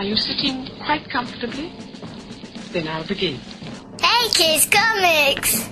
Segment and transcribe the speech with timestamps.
[0.00, 1.70] Are you sitting quite comfortably?
[2.72, 3.38] Then I'll begin.
[4.00, 5.68] Hey Kids Comics!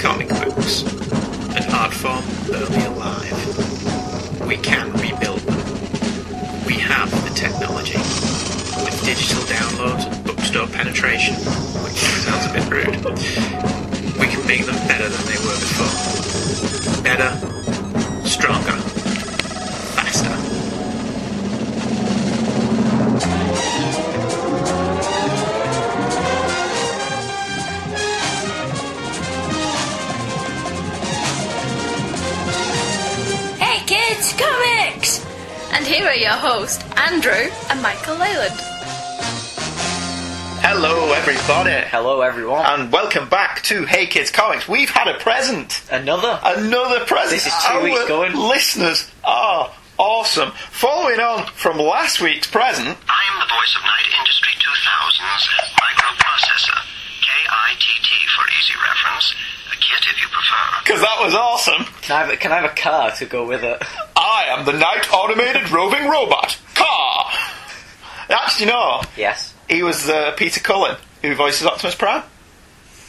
[0.00, 0.82] Comic books.
[1.54, 2.24] An art form
[2.54, 4.48] early alive.
[4.48, 5.58] We can rebuild them.
[6.64, 7.98] We have the technology.
[7.98, 11.34] With digital downloads and bookstore penetration,
[11.84, 12.96] which sounds a bit rude,
[14.18, 17.02] we can make them better than they were before.
[17.02, 17.30] Better,
[18.26, 18.69] stronger,
[35.90, 38.54] here are your hosts, Andrew and Michael Leyland.
[40.62, 41.72] Hello, everybody.
[41.88, 42.64] Hello, everyone.
[42.64, 44.68] And welcome back to Hey Kids Comics.
[44.68, 45.82] We've had a present.
[45.90, 46.38] Another.
[46.44, 47.32] Another present.
[47.42, 48.34] This is two Our weeks going.
[48.36, 50.52] Listeners are awesome.
[50.70, 56.78] Following on from last week's present, I am the voice of Knight Industry 2000's microprocessor.
[57.20, 59.34] K-I-T-T for easy reference.
[59.72, 60.82] A kit if you prefer.
[60.84, 63.64] because that was awesome, Can I, have can I have a car to go with
[63.64, 63.82] it?
[64.30, 66.56] I am the Knight Automated Roving Robot.
[66.74, 67.26] Car!
[68.28, 69.02] Actually, know.
[69.16, 69.52] Yes.
[69.68, 72.22] He was uh, Peter Cullen, who voices Optimus Prime.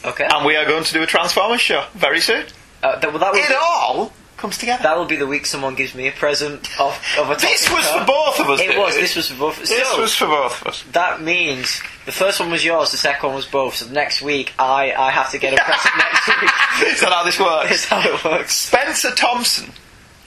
[0.03, 0.28] Okay.
[0.31, 2.45] And we are going to do a Transformers show very soon.
[2.81, 4.81] Uh, that, well, that, It will, all comes together.
[4.81, 7.85] that will be the week someone gives me a present of, of a This was
[7.88, 8.00] car.
[8.00, 8.59] for both of us.
[8.59, 8.95] It was.
[8.95, 9.59] This was for both.
[9.59, 10.83] This so, was for both of us.
[10.94, 13.75] That means the first one was yours, the second one was both.
[13.75, 16.94] So next week, I, I have to get a present next week.
[16.95, 17.69] Is that how this works?
[17.69, 18.56] That's how it works.
[18.56, 19.72] Spencer Thompson.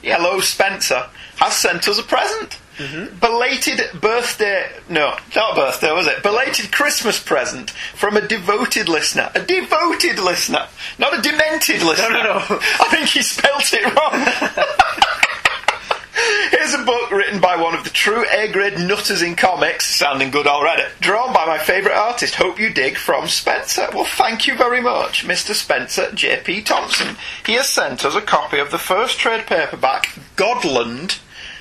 [0.04, 2.58] Hello Spencer, has sent us a present.
[2.78, 3.18] Mm-hmm.
[3.20, 6.22] Belated birthday, no, not birthday, was it?
[6.24, 9.30] Belated Christmas present from a devoted listener.
[9.34, 10.66] A devoted listener,
[10.98, 12.10] not a demented listener.
[12.10, 12.34] no, no.
[12.40, 15.00] I think he spelt it wrong.
[16.50, 20.46] Here's a book written by one of the true A-grade nutters in comics, sounding good
[20.46, 20.84] already.
[21.00, 23.88] Drawn by my favourite artist, hope you dig, from Spencer.
[23.92, 25.54] Well, thank you very much, Mr.
[25.54, 26.62] Spencer J.P.
[26.62, 27.16] Thompson.
[27.44, 31.20] He has sent us a copy of the first trade paperback, Godland,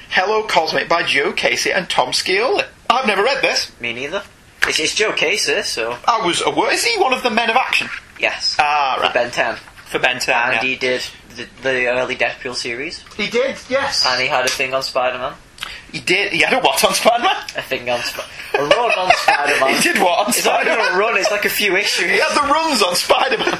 [0.09, 2.65] Hello Cosmic by Joe Casey and Tom Scioli.
[2.89, 3.71] I've never read this.
[3.81, 4.23] Me neither.
[4.67, 6.71] It's, it's Joe Casey, so I was aware.
[6.73, 7.89] Is he one of the men of action?
[8.19, 8.55] yes.
[8.59, 9.07] Ah, right.
[9.09, 9.55] For Ben 10.
[9.87, 10.61] For Ben 10, And yeah.
[10.61, 11.01] he did
[11.35, 13.03] the, the early Deadpool series.
[13.17, 14.05] He did, yes.
[14.07, 15.33] And he had a thing on Spider Man.
[15.91, 16.33] He did.
[16.33, 17.35] He had a what on Spider-Man?
[17.55, 19.75] A thing on Sp- a run on Spider Man.
[19.75, 20.95] He did what on It's not even Spider-Man?
[20.95, 22.09] a run, it's like a few issues.
[22.09, 23.59] He had the runs on Spider-Man.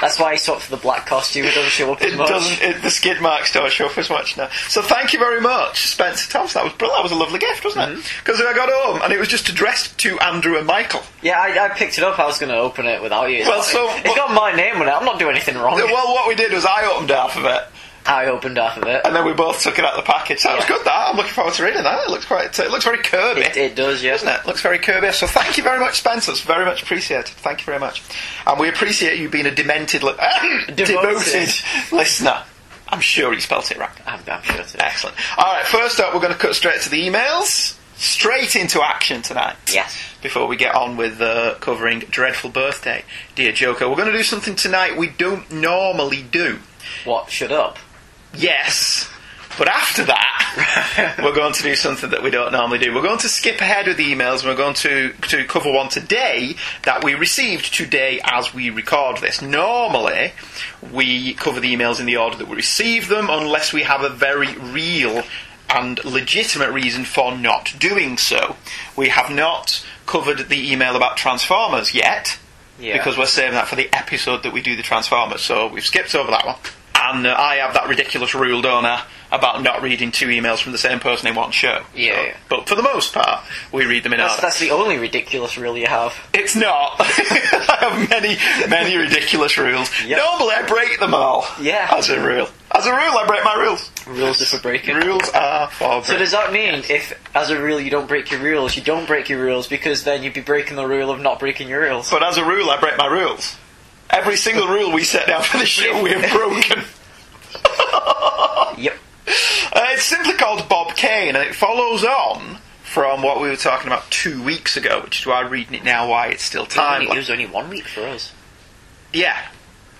[0.00, 1.46] That's why he swapped for the black costume.
[1.46, 2.28] It doesn't show up as It much.
[2.28, 2.62] doesn't.
[2.62, 4.48] It, the skid marks don't show up as much now.
[4.68, 6.60] So thank you very much, Spencer Thompson.
[6.60, 6.98] That was brilliant.
[6.98, 7.98] That was a lovely gift, wasn't it?
[7.98, 8.18] Mm-hmm.
[8.24, 11.02] Because I got home and it was just addressed to Andrew and Michael.
[11.22, 12.18] Yeah, I, I picked it up.
[12.18, 13.40] I was going to open it without you.
[13.46, 14.90] Well, so- it's got my name on it.
[14.90, 15.76] I'm not doing anything wrong.
[15.76, 17.62] Well, what we did was I opened half of it,
[18.06, 19.02] I opened half of it.
[19.04, 20.40] and then we both took it out of the package.
[20.40, 20.84] So it was good.
[20.84, 22.06] That I'm looking forward to reading that.
[22.06, 22.58] It looks quite.
[22.58, 23.42] It looks very Kirby.
[23.42, 24.12] It, it does, yeah.
[24.12, 24.40] Doesn't it?
[24.40, 24.46] it?
[24.46, 25.12] Looks very Kirby.
[25.12, 26.32] So thank you very much, Spencer.
[26.32, 27.28] It's very much appreciated.
[27.28, 28.02] Thank you very much.
[28.46, 30.14] And we appreciate you being a demented, li-
[30.74, 31.50] devoted
[31.92, 32.42] listener.
[32.88, 33.90] I'm sure he spelt it right.
[34.06, 34.84] I'm, I'm sure to.
[34.84, 35.16] Excellent.
[35.38, 37.76] All right, first up, we're going to cut straight to the emails.
[37.96, 39.56] Straight into action tonight.
[39.72, 39.94] Yes.
[40.22, 44.22] Before we get on with uh, covering Dreadful Birthday, Dear Joker, we're going to do
[44.24, 46.58] something tonight we don't normally do.
[47.04, 47.30] What?
[47.30, 47.78] Shut up.
[48.34, 49.08] Yes.
[49.58, 52.94] But after that, we're going to do something that we don't normally do.
[52.94, 55.88] We're going to skip ahead with the emails and we're going to, to cover one
[55.90, 56.54] today
[56.84, 59.42] that we received today as we record this.
[59.42, 60.32] Normally,
[60.92, 64.08] we cover the emails in the order that we receive them unless we have a
[64.08, 65.24] very real
[65.68, 68.56] and legitimate reason for not doing so.
[68.96, 72.38] We have not covered the email about Transformers yet
[72.78, 72.96] Yeah.
[72.96, 75.42] because we're saving that for the episode that we do the Transformers.
[75.42, 76.56] So we've skipped over that one.
[77.02, 79.02] And uh, I have that ridiculous rule, don't I,
[79.32, 81.82] about not reading two emails from the same person in one show.
[81.94, 82.36] Yeah, So- yeah.
[82.50, 84.42] But for the most part, we read them in That's, order.
[84.42, 86.14] that's the only ridiculous rule you have.
[86.34, 86.96] It's not.
[87.00, 88.36] I have many,
[88.68, 89.88] many ridiculous rules.
[90.04, 90.18] Yep.
[90.18, 91.46] Normally, I break them all.
[91.60, 91.88] Yeah.
[91.96, 92.48] As a rule.
[92.72, 93.90] As a rule, I break my rules.
[94.06, 94.96] Rules are for breaking.
[94.96, 96.04] Rules are for breaking.
[96.04, 99.06] So does that mean if, as a rule, you don't break your rules, you don't
[99.06, 102.10] break your rules because then you'd be breaking the rule of not breaking your rules?
[102.10, 103.56] But as a rule, I break my rules.
[104.12, 106.82] Every single rule we set down for the show, we have broken.
[108.78, 108.98] Yep.
[109.72, 113.86] Uh, it's simply called Bob Kane, and it follows on from what we were talking
[113.86, 116.76] about two weeks ago, which is why I'm reading it now, why it's still It
[116.76, 118.32] was only- it was only one week for us.
[119.12, 119.36] Yeah.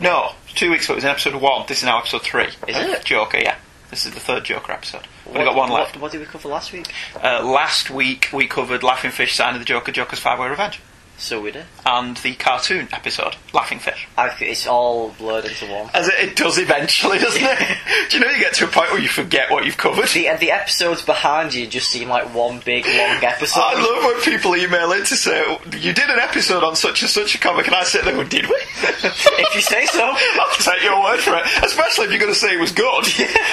[0.00, 0.94] No, two weeks ago.
[0.94, 1.66] It was in episode one.
[1.68, 2.48] This is now episode three.
[2.66, 3.04] Is of it?
[3.04, 3.56] Joker, yeah.
[3.90, 5.02] This is the third Joker episode.
[5.26, 5.96] We've only got one what, left.
[5.98, 6.86] What did we cover last week?
[7.22, 10.80] Uh, last week we covered Laughing Fish, Sign of the Joker, Joker's Five Way Revenge.
[11.20, 11.66] So we did.
[11.84, 14.08] and the cartoon episode, Laughing Fish.
[14.16, 15.90] I, it's all blurred into one.
[15.92, 17.78] As it, it does eventually, doesn't it?
[18.10, 20.08] Do you know you get to a point where you forget what you've covered?
[20.08, 23.60] The, and the episodes behind you just seem like one big long episode.
[23.60, 25.44] I love when people email in to say,
[25.78, 28.28] you did an episode on such and such a comic, and I sit there going,
[28.28, 28.56] did we?
[28.82, 30.02] if you say so.
[30.16, 31.44] I'll take your word for it.
[31.62, 33.04] Especially if you're going to say it was good.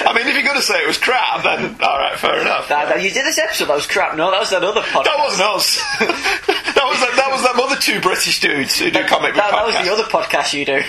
[0.08, 2.68] I mean, if you're going to say it was crap, then alright, fair enough.
[2.68, 4.16] That, that- you did this episode, that was crap.
[4.16, 5.04] No, that was that other podcast.
[5.04, 5.76] That wasn't us.
[6.00, 9.50] that was that, that was them other two British dudes who do comic book That,
[9.52, 9.84] that was podcasts.
[9.84, 10.76] the other podcast you do.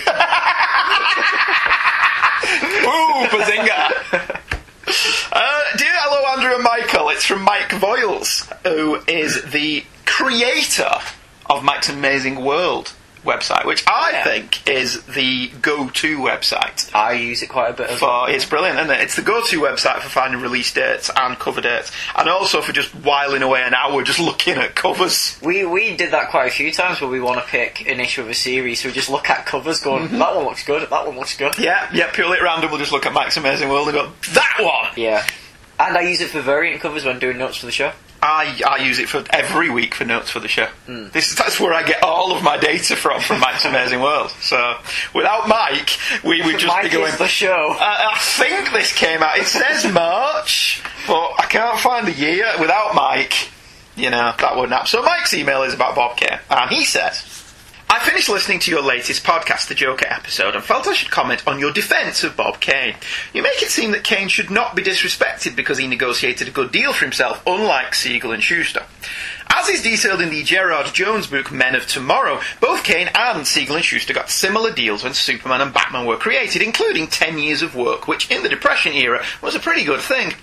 [2.86, 4.40] Ooh, bazinga!
[5.32, 7.08] Uh, dear hello, Andrew and Michael.
[7.10, 10.90] It's from Mike Voiles, who is the creator
[11.48, 12.92] of Mike's Amazing World
[13.24, 14.24] website, which I Yeah.
[14.24, 16.88] think is the go-to website.
[16.94, 18.26] I use it quite a bit as well.
[18.26, 19.00] For, it's brilliant, isn't it?
[19.02, 22.94] It's the go-to website for finding release dates and cover dates, and also for just
[22.94, 25.36] whiling away an hour just looking at covers.
[25.42, 28.22] We we did that quite a few times where we want to pick an issue
[28.22, 30.18] of a series, so we just look at covers, going, Mm-hmm.
[30.18, 31.58] that one looks good, that one looks good.
[31.58, 32.70] Yeah, yeah, purely at random.
[32.70, 34.88] We'll just look at Mike's Amazing World and go, that one.
[34.96, 35.26] Yeah.
[35.78, 37.92] And I use it for variant covers when doing notes for the show.
[38.22, 40.66] I, I use it for every week for notes for the show.
[40.86, 41.08] Hmm.
[41.12, 44.30] This that's where I get all of my data from from Mike's Amazing World.
[44.40, 44.76] So
[45.14, 45.90] without Mike,
[46.22, 47.12] we would just Mike be going.
[47.16, 47.76] the show.
[47.78, 49.38] I, I think this came out.
[49.38, 52.46] It says March, but I can't find the year.
[52.60, 53.50] Without Mike,
[53.96, 54.88] you know that wouldn't happen.
[54.88, 57.24] So Mike's email is about Bob Kane, and he says.
[57.92, 61.42] I finished listening to your latest podcast, the Joker episode, and felt I should comment
[61.44, 62.94] on your defence of Bob Kane.
[63.34, 66.70] You make it seem that Kane should not be disrespected because he negotiated a good
[66.70, 68.84] deal for himself, unlike Siegel and Shuster.
[69.48, 73.74] As is detailed in the Gerard Jones book Men of Tomorrow, both Kane and Siegel
[73.74, 77.74] and Shuster got similar deals when Superman and Batman were created, including 10 years of
[77.74, 80.34] work, which in the Depression era was a pretty good thing.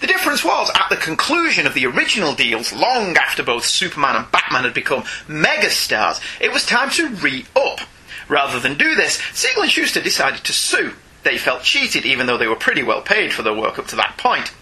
[0.00, 4.30] The difference was, at the conclusion of the original deals, long after both Superman and
[4.32, 7.80] Batman had become megastars, it was time to re-up.
[8.28, 10.94] Rather than do this, Siegel and Shuster decided to sue.
[11.22, 13.96] They felt cheated, even though they were pretty well paid for their work up to
[13.96, 14.52] that point.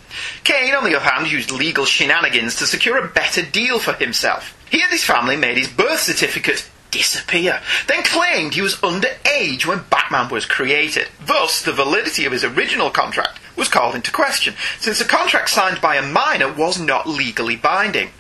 [0.43, 4.56] Kane, on the other hand, used legal shenanigans to secure a better deal for himself.
[4.70, 9.85] He and his family made his birth certificate disappear, then claimed he was underage when
[9.90, 11.08] Batman was created.
[11.25, 15.81] Thus, the validity of his original contract was called into question, since a contract signed
[15.81, 18.11] by a minor was not legally binding.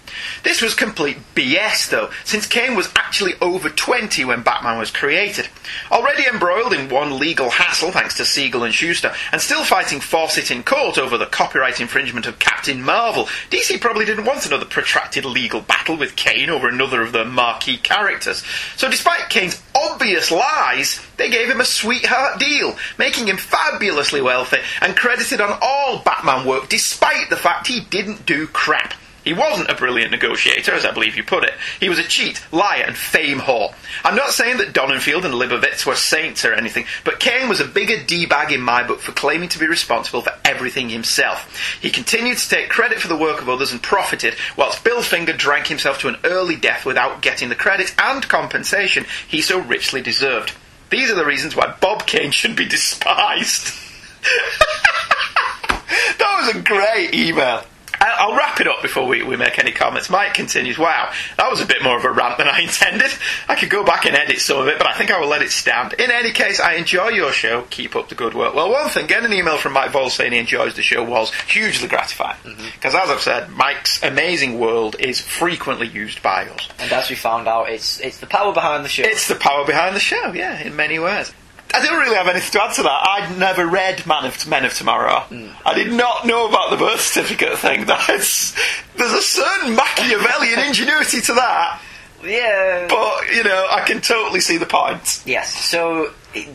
[0.42, 5.48] This was complete BS, though, since Kane was actually over 20 when Batman was created.
[5.90, 10.50] Already embroiled in one legal hassle thanks to Siegel and Shuster, and still fighting Fawcett
[10.50, 15.24] in court over the copyright infringement of Captain Marvel, DC probably didn't want another protracted
[15.24, 18.42] legal battle with Kane over another of their marquee characters.
[18.76, 24.58] So despite Kane's obvious lies, they gave him a sweetheart deal, making him fabulously wealthy
[24.80, 28.94] and credited on all Batman work despite the fact he didn't do crap.
[29.28, 31.52] He wasn't a brilliant negotiator, as I believe you put it.
[31.80, 33.74] He was a cheat, liar, and fame whore.
[34.02, 37.66] I'm not saying that Donenfeld and Liebowitz were saints or anything, but Kane was a
[37.66, 41.78] bigger D-bag in my book for claiming to be responsible for everything himself.
[41.78, 45.34] He continued to take credit for the work of others and profited, whilst Bill Finger
[45.34, 50.00] drank himself to an early death without getting the credit and compensation he so richly
[50.00, 50.54] deserved.
[50.88, 53.74] These are the reasons why Bob Kane should be despised.
[56.16, 57.62] that was a great email.
[58.00, 60.10] I'll wrap it up before we, we make any comments.
[60.10, 63.10] Mike continues, wow, that was a bit more of a rant than I intended.
[63.48, 65.42] I could go back and edit some of it, but I think I will let
[65.42, 65.94] it stand.
[65.94, 67.62] In any case, I enjoy your show.
[67.70, 68.54] Keep up the good work.
[68.54, 71.32] Well, one thing, getting an email from Mike Vol saying he enjoys the show was
[71.34, 72.38] hugely gratifying.
[72.44, 72.66] Mm-hmm.
[72.74, 76.68] Because as I've said, Mike's amazing world is frequently used by us.
[76.78, 79.02] And as we found out, it's it's the power behind the show.
[79.04, 81.32] It's the power behind the show, yeah, in many ways.
[81.74, 83.06] I don't really have anything to add to that.
[83.08, 85.24] I'd never read Man of Men of Tomorrow.
[85.66, 87.84] I did not know about the birth certificate thing.
[87.86, 88.54] That's
[88.96, 91.80] there's a certain Machiavellian ingenuity to that,
[92.24, 92.86] yeah.
[92.88, 95.22] but you know I can totally see the point.
[95.26, 95.54] yes.
[95.54, 96.12] So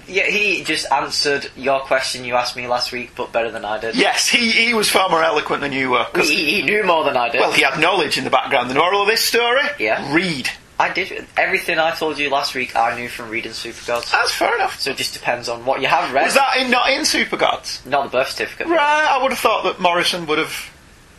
[0.08, 3.80] yeah, he just answered your question you asked me last week, but better than I
[3.80, 3.96] did.
[3.96, 6.08] Yes, he he was far more eloquent than you were.
[6.16, 7.40] He, he knew more than I did.
[7.40, 8.70] well, he had knowledge in the background.
[8.70, 10.14] The moral of this story: Yeah.
[10.14, 10.50] read.
[10.80, 12.76] I did everything I told you last week.
[12.76, 14.12] I knew from reading Supergods.
[14.12, 14.80] That's fair enough.
[14.80, 16.26] So it just depends on what you have read.
[16.26, 17.86] Was that in, not in Super Gods?
[17.86, 18.68] Not the birth certificate.
[18.68, 20.72] Right, I would have thought that Morrison would have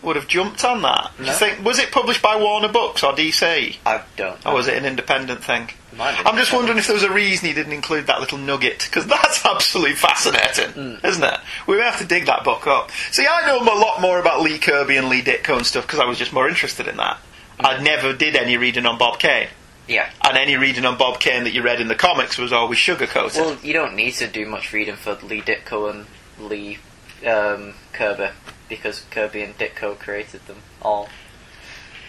[0.02, 1.12] would have jumped on that.
[1.16, 1.36] Do you No.
[1.36, 3.76] think was it published by Warner Books or DC?
[3.86, 4.44] I don't.
[4.44, 5.70] Or was it an independent thing?
[5.98, 9.06] I'm just wondering if there was a reason he didn't include that little nugget, because
[9.06, 11.06] that's absolutely fascinating, hmm.
[11.06, 11.40] isn't it?
[11.66, 12.90] We may have to dig that book up.
[13.12, 16.00] See, I know a lot more about Lee Kirby and Lee Ditko and stuff because
[16.00, 17.18] I was just more interested in that.
[17.60, 19.48] I never did any reading on Bob Kane.
[19.88, 20.08] Yeah.
[20.26, 23.36] And any reading on Bob Kane that you read in the comics was always sugarcoated.
[23.36, 26.06] Well, you don't need to do much reading for Lee Ditko and
[26.50, 26.78] Lee
[27.26, 28.28] um, Kirby
[28.68, 31.08] because Kirby and Ditko created them all.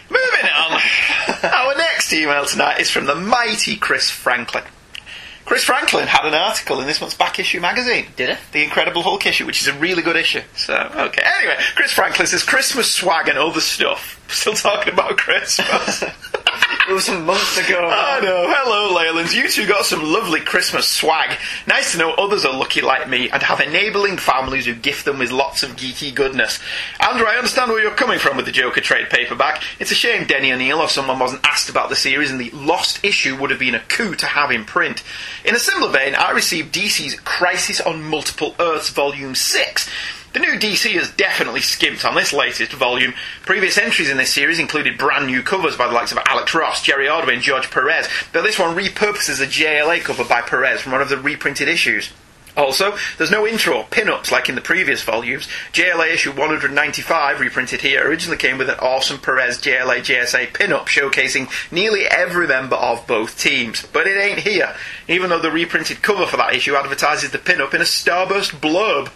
[0.08, 0.80] Moving on.
[1.42, 4.64] Our next email tonight is from the mighty Chris Franklin.
[5.46, 8.06] Chris Franklin had an article in this month's back issue magazine.
[8.16, 8.38] Did it?
[8.50, 10.42] The Incredible Hulk issue, which is a really good issue.
[10.56, 11.22] So, okay.
[11.38, 14.20] Anyway, Chris Franklin says Christmas swag and other stuff.
[14.28, 16.02] Still talking about Christmas.
[16.88, 17.80] It was a month ago.
[17.92, 18.46] I know.
[18.48, 19.34] Hello, Leylands.
[19.34, 21.36] You two got some lovely Christmas swag.
[21.66, 25.18] Nice to know others are lucky like me and have enabling families who gift them
[25.18, 26.60] with lots of geeky goodness.
[27.00, 29.64] Andrew, I understand where you're coming from with the Joker trade paperback.
[29.80, 33.04] It's a shame Denny O'Neil or someone wasn't asked about the series and the lost
[33.04, 35.02] issue would have been a coup to have in print.
[35.44, 39.90] In a similar vein, I received DC's Crisis on Multiple Earths Volume 6.
[40.36, 43.14] The new DC has definitely skimped on this latest volume.
[43.46, 46.82] Previous entries in this series included brand new covers by the likes of Alex Ross,
[46.82, 50.92] Jerry Ordway, and George Perez, but this one repurposes a JLA cover by Perez from
[50.92, 52.12] one of the reprinted issues.
[52.54, 55.48] Also, there's no intro or pin-ups like in the previous volumes.
[55.72, 61.50] JLA issue 195, reprinted here, originally came with an awesome Perez JLA JSA pin-up showcasing
[61.72, 63.86] nearly every member of both teams.
[63.90, 64.76] But it ain't here,
[65.08, 69.10] even though the reprinted cover for that issue advertises the pin-up in a starburst blurb.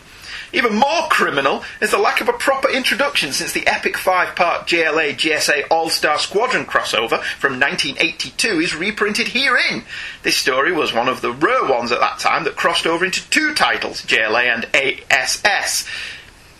[0.52, 4.66] Even more criminal is the lack of a proper introduction since the epic five part
[4.66, 9.84] JLA JSA All Star Squadron crossover from 1982 is reprinted herein.
[10.22, 13.28] This story was one of the rare ones at that time that crossed over into
[13.30, 15.86] two titles, JLA and ASS.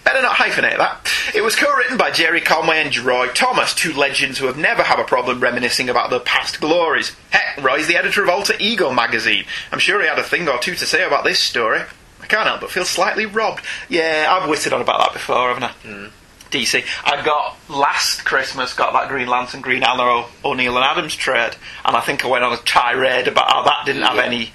[0.04, 1.10] Better not hyphenate that.
[1.34, 4.98] It was co-written by Gerry Conway and Roy Thomas, two legends who have never had
[4.98, 7.14] a problem reminiscing about their past glories.
[7.30, 9.44] Heck, Roy's the editor of Alter Ego magazine.
[9.70, 11.82] I'm sure he had a thing or two to say about this story.
[12.30, 13.64] Can't help but feel slightly robbed.
[13.88, 16.08] Yeah, I've witted on about that before, haven't I?
[16.50, 16.84] DC.
[17.04, 21.96] I got last Christmas got that Green Lantern, Green Arrow, O'Neil and Adams trade, and
[21.96, 24.22] I think I went on a tirade about how that didn't have Yeah.
[24.24, 24.52] any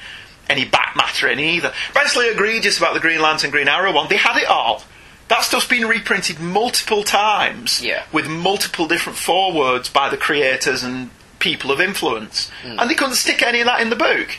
[0.48, 1.74] any back matter in either.
[1.96, 4.08] Basically egregious about the Green Lantern, Green Arrow one.
[4.10, 4.84] They had it all.
[5.28, 8.04] That stuff's been reprinted multiple times Yeah.
[8.12, 12.80] with multiple different forewords by the creators and people of influence, Hmm.
[12.80, 14.38] and they couldn't stick any of that in the book.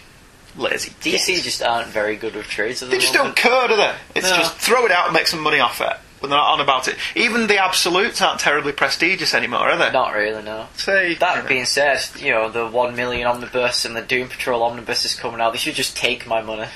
[0.56, 0.90] Lazy.
[1.02, 3.92] DC just aren't very good with trades at the They just don't care, do they?
[4.14, 4.36] It's No.
[4.36, 5.92] just throw it out and make some money off it.
[6.20, 6.96] But they're not on about it.
[7.14, 9.92] Even the absolutes aren't terribly prestigious anymore, are they?
[9.92, 10.66] Not really, no.
[10.76, 15.04] Say That being said, you know, the 1 million omnibus and the Doom Patrol omnibus
[15.04, 15.52] is coming out.
[15.52, 16.68] They should just take my money.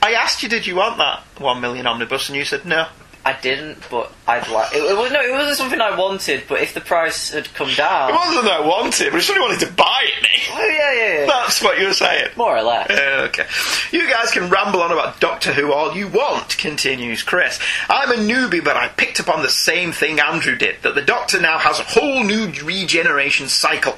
[0.00, 2.86] I asked you, did you want that one million omnibus, and you said no.
[3.24, 4.74] I didn't, but I'd like.
[4.74, 7.68] It, it, was- no, it wasn't something I wanted, but if the price had come
[7.74, 8.10] down.
[8.10, 8.26] It down.
[8.26, 10.28] wasn't that I wanted, but if somebody wanted to buy it, me.
[10.50, 11.26] Oh, yeah, yeah, yeah.
[11.26, 12.30] That's what you were saying.
[12.36, 12.90] More or less.
[12.90, 13.46] Uh, Okay.
[13.92, 17.60] You guys can ramble on about Doctor Who all you want, continues Chris.
[17.88, 21.02] I'm a newbie, but I picked up on the same thing Andrew did that the
[21.02, 23.96] Doctor now has a whole new regeneration cycle.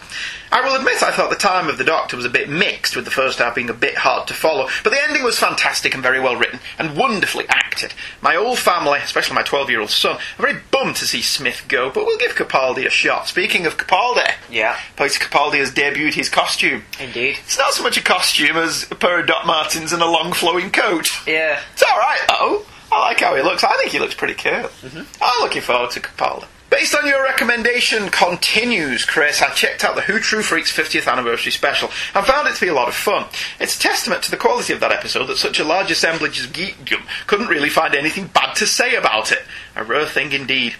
[0.56, 3.04] I will admit I thought the time of the Doctor was a bit mixed, with
[3.04, 6.02] the first half being a bit hard to follow, but the ending was fantastic and
[6.02, 7.92] very well written, and wonderfully acted.
[8.22, 11.64] My old family, especially my 12 year old son, are very bummed to see Smith
[11.66, 13.26] go, but we'll give Capaldi a shot.
[13.26, 16.84] Speaking of Capaldi, Yeah, Peter Capaldi has debuted his costume.
[17.00, 17.36] indeed.
[17.40, 20.32] It's not so much a costume as a pair of Doc Martens and a long
[20.32, 21.10] flowing coat.
[21.26, 21.58] Yeah.
[21.72, 22.62] It's alright though.
[22.92, 23.64] I like how he looks.
[23.64, 24.52] I think he looks pretty cool.
[24.52, 25.02] Mm-hmm.
[25.20, 26.46] I'm looking forward to Capaldi.
[26.74, 31.52] Based on your recommendation, continues Chris, I checked out the Who True Freaks 50th anniversary
[31.52, 33.26] special and found it to be a lot of fun.
[33.60, 36.52] It's a testament to the quality of that episode that such a large assemblage of
[36.52, 39.44] geekdom couldn't really find anything bad to say about it.
[39.76, 40.74] A rare thing indeed.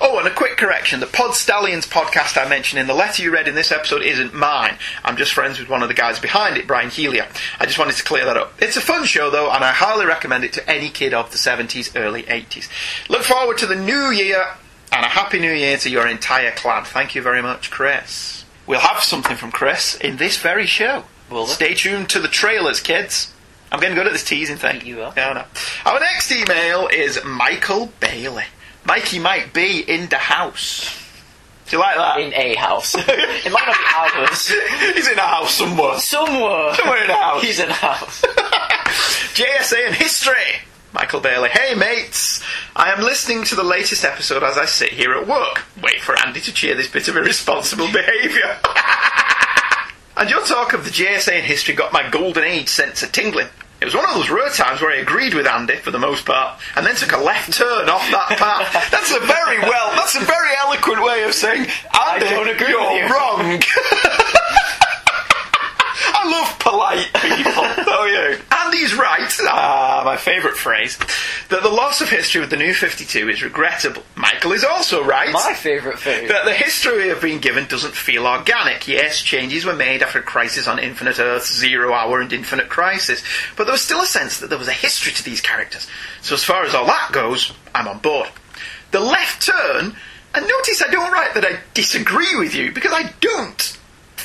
[0.00, 1.00] Oh, and a quick correction.
[1.00, 4.32] The Pod Stallions podcast I mentioned in the letter you read in this episode isn't
[4.32, 4.78] mine.
[5.04, 7.26] I'm just friends with one of the guys behind it, Brian Healia.
[7.58, 8.52] I just wanted to clear that up.
[8.62, 11.38] It's a fun show, though, and I highly recommend it to any kid of the
[11.38, 12.68] 70s, early 80s.
[13.08, 14.46] Look forward to the new year,
[14.92, 16.84] and a happy new year to your entire clan.
[16.84, 18.44] Thank you very much, Chris.
[18.66, 21.04] We'll have something from Chris in this very show.
[21.30, 21.46] Will?
[21.46, 23.32] Stay tuned to the trailers, kids.
[23.72, 24.84] I'm getting good at this teasing thing.
[24.84, 25.12] You are.
[25.16, 25.46] Yeah.
[25.86, 28.44] Our next email is Michael Bailey.
[28.84, 30.96] Mikey might be in the house.
[31.68, 32.18] Do you like that?
[32.18, 32.94] In a house.
[32.98, 34.48] it might not be ours.
[34.94, 35.98] He's in a house somewhere.
[35.98, 36.74] Somewhere.
[36.74, 37.42] Somewhere in a house.
[37.44, 38.22] He's in a house.
[39.34, 40.34] JSA and history.
[40.92, 41.50] Michael Bailey.
[41.50, 42.42] Hey mates,
[42.74, 45.64] I am listening to the latest episode as I sit here at work.
[45.80, 48.58] Wait for Andy to cheer this bit of irresponsible behaviour.
[50.16, 53.46] and your talk of the JSA and history got my golden age sense of tingling.
[53.80, 56.26] It was one of those rare times where I agreed with Andy for the most
[56.26, 58.90] part, and then took a left turn off that path.
[58.90, 61.66] That's a very well, that's a very eloquent way of saying,
[62.08, 63.62] Andy, don't agree you're with you." wrong.
[66.22, 68.38] I love polite people, don't you?
[68.50, 70.98] Andy's right, ah, my favourite phrase,
[71.48, 74.02] that the loss of history with the new 52 is regrettable.
[74.16, 75.32] Michael is also right.
[75.32, 76.28] My favourite food.
[76.28, 78.86] That the history we have been given doesn't feel organic.
[78.86, 83.22] Yes, changes were made after Crisis on Infinite Earth, Zero Hour, and Infinite Crisis,
[83.56, 85.86] but there was still a sense that there was a history to these characters.
[86.20, 88.28] So as far as all that goes, I'm on board.
[88.90, 89.96] The left turn
[90.34, 93.78] And notice I don't write that I disagree with you because I don't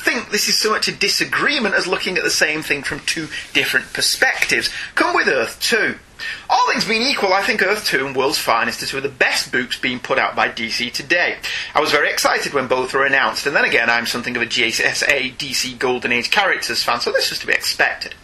[0.05, 3.27] think this is so much a disagreement as looking at the same thing from two
[3.53, 4.69] different perspectives.
[4.93, 5.95] Come with Earth 2.
[6.49, 9.09] All things being equal, I think Earth 2 and World's Finest are two of the
[9.09, 11.37] best books being put out by DC today.
[11.73, 14.45] I was very excited when both were announced, and then again, I'm something of a
[14.45, 18.15] JSA DC Golden Age characters fan, so this was to be expected.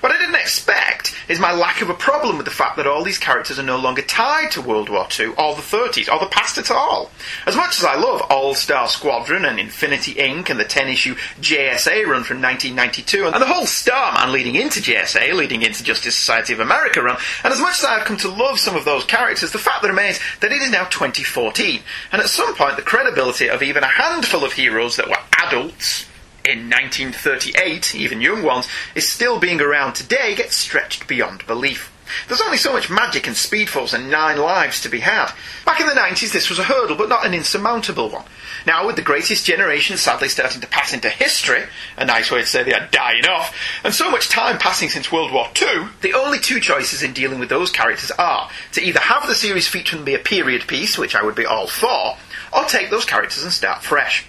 [0.00, 3.02] What I didn't expect is my lack of a problem with the fact that all
[3.02, 6.30] these characters are no longer tied to World War II or the 30s or the
[6.30, 7.10] past at all.
[7.46, 10.50] As much as I love All Star Squadron and Infinity Inc.
[10.50, 15.32] and the 10 issue JSA run from 1992 and the whole Starman leading into JSA,
[15.34, 18.58] leading into Justice Society of America run, and as much as I've come to love
[18.58, 21.80] some of those characters, the fact remains that it is now 2014,
[22.12, 26.06] and at some point the credibility of even a handful of heroes that were adults
[26.46, 31.92] in 1938, even young ones, is still being around today gets stretched beyond belief.
[32.28, 35.32] There's only so much magic and speed force and nine lives to be had.
[35.64, 38.24] Back in the 90s, this was a hurdle, but not an insurmountable one.
[38.64, 41.64] Now, with the greatest generation sadly starting to pass into history,
[41.96, 45.10] a nice way to say they are dying off, and so much time passing since
[45.10, 49.00] World War II, the only two choices in dealing with those characters are to either
[49.00, 52.16] have the series feature them be a period piece, which I would be all for,
[52.52, 54.26] or take those characters and start fresh.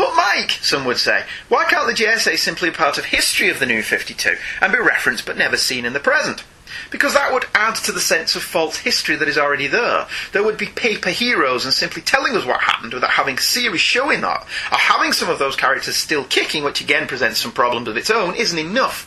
[0.00, 3.58] But Mike, some would say, why can't the JSA simply be part of history of
[3.58, 6.42] the New 52 and be referenced but never seen in the present?
[6.90, 10.06] Because that would add to the sense of false history that is already there.
[10.32, 14.22] There would be paper heroes and simply telling us what happened without having series showing
[14.22, 14.46] that.
[14.72, 18.10] Or having some of those characters still kicking, which again presents some problems of its
[18.10, 19.06] own, isn't enough.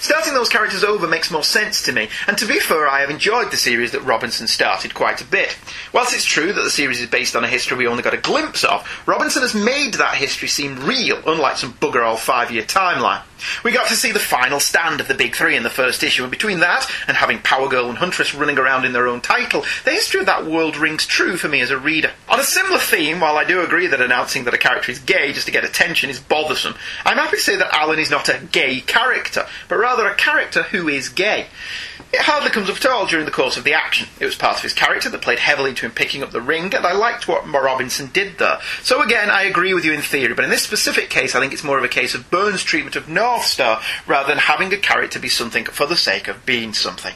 [0.00, 3.10] Starting those characters over makes more sense to me, and to be fair, I have
[3.10, 5.56] enjoyed the series that Robinson started quite a bit.
[5.92, 8.18] Whilst it's true that the series is based on a history we only got a
[8.18, 12.64] glimpse of, Robinson has made that history seem real, unlike some bugger all five year
[12.64, 13.22] timeline.
[13.64, 16.22] We got to see the final stand of the big three in the first issue,
[16.22, 19.64] and between that and having Power Girl and Huntress running around in their own title,
[19.84, 22.12] the history of that world rings true for me as a reader.
[22.28, 25.32] On a similar theme, while I do agree that announcing that a character is gay
[25.32, 28.40] just to get attention is bothersome, I'm happy to say that Alan is not a
[28.52, 31.46] gay character, but rather a character who is gay.
[32.12, 34.06] It hardly comes up at all during the course of the action.
[34.20, 36.74] It was part of his character that played heavily into him picking up the ring,
[36.74, 38.60] and I liked what Robinson did there.
[38.82, 41.54] So again, I agree with you in theory, but in this specific case, I think
[41.54, 45.18] it's more of a case of Byrne's treatment of Northstar rather than having a character
[45.18, 47.14] be something for the sake of being something.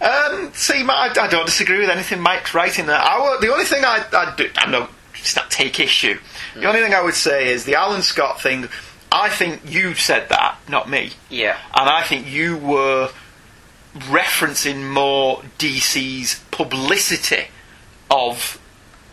[0.00, 2.98] Um, see, I, I don't disagree with anything Mike's writing there.
[2.98, 6.18] I, the only thing I, I do, I know, just not take issue.
[6.54, 8.68] The only thing I would say is the Alan Scott thing.
[9.10, 11.10] I think you said that, not me.
[11.28, 11.58] Yeah.
[11.74, 13.10] And I think you were
[13.96, 17.46] referencing more DC's publicity
[18.10, 18.58] of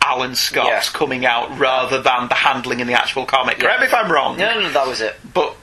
[0.02, 0.98] Alan Scott's Yeah.
[0.98, 3.58] coming out rather than the handling in the actual comic.
[3.58, 4.36] Correct me if I'm wrong.
[4.36, 5.16] No, no, no, that was it.
[5.34, 5.54] But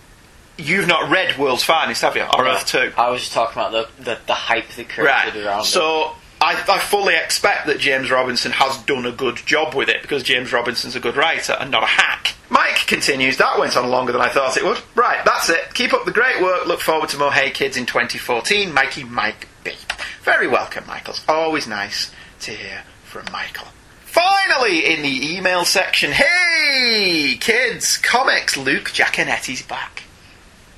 [0.57, 2.23] you've not read World's Finest, have you?
[2.37, 2.93] Or Earth 2?
[2.97, 5.35] I was just talking about the, the, the hype that created Right.
[5.37, 5.65] around it.
[5.65, 10.01] So I, I fully expect that James Robinson has done a good job with it
[10.01, 12.35] because James Robinson's a good writer and not a hack.
[12.49, 14.77] Mike continues, that went on longer than I thought it would.
[14.93, 15.73] Right, that's it.
[15.73, 16.67] Keep up the great work.
[16.67, 18.73] Look forward to more Hey Kids in 2014.
[18.73, 19.71] Mikey Mike B.
[20.23, 21.13] Very welcome, Michael.
[21.13, 23.67] It's always nice to hear from Michael.
[24.03, 30.03] Finally, in the email section, hey kids, comics, Luke Giaconetti's back.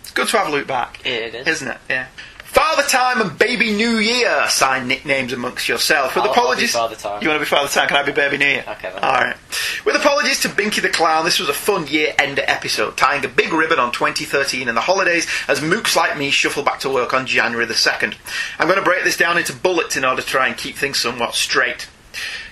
[0.02, 1.04] It's good to have Luke back.
[1.04, 1.48] It is.
[1.48, 1.78] Isn't it?
[1.90, 2.08] Yeah.
[2.56, 4.48] Father Time and Baby New Year.
[4.48, 6.16] Sign nicknames amongst yourself.
[6.16, 6.72] With oh, I'll- I'll apologies.
[6.72, 7.22] Father Time.
[7.22, 7.90] You want to be Father Time?
[7.90, 8.64] Can I be Baby New Year?
[8.66, 9.04] Okay, then.
[9.04, 9.36] Alright.
[9.84, 13.28] With apologies to Binky the Clown, this was a fun year ender episode, tying a
[13.28, 17.14] big ribbon on 2013 and the holidays as mooks like me shuffle back to work
[17.14, 18.16] on January the 2nd.
[18.58, 20.98] I'm going to break this down into bullets in order to try and keep things
[20.98, 21.88] somewhat straight.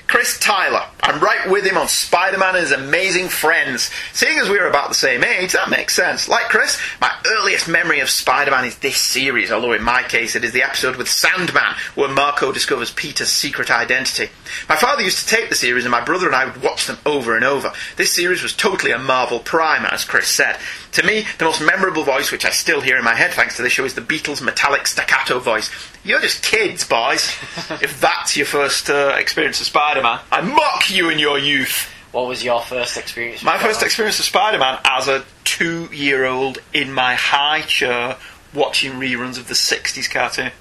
[0.08, 0.86] Chris Tyler.
[1.02, 3.90] I'm right with him on Spider Man and his amazing friends.
[4.14, 6.30] Seeing as we are about the same age, that makes sense.
[6.30, 10.36] Like Chris, my earliest memory of Spider Man is this series, although in my case
[10.36, 14.30] it is the episode with Sandman, where Marco discovers Peter's secret identity.
[14.70, 17.00] My father used to tape the series, and my brother and I would watch them
[17.06, 17.74] over and over.
[17.96, 20.58] This series was totally a Marvel primer, as Chris said.
[20.94, 23.64] To me, the most memorable voice, which I still hear in my head thanks to
[23.64, 25.72] this show, is the Beetle's metallic staccato voice.
[26.04, 27.28] You're just kids, boys.
[27.82, 31.90] if that's your first uh, experience of Spider-Man, I mock you in your youth.
[32.12, 33.42] What was your first experience?
[33.44, 38.18] My first experience of Spider-Man as a two-year-old in my high chair
[38.54, 40.52] watching reruns of the '60s cartoon.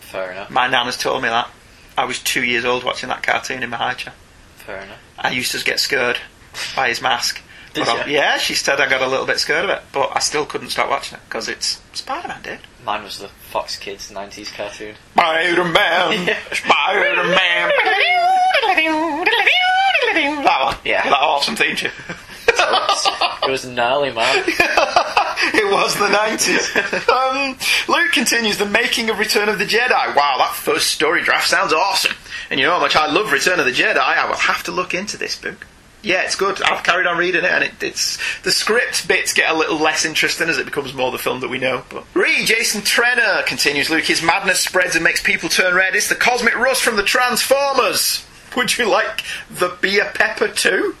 [0.00, 0.50] Fair enough.
[0.50, 1.48] My nan has told me that.
[1.96, 4.14] I was two years old watching that cartoon in my high chair.
[4.56, 4.98] Fair enough.
[5.18, 6.18] I used to get scared
[6.76, 7.40] by his mask.
[7.74, 10.10] Did But I- yeah, she said I got a little bit scared of it, but
[10.14, 12.58] I still couldn't stop watching it because it's Spider-Man, dude.
[12.84, 14.96] Mine was the Fox Kids 90s cartoon.
[15.14, 17.70] Spider-Man, Spider-Man.
[20.44, 21.04] that one, Yeah.
[21.04, 21.90] that awesome theme tune.
[22.48, 24.44] it was gnarly, man.
[24.46, 27.08] it was the 90s.
[27.08, 27.56] um,
[27.88, 30.16] Luke continues the making of Return of the Jedi.
[30.16, 32.16] Wow, that first story draft sounds awesome.
[32.50, 33.96] And you know how much I love Return of the Jedi.
[33.98, 35.66] I will have to look into this book.
[36.02, 36.60] Yeah, it's good.
[36.62, 40.04] I've carried on reading it, and it, it's the script bits get a little less
[40.04, 41.84] interesting as it becomes more the film that we know.
[41.90, 43.88] But Re Jason Trenner continues.
[43.88, 45.94] Luke, his madness spreads and makes people turn red.
[45.94, 48.24] It's the cosmic rust from the Transformers.
[48.56, 50.96] Would you like the beer pepper too?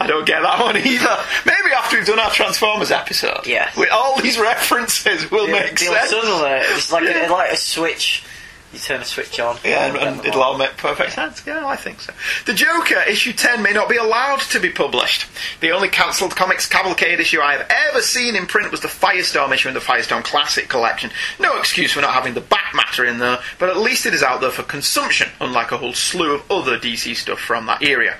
[0.00, 1.16] I don't get that one either.
[1.44, 3.70] Maybe after we've done our Transformers episode, Yeah.
[3.76, 6.10] with all these references will make They'll sense.
[6.10, 7.28] Suddenly, it's like, Yeah.
[7.28, 8.22] a, like a switch.
[8.72, 9.56] You turn a switch on.
[9.64, 11.44] Yeah, and, and it'll all make perfect sense.
[11.44, 12.12] Yeah, I think so.
[12.46, 15.26] The Joker, issue 10, may not be allowed to be published.
[15.60, 19.52] The only cancelled comics cavalcade issue I have ever seen in print was the Firestorm
[19.52, 21.10] issue in the Firestorm Classic collection.
[21.40, 24.22] No excuse for not having the back matter in there, but at least it is
[24.22, 28.18] out there for consumption, unlike a whole slew of other DC stuff from that area.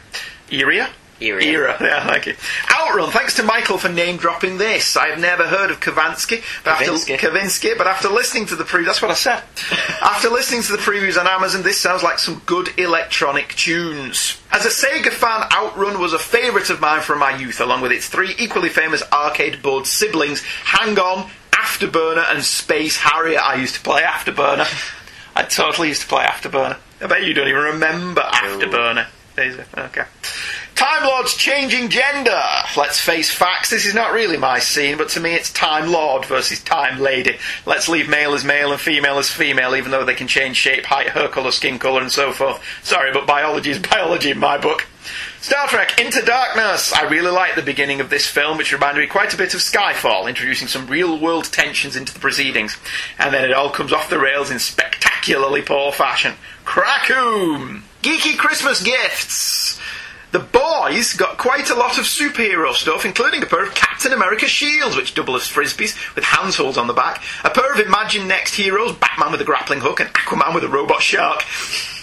[0.51, 0.91] Area?
[1.21, 1.43] Era.
[1.43, 2.35] Era, yeah, thank you.
[2.71, 4.97] Outrun, thanks to Michael for name dropping this.
[4.97, 7.15] I have never heard of Kavansky, but Kavinsky.
[7.15, 9.43] after Kavinsky, but after listening to the preview, that's what I said.
[10.03, 14.41] after listening to the previews on Amazon, this sounds like some good electronic tunes.
[14.51, 17.93] As a Sega fan, Outrun was a favourite of mine from my youth, along with
[17.93, 23.41] its three equally famous arcade board siblings, Hang On, Afterburner, and Space Harrier.
[23.41, 24.67] I used to play Afterburner.
[25.37, 26.77] I totally used to play Afterburner.
[27.01, 29.07] I bet you don't even remember Afterburner.
[29.39, 30.05] Okay.
[30.75, 32.43] Time Lord's changing gender.
[32.77, 36.25] Let's face facts, this is not really my scene, but to me it's Time Lord
[36.25, 37.37] versus Time Lady.
[37.67, 40.85] Let's leave male as male and female as female, even though they can change shape,
[40.85, 42.63] height, hair colour, skin colour, and so forth.
[42.83, 44.87] Sorry, but biology is biology in my book.
[45.41, 46.93] Star Trek Into Darkness.
[46.93, 49.61] I really like the beginning of this film, which reminded me quite a bit of
[49.61, 52.77] Skyfall, introducing some real world tensions into the proceedings.
[53.19, 56.35] And then it all comes off the rails in spectacularly poor fashion.
[56.65, 57.83] Crackoom!
[58.03, 59.81] Geeky Christmas gifts!
[60.33, 64.47] The boys got quite a lot of superhero stuff, including a pair of Captain America
[64.47, 68.93] shields, which double as frisbees with handholds on the back, a pair of Imaginext heroes,
[68.93, 71.43] Batman with a grappling hook, and Aquaman with a robot shark.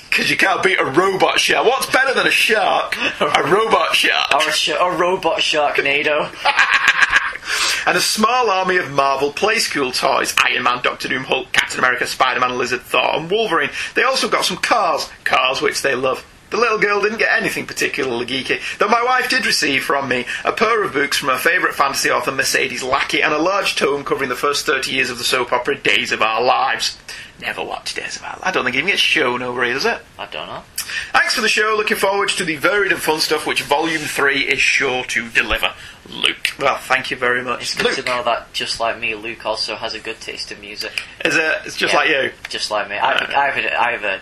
[0.09, 1.65] Because you can't beat a robot shark.
[1.65, 2.97] What's better than a shark?
[3.21, 4.33] A robot shark.
[4.33, 6.29] Or a, sh- a robot Sharknado.
[7.87, 12.05] and a small army of Marvel Playskool toys Iron Man, Doctor Doom, Hulk, Captain America,
[12.07, 13.69] Spider Man, Lizard, Thor, and Wolverine.
[13.95, 16.25] They also got some cars, cars which they love.
[16.49, 20.25] The little girl didn't get anything particularly geeky, though my wife did receive from me
[20.45, 24.05] a pair of books from her favourite fantasy author Mercedes Lackey and a large tome
[24.05, 26.97] covering the first 30 years of the soap opera Days of Our Lives.
[27.41, 28.43] Never watched Days of Our Lives.
[28.45, 29.99] I don't think it even gets shown over here, does it?
[30.17, 30.63] I don't know.
[31.11, 31.73] Thanks for the show.
[31.75, 35.73] Looking forward to the varied and fun stuff which Volume 3 is sure to deliver.
[36.09, 36.53] Luke.
[36.57, 37.61] Well, thank you very much.
[37.63, 37.95] It's good Luke.
[37.95, 41.03] to know that, just like me, Luke also has a good taste in music.
[41.25, 41.55] Is it?
[41.65, 42.31] It's just Yeah, like you.
[42.47, 42.95] Just like me.
[42.95, 44.21] I, I have a, I have a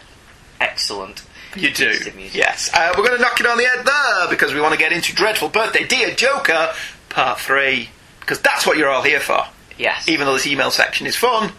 [0.59, 1.23] excellent.
[1.55, 1.91] You do.
[1.91, 2.35] taste in music.
[2.35, 2.69] Yes.
[2.73, 4.91] Uh, we're going to knock it on the head there because we want to get
[4.91, 6.73] into Dreadful Birthday Dear Joker
[7.09, 7.89] Part 3.
[8.19, 9.45] Because that's what you're all here for.
[9.77, 10.07] Yes.
[10.09, 11.51] Even though this email section is fun,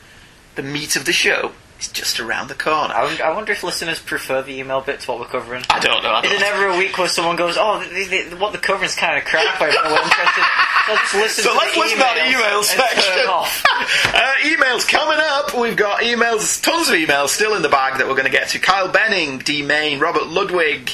[0.55, 2.95] the meat of the show is just around the corner.
[2.95, 5.65] I, I wonder if listeners prefer the email bit to what we're covering.
[5.71, 6.11] I don't know.
[6.11, 8.53] I Is don't it ever a week where someone goes, "Oh, the, the, the- what
[8.53, 9.61] the covering's kind of crap"?
[9.61, 10.45] I'm not interested.
[10.89, 11.45] Let's listen.
[11.45, 13.63] So to let's listen to that email section.
[14.07, 15.55] Uh, emails coming up.
[15.59, 18.49] We've got emails, tons of emails still in the bag that we're going to get
[18.51, 18.59] to.
[18.59, 19.63] Kyle Benning, D.
[19.63, 20.91] Main, Robert Ludwig,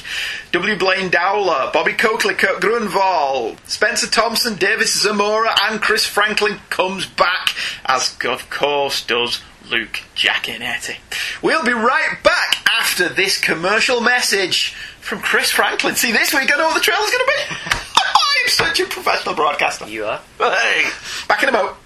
[0.53, 0.77] W.
[0.77, 7.55] Blaine Dowler, Bobby Coakley, Kurt Grunwald, Spencer Thompson, Davis Zamora, and Chris Franklin comes back,
[7.87, 9.41] as of course does
[9.73, 10.97] Luke Giaconetti.
[11.41, 15.97] We'll be right back after this commercial message from Chris Franklin.
[15.97, 17.57] See, this week I know what the trailer's going to be.
[17.97, 19.89] I'm such a professional broadcaster.
[19.89, 20.21] You are.
[20.37, 20.91] Hey,
[21.27, 21.77] back in a moment.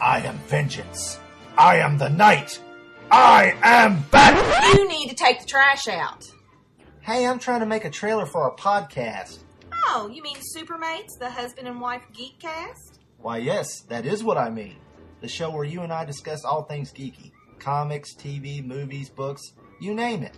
[0.00, 1.18] I am vengeance.
[1.58, 2.62] I am the night.
[3.10, 4.78] I am back.
[4.78, 6.24] You need to take the trash out.
[7.00, 9.38] Hey, I'm trying to make a trailer for a podcast.
[9.88, 13.00] Oh, you mean Supermates, the husband and wife geek cast?
[13.18, 14.76] Why, yes, that is what I mean.
[15.20, 19.42] The show where you and I discuss all things geeky comics, TV, movies, books,
[19.80, 20.34] you name it.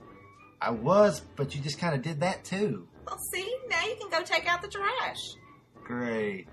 [0.62, 2.88] I was, but you just kind of did that too.
[3.06, 5.36] Well, see, now you can go take out the trash.
[5.84, 6.48] Great.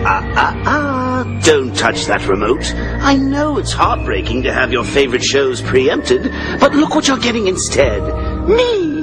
[0.06, 1.40] Ah, ah, ah.
[1.44, 2.74] Don't touch that remote.
[2.74, 7.46] I know it's heartbreaking to have your favorite shows preempted, but look what you're getting
[7.46, 8.02] instead.
[8.46, 8.93] Me!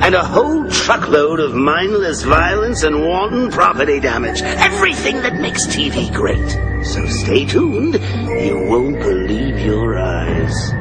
[0.00, 4.42] And a whole truckload of mindless violence and wanton property damage.
[4.42, 6.48] Everything that makes TV great.
[6.84, 7.94] So stay tuned.
[7.94, 10.72] You won't believe your eyes.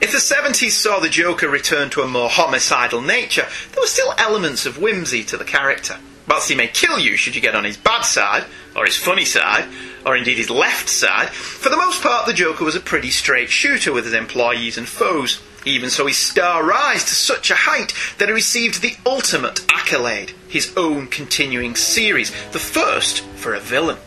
[0.00, 4.14] If the 70s saw the Joker return to a more homicidal nature, there were still
[4.18, 5.98] elements of whimsy to the character.
[6.28, 8.44] Whilst he may kill you should you get on his bad side,
[8.76, 9.66] or his funny side,
[10.04, 13.48] or indeed his left side, for the most part the Joker was a pretty straight
[13.48, 15.40] shooter with his employees and foes.
[15.68, 20.32] Even so, his star rise to such a height that he received the ultimate accolade,
[20.48, 23.98] his own continuing series, the first for a villain.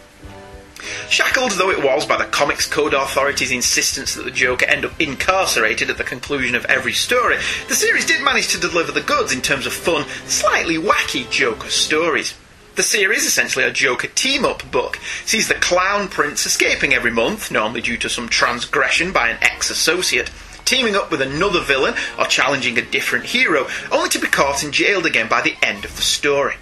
[1.08, 5.00] Shackled though it was by the Comics Code Authority's insistence that the Joker end up
[5.00, 9.32] incarcerated at the conclusion of every story, the series did manage to deliver the goods
[9.32, 12.34] in terms of fun, slightly wacky Joker stories.
[12.74, 17.52] The series, essentially a Joker team up book, sees the Clown Prince escaping every month,
[17.52, 20.32] normally due to some transgression by an ex associate,
[20.66, 24.74] teaming up with another villain or challenging a different hero, only to be caught and
[24.74, 26.56] jailed again by the end of the story.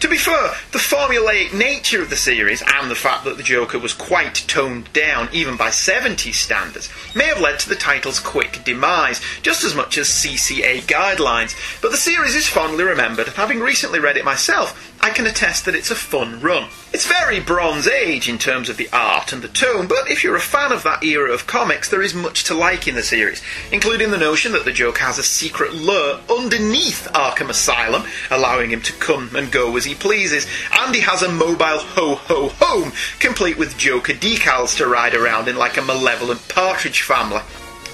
[0.00, 3.78] To be fair, the formulaic nature of the series and the fact that the Joker
[3.78, 8.62] was quite toned down, even by 70s standards, may have led to the title's quick
[8.64, 11.54] demise, just as much as CCA guidelines.
[11.80, 15.64] But the series is fondly remembered, and having recently read it myself, I can attest
[15.64, 16.68] that it's a fun run.
[16.92, 20.36] It's very Bronze Age in terms of the art and the tone, but if you're
[20.36, 23.42] a fan of that era of comics, there is much to like in the series,
[23.72, 28.80] including the notion that the Joker has a secret lair underneath Arkham Asylum, allowing him
[28.82, 33.58] to come and go as he pleases, and he has a mobile ho-ho home, complete
[33.58, 37.42] with Joker decals to ride around in like a malevolent partridge family.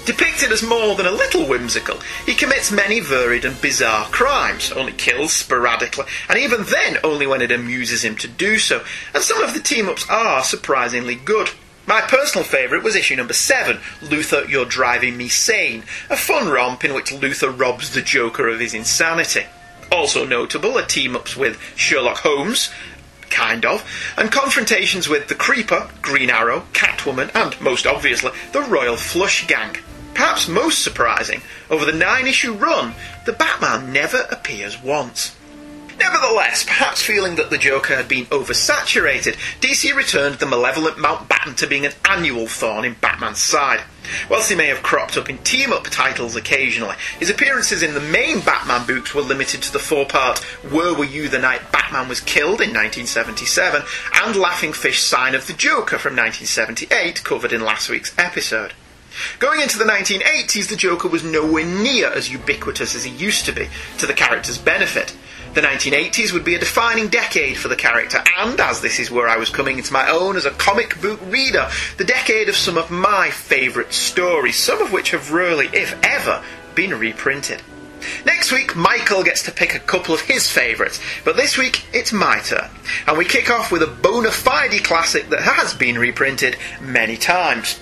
[0.09, 4.91] Depicted as more than a little whimsical, he commits many varied and bizarre crimes, only
[4.91, 9.43] kills sporadically, and even then only when it amuses him to do so, and some
[9.43, 11.51] of the team ups are surprisingly good.
[11.85, 16.83] My personal favourite was issue number 7, Luthor, You're Driving Me Sane, a fun romp
[16.83, 19.45] in which Luthor robs the Joker of his insanity.
[19.91, 22.71] Also notable are team ups with Sherlock Holmes,
[23.29, 28.97] kind of, and confrontations with the Creeper, Green Arrow, Catwoman, and, most obviously, the Royal
[28.97, 29.77] Flush Gang.
[30.13, 32.93] Perhaps most surprising, over the nine issue run,
[33.25, 35.35] the Batman never appears once.
[35.99, 41.67] Nevertheless, perhaps feeling that the Joker had been oversaturated, DC returned the malevolent mountebank to
[41.67, 43.81] being an annual thorn in Batman's side.
[44.29, 47.99] Whilst he may have cropped up in team up titles occasionally, his appearances in the
[47.99, 50.39] main Batman books were limited to the four part
[50.71, 53.83] Where Were You the Night Batman Was Killed in 1977
[54.23, 58.73] and Laughing Fish Sign of the Joker from 1978, covered in last week's episode.
[59.39, 63.51] Going into the 1980s, the Joker was nowhere near as ubiquitous as he used to
[63.51, 63.67] be,
[63.97, 65.15] to the character's benefit.
[65.53, 69.27] The 1980s would be a defining decade for the character, and as this is where
[69.27, 72.77] I was coming into my own as a comic book reader, the decade of some
[72.77, 76.43] of my favourite stories, some of which have rarely, if ever,
[76.75, 77.63] been reprinted.
[78.25, 82.13] Next week, Michael gets to pick a couple of his favourites, but this week it's
[82.13, 82.69] my turn.
[83.07, 87.77] And we kick off with a bona fide classic that has been reprinted many times.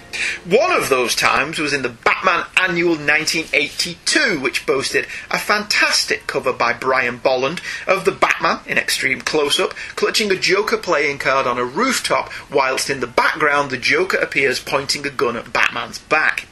[0.45, 6.53] One of those times was in the Batman Annual 1982, which boasted a fantastic cover
[6.53, 11.45] by Brian Bolland of the Batman in extreme close up, clutching a Joker playing card
[11.45, 15.99] on a rooftop, whilst in the background the Joker appears pointing a gun at Batman's
[15.99, 16.47] back.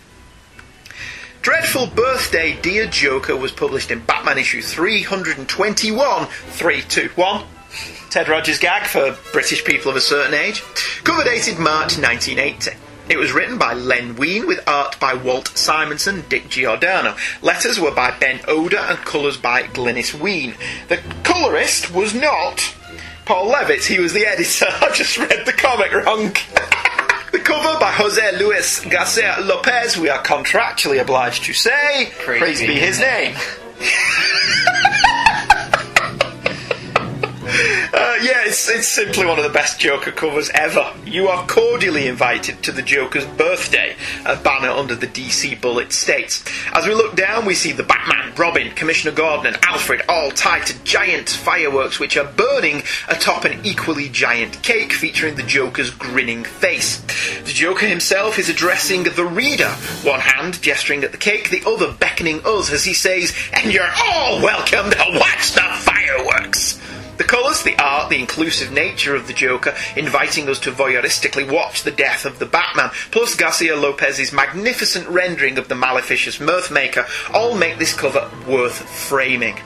[1.46, 7.44] Dreadful Birthday, Dear Joker was published in Batman issue 321, 321.
[8.10, 10.64] Ted Rogers gag for British people of a certain age.
[11.04, 12.72] Cover dated March 1980.
[13.10, 17.16] It was written by Len Wein with art by Walt Simonson Dick Giordano.
[17.44, 20.56] Letters were by Ben Oda and colours by Glynis Wein.
[20.88, 22.74] The colourist was not
[23.26, 24.66] Paul Levitz, he was the editor.
[24.82, 26.36] I just read the comic wrong.
[27.36, 32.80] The cover by Jose Luis Garcia Lopez, we are contractually obliged to say, praise, be
[32.80, 33.36] his name.
[37.58, 40.94] Uh, yeah, it's, it's simply one of the best Joker covers ever.
[41.06, 46.44] You are cordially invited to the Joker's birthday, a banner under the DC bullet states.
[46.74, 50.66] As we look down, we see the Batman, Robin, Commissioner Gordon, and Alfred all tied
[50.66, 56.44] to giant fireworks which are burning atop an equally giant cake featuring the Joker's grinning
[56.44, 57.00] face.
[57.44, 59.70] The Joker himself is addressing the reader,
[60.04, 63.94] one hand gesturing at the cake, the other beckoning us as he says, And you're
[64.06, 66.82] all welcome to watch the fireworks!
[67.18, 71.84] The colours, the art, the inclusive nature of the Joker, inviting us to voyeuristically watch
[71.84, 77.56] the death of the Batman, plus Garcia Lopez's magnificent rendering of the Maleficious Mirthmaker, all
[77.56, 79.58] make this cover worth framing.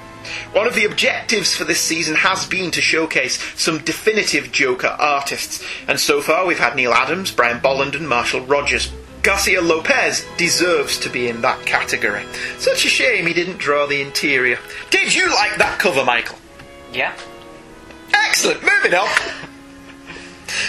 [0.52, 5.64] One of the objectives for this season has been to showcase some definitive Joker artists,
[5.88, 8.92] and so far we've had Neal Adams, Brian Bolland, and Marshall Rogers.
[9.24, 12.24] Garcia Lopez deserves to be in that category.
[12.58, 14.60] Such a shame he didn't draw the interior.
[14.92, 16.38] Did you like that cover, Michael?
[16.94, 17.14] Yeah.
[18.14, 18.62] Excellent.
[18.64, 19.08] Moving on.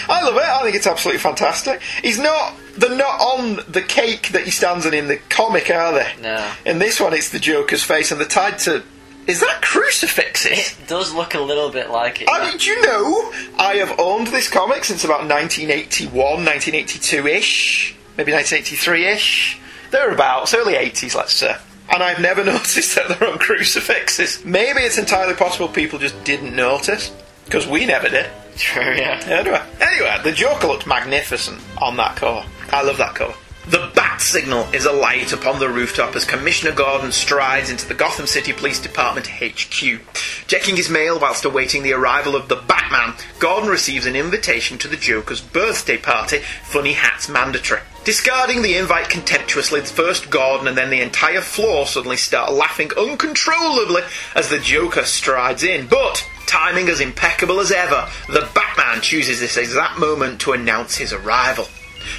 [0.07, 0.43] I love it.
[0.43, 1.81] I think it's absolutely fantastic.
[2.01, 2.53] He's not.
[2.77, 6.15] They're not on the cake that he stands on in the comic, are they?
[6.21, 6.51] No.
[6.65, 8.83] In this one, it's the Joker's face, and they're tied to.
[9.27, 10.77] Is that crucifixes?
[10.79, 12.29] It does look a little bit like it.
[12.31, 17.95] I mean, do you know I have owned this comic since about 1981, 1982 ish,
[18.17, 19.59] maybe 1983 ish.
[19.91, 21.55] Thereabouts, early 80s, let's say.
[21.93, 24.43] And I've never noticed that they're on crucifixes.
[24.43, 27.11] Maybe it's entirely possible people just didn't notice,
[27.51, 28.27] because we never did.
[28.55, 29.21] True, yeah.
[29.25, 32.47] Anyway, anyway, the Joker looked magnificent on that cover.
[32.69, 33.33] I love that cover.
[33.67, 38.25] The bat signal is alight upon the rooftop as Commissioner Gordon strides into the Gotham
[38.25, 39.99] City Police Department HQ.
[40.47, 44.87] Checking his mail whilst awaiting the arrival of the Batman, Gordon receives an invitation to
[44.87, 47.81] the Joker's birthday party, funny hats mandatory.
[48.05, 54.03] Discarding the invite contemptuously, first Gordon and then the entire floor suddenly start laughing uncontrollably
[54.35, 55.87] as the Joker strides in.
[55.87, 61.13] But, timing as impeccable as ever, the Batman chooses this exact moment to announce his
[61.13, 61.67] arrival.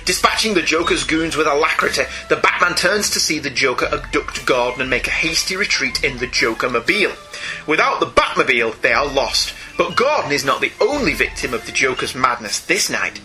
[0.04, 4.82] Dispatching the Joker's goons with alacrity, the Batman turns to see the Joker abduct Gordon
[4.82, 7.12] and make a hasty retreat in the Joker mobile.
[7.66, 9.54] Without the Batmobile, they are lost.
[9.76, 13.20] But Gordon is not the only victim of the Joker's madness this night.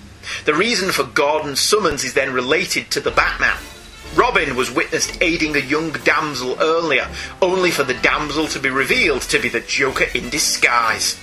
[0.46, 3.58] The reason for Gordon's summons is then related to the Batman.
[4.18, 7.08] Robin was witnessed aiding a young damsel earlier,
[7.40, 11.20] only for the damsel to be revealed to be the Joker in disguise.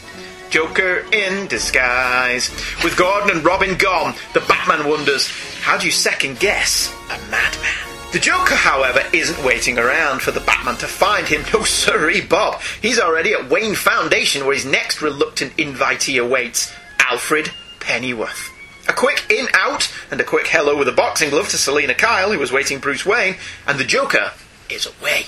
[0.49, 2.51] Joker in disguise.
[2.85, 5.29] With Gordon and Robin gone, the Batman wonders,
[5.63, 7.75] how do you second guess a madman?
[8.13, 11.43] The Joker, however, isn't waiting around for the Batman to find him.
[11.53, 12.61] No sirree, Bob.
[12.81, 18.54] He's already at Wayne Foundation where his next reluctant invitee awaits, Alfred Pennyworth.
[18.87, 22.33] A quick in out and a quick hello with a boxing glove to Selina Kyle,
[22.33, 24.33] who was waiting Bruce Wayne, and the Joker
[24.69, 25.27] is away.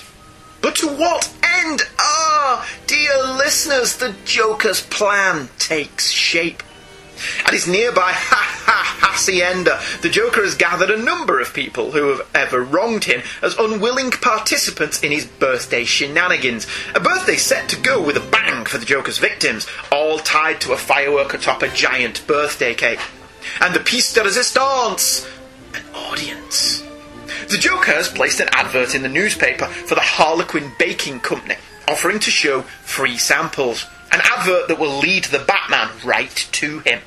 [0.61, 1.81] But to what end?
[1.99, 6.61] Ah, dear listeners, the Joker's plan takes shape.
[7.45, 12.09] At his nearby ha ha hacienda, the Joker has gathered a number of people who
[12.09, 16.67] have ever wronged him as unwilling participants in his birthday shenanigans.
[16.93, 20.73] A birthday set to go with a bang for the Joker's victims, all tied to
[20.73, 22.99] a firework atop a giant birthday cake.
[23.61, 25.27] And the piece de resistance,
[25.73, 26.83] an audience.
[27.49, 31.55] The Joker has placed an advert in the newspaper for the Harlequin Baking Company,
[31.87, 33.85] offering to show free samples.
[34.11, 37.01] An advert that will lead the Batman right to him.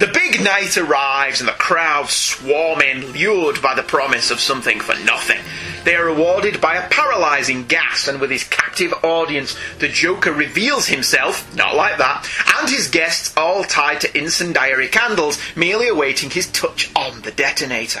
[0.00, 4.80] The big night arrives and the crowd swarm in, lured by the promise of something
[4.80, 5.38] for nothing.
[5.84, 10.86] They are rewarded by a paralysing gas, and with his captive audience, the Joker reveals
[10.86, 16.46] himself, not like that, and his guests all tied to incendiary candles, merely awaiting his
[16.46, 18.00] touch on the detonator.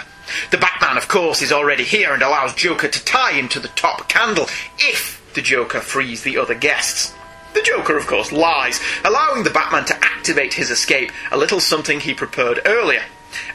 [0.52, 3.68] The Batman, of course, is already here and allows Joker to tie him to the
[3.68, 4.46] top candle
[4.78, 7.12] if the Joker frees the other guests.
[7.52, 12.00] The Joker, of course, lies, allowing the Batman to activate his escape, a little something
[12.00, 13.02] he prepared earlier.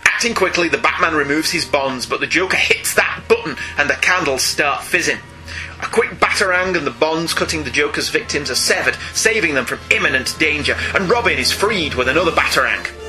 [0.06, 3.96] Acting quickly, the Batman removes his bonds, but the Joker hits that button and the
[3.96, 5.20] candles start fizzing.
[5.82, 9.80] A quick batarang and the bonds cutting the Joker's victims are severed, saving them from
[9.92, 13.05] imminent danger, and Robin is freed with another batarang.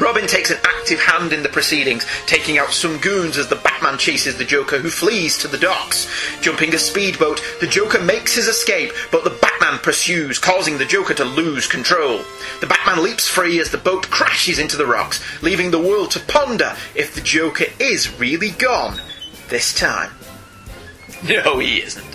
[0.00, 3.98] Robin takes an active hand in the proceedings, taking out some goons as the Batman
[3.98, 6.08] chases the Joker, who flees to the docks.
[6.40, 11.12] Jumping a speedboat, the Joker makes his escape, but the Batman pursues, causing the Joker
[11.14, 12.22] to lose control.
[12.60, 16.20] The Batman leaps free as the boat crashes into the rocks, leaving the world to
[16.20, 19.00] ponder if the Joker is really gone
[19.48, 20.12] this time.
[21.22, 22.06] No, he isn't.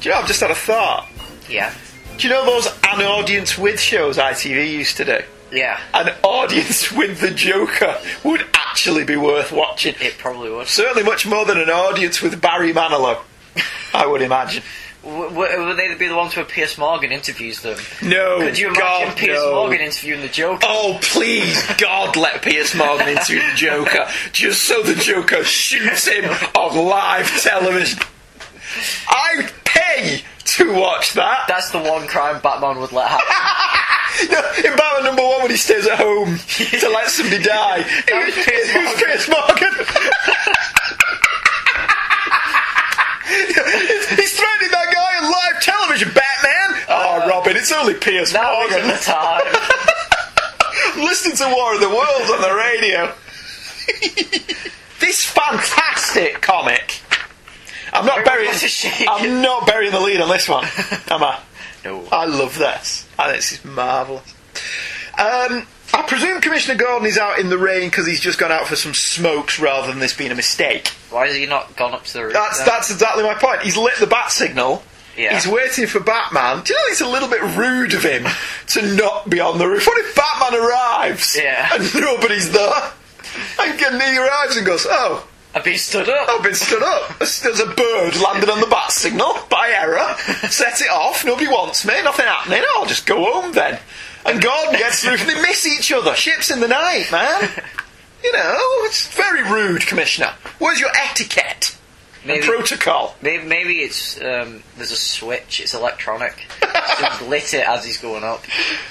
[0.00, 1.08] Do you know, I've just had a thought.
[1.48, 1.72] Yeah.
[2.18, 5.18] Do you know those an audience with shows ITV used to do?
[5.52, 5.78] Yeah.
[5.94, 9.94] An audience with the Joker would actually be worth watching.
[10.00, 10.66] It probably would.
[10.66, 13.18] Certainly much more than an audience with Barry Manilow,
[13.94, 14.62] I would imagine.
[15.04, 17.76] W- would they be the ones where Piers Morgan interviews them?
[18.02, 19.54] No, Could you imagine God, Piers no.
[19.54, 20.60] Morgan interviewing the Joker?
[20.64, 26.24] Oh, please, God, let Piers Morgan interview the Joker, just so the Joker shoots him
[26.56, 27.98] on live television.
[29.08, 31.44] I'd pay to watch that.
[31.48, 33.26] That's the one crime Batman would let happen.
[34.30, 38.24] No, in Batman number one, when he stays at home to let somebody die, That
[38.26, 39.72] was Piers it was Piers Morgan.
[44.16, 46.82] He's threatening that guy on live television, Batman.
[46.88, 48.90] Oh, Robin, it's only Piers That was Morgan.
[48.90, 49.42] at the time.
[51.04, 53.14] Listen to War of the Worlds on the radio.
[55.00, 57.00] this fantastic comic.
[57.92, 58.48] I'm not burying.
[58.48, 59.06] What a shake.
[59.08, 60.64] I'm not burying the lead on this one,
[61.08, 61.38] am I?
[61.84, 62.06] No.
[62.12, 63.08] I love this.
[63.18, 64.34] I think this is marvellous.
[65.18, 68.66] Um, I presume Commissioner Gordon is out in the rain because he's just gone out
[68.66, 70.88] for some smokes rather than this being a mistake.
[71.10, 72.32] Why has he not gone up to the roof?
[72.32, 73.60] That's that's exactly my point.
[73.62, 74.82] He's lit the bat signal.
[75.16, 75.34] Yeah.
[75.34, 76.62] He's waiting for Batman.
[76.64, 78.24] Do you know it's a little bit rude of him
[78.68, 79.86] to not be on the roof?
[79.86, 81.68] What if Batman arrives Yeah.
[81.74, 82.92] and nobody's there?
[83.60, 86.28] And he arrives and goes, "Oh, I've been stood up.
[86.28, 87.18] I've been stood up.
[87.18, 90.16] There's a bird landed on the bat signal by error.
[90.48, 91.24] Set it off.
[91.24, 92.02] Nobody wants me.
[92.02, 92.62] Nothing happening.
[92.74, 93.78] I'll just go home then."
[94.24, 95.18] And Gordon gets through.
[95.18, 96.14] They miss each other.
[96.14, 97.50] Ships in the night, man.
[98.22, 100.32] You know, it's very rude, Commissioner.
[100.58, 101.71] Where's your etiquette
[102.24, 103.14] Maybe- protocol?
[103.22, 105.60] Maybe, maybe it's um, there's a switch.
[105.60, 106.34] It's electronic.
[107.20, 108.44] he lit it as he's going up.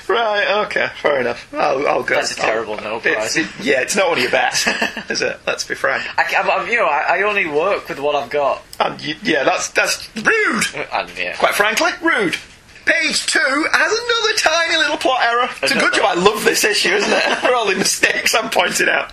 [0.08, 1.54] Right, okay, fair enough.
[1.54, 2.16] I'll, I'll go.
[2.16, 3.38] That's a terrible no prize.
[3.38, 4.68] it- yeah, it's not one of your best,
[5.10, 5.40] is it?
[5.48, 6.04] Let's be frank.
[6.18, 8.62] I, I'm- you know, I, I only work with what I've got.
[8.80, 10.66] And you, yeah, that's that's rude.
[10.92, 12.36] And yeah, Quite frankly, rude.
[12.84, 13.40] Page two
[13.72, 15.48] has another tiny little plot error.
[15.62, 17.38] It's a good job I love this issue, isn't it?
[17.38, 19.12] For all the mistakes I'm pointing out.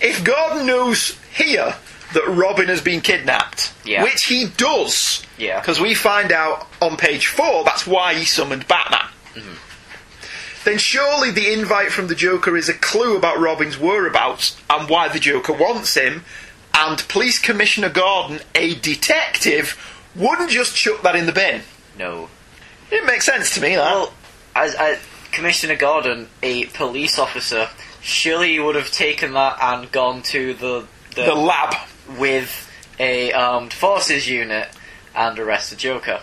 [0.00, 1.74] If God knows here
[2.14, 4.02] that Robin has been kidnapped, Yeah.
[4.04, 5.60] which he does, Yeah.
[5.60, 9.08] because we find out on page four that's why he summoned Batman.
[9.34, 9.54] Mm-hmm.
[10.64, 15.08] Then surely the invite from the Joker is a clue about Robin's whereabouts and why
[15.08, 16.24] the Joker wants him,
[16.74, 19.76] and Police Commissioner Gordon, a detective,
[20.14, 21.62] wouldn't just chuck that in the bin.
[21.98, 22.28] no.
[22.90, 23.82] It makes sense to me, that.
[23.90, 24.12] Well,
[24.54, 24.98] as, as
[25.32, 27.70] Commissioner Gordon, a police officer,
[28.02, 31.74] surely he would have taken that and gone to the the, the lab.
[32.18, 34.68] With a armed forces unit
[35.14, 36.20] and arrest the Joker.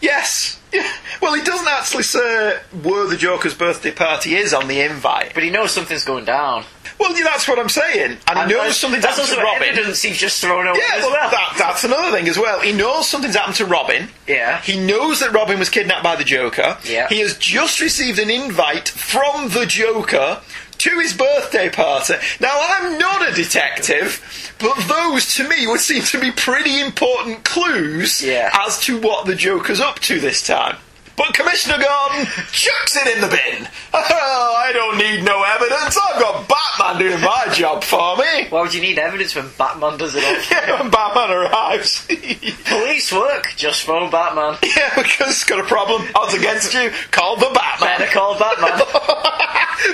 [0.00, 0.60] Yes.
[0.72, 0.90] Yeah.
[1.22, 5.32] Well, he doesn't actually say where the Joker's birthday party is on the invite.
[5.32, 6.64] But he knows something's going down.
[6.98, 8.18] Well, yeah, that's what I'm saying.
[8.26, 9.68] And, he knows something's that's happened to Robin.
[9.68, 11.30] evidence he's just thrown away Yeah, well, well.
[11.30, 12.60] That, that's another thing as well.
[12.60, 14.08] He knows something's happened to Robin.
[14.26, 14.60] Yeah.
[14.62, 16.78] He knows that Robin was kidnapped by the Joker.
[16.84, 17.08] Yeah.
[17.08, 20.40] He has just received an invite from the Joker
[20.78, 22.14] to his birthday party.
[22.40, 27.44] Now, I'm not a detective, but those to me would seem to be pretty important
[27.44, 28.50] clues Yeah.
[28.66, 30.76] as to what the Joker's up to this time.
[31.16, 33.66] But Commissioner Gordon chucks it in the bin.
[33.94, 35.96] Oh, I don't need no evidence.
[35.96, 38.48] I've got Batman doing my job for me.
[38.50, 40.36] Why would you need evidence when Batman does it all?
[40.50, 42.06] Yeah, when Batman arrives.
[42.66, 44.58] Police work, just phone Batman.
[44.62, 46.06] Yeah, because it's got a problem.
[46.14, 46.90] Odds against you.
[47.12, 47.98] Call the Batman.
[47.98, 48.78] Better call Batman.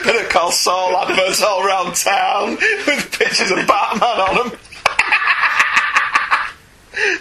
[0.04, 4.52] Better call Saul adverts all around town with pictures of Batman on them.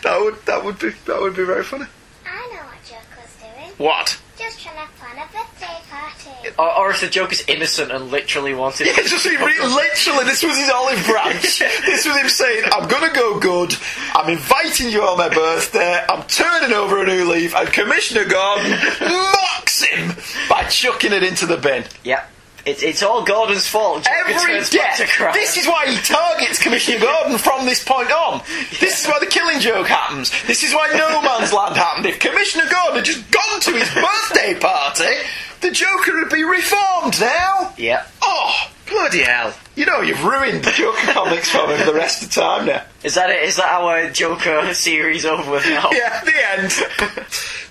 [0.04, 1.86] that would that would be that would be very funny.
[2.26, 3.72] I know what Joker's doing.
[3.78, 4.18] What?
[4.38, 6.54] Just trying to plan a birthday party.
[6.58, 10.42] or, or if the Joker's innocent and literally wanted Yeah, just he re- literally, this
[10.42, 11.60] was his olive branch.
[11.60, 13.76] this was him saying, "I'm gonna go good.
[14.16, 16.04] I'm inviting you on my birthday.
[16.10, 20.16] I'm turning over a new leaf." And Commissioner Gordon mocks him
[20.50, 21.86] by chucking it into the bin.
[22.04, 22.26] Yeah.
[22.66, 24.06] It's, it's all Gordon's fault.
[24.10, 24.98] Every turns back death.
[24.98, 25.34] to crime.
[25.34, 28.42] This is why he targets Commissioner Gordon from this point on.
[28.80, 30.32] This is why the killing joke happens.
[30.46, 32.06] This is why No Man's Land happened.
[32.06, 35.16] If Commissioner Gordon had just gone to his birthday party,
[35.62, 37.74] the Joker would be reformed now.
[37.78, 38.06] Yeah.
[38.22, 38.54] Oh,
[38.92, 39.54] bloody hell.
[39.76, 42.66] You know you've ruined the Joker comics for me for the rest of the time
[42.68, 42.84] now.
[43.04, 43.44] Is that it?
[43.44, 45.90] Is that our Joker series over with now?
[45.92, 46.72] Yeah, the end.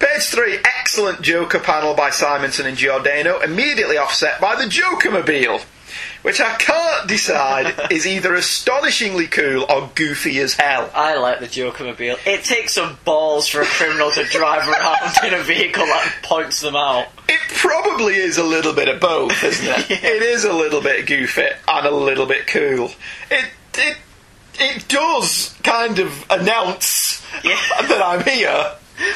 [0.01, 5.61] Page three, excellent Joker panel by Simonson and Giordano, immediately offset by the Joker-mobile,
[6.23, 10.91] which I can't decide is either astonishingly cool or goofy as hell.
[10.95, 12.17] I like the Joker mobile.
[12.27, 16.61] It takes some balls for a criminal to drive around in a vehicle that points
[16.61, 17.07] them out.
[17.29, 19.91] It probably is a little bit of both, isn't it?
[20.05, 22.91] It is a little bit goofy and a little bit cool.
[23.31, 23.47] It
[23.79, 23.97] it
[24.59, 27.57] it does kind of announce Yeah.
[27.89, 28.73] that I'm here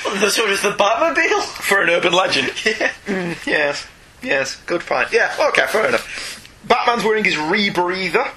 [0.06, 1.42] Well, so does the Batmobile.
[1.42, 2.50] for an urban legend.
[2.64, 2.92] Yeah.
[3.06, 3.86] Mm, yes,
[4.22, 5.08] yes, good point.
[5.12, 6.43] Yeah, okay, fair enough.
[6.66, 8.30] Batman's wearing his rebreather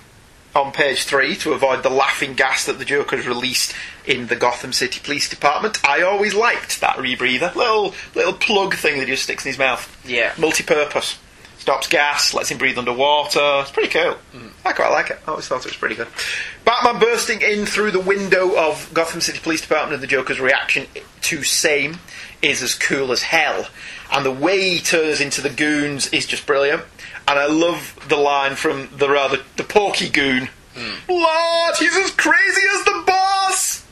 [0.56, 3.74] on page three to avoid the laughing gas that the Joker's released
[4.06, 5.84] in the Gotham City Police Department.
[5.88, 7.54] I always liked that rebreather.
[7.56, 9.96] Little little plug thing that he just sticks in his mouth.
[10.06, 10.34] Yeah.
[10.38, 11.20] Multi-purpose.
[11.60, 13.60] Stops gas, lets him breathe underwater.
[13.62, 14.16] It's pretty cool.
[14.34, 14.52] Mm.
[14.64, 15.20] I quite like it.
[15.28, 16.08] I always thought it was pretty good.
[16.64, 20.88] Batman bursting in through the window of Gotham City Police Department and the Joker's reaction
[21.24, 21.98] to same
[22.42, 23.68] is as cool as hell.
[24.12, 26.84] And the way he turns into the goons is just brilliant.
[27.28, 30.50] And I love the line from the rather the porky goon.
[31.10, 33.86] Lord, he's as crazy as the boss!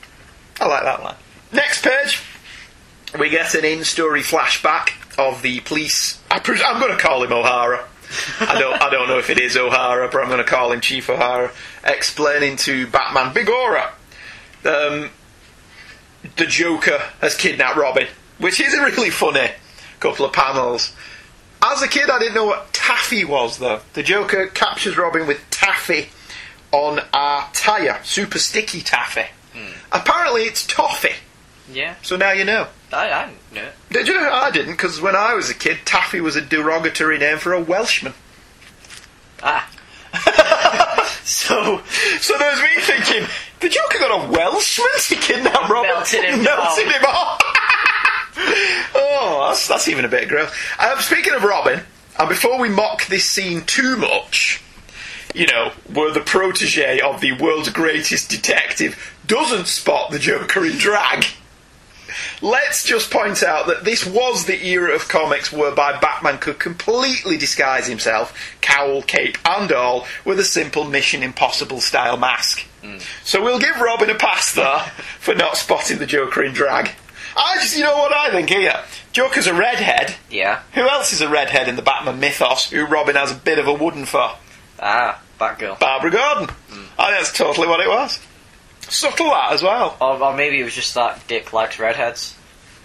[0.60, 1.16] I like that line.
[1.52, 2.22] Next page
[3.18, 6.20] we get an in-story flashback of the police.
[6.30, 7.86] I I'm going to call him O'Hara.
[8.40, 8.80] I don't.
[8.80, 11.50] I don't know if it is O'Hara, but I'm going to call him Chief O'Hara,
[11.84, 13.92] explaining to Batman Big Aura.
[14.64, 15.10] Um,
[16.36, 18.06] the Joker has kidnapped Robin,
[18.38, 19.50] which is a really funny
[19.98, 20.94] couple of panels.
[21.68, 23.80] As a kid, I didn't know what taffy was, though.
[23.94, 26.10] The Joker captures Robin with taffy
[26.70, 29.26] on a tyre, super sticky taffy.
[29.90, 31.14] Apparently, it's toffee,
[31.72, 32.68] Yeah, so now you know.
[32.92, 33.68] I, I know.
[33.90, 34.18] Did you?
[34.18, 37.60] I didn't, because when I was a kid, taffy was a derogatory name for a
[37.60, 38.14] Welshman.
[39.42, 39.68] Ah.
[41.24, 41.82] so,
[42.20, 43.26] So there's me thinking,
[43.60, 45.90] the Joker got a Welshman to kidnap Robin?
[45.90, 47.40] Melted him Melted him off.
[49.46, 50.52] oh, that's, that's even a bit gross.
[50.78, 51.80] Um, speaking of Robin,
[52.18, 54.62] and before we mock this scene too much,
[55.34, 60.78] you know, where the protege of the world's greatest detective doesn't spot the Joker in
[60.78, 61.26] drag.
[62.40, 67.36] Let's just point out that this was the era of comics whereby Batman could completely
[67.36, 72.64] disguise himself, cowl, cape, and all, with a simple Mission Impossible style mask.
[73.24, 74.80] So we'll give Robin a pass there
[75.18, 76.92] for not spotting the Joker in drag.
[77.36, 78.80] I just, you know what I think here?
[79.16, 80.14] Joker's a redhead.
[80.30, 80.60] yeah.
[80.74, 83.66] Who else is a redhead in the Batman mythos who Robin has a bit of
[83.66, 84.32] a wooden for?
[84.78, 85.80] Ah, Batgirl.
[85.80, 86.54] Barbara Gordon.
[86.98, 88.20] I think that's totally what it was.
[88.82, 89.96] Subtle that as well.
[90.02, 92.36] Or, or maybe it was just that Dick likes redheads.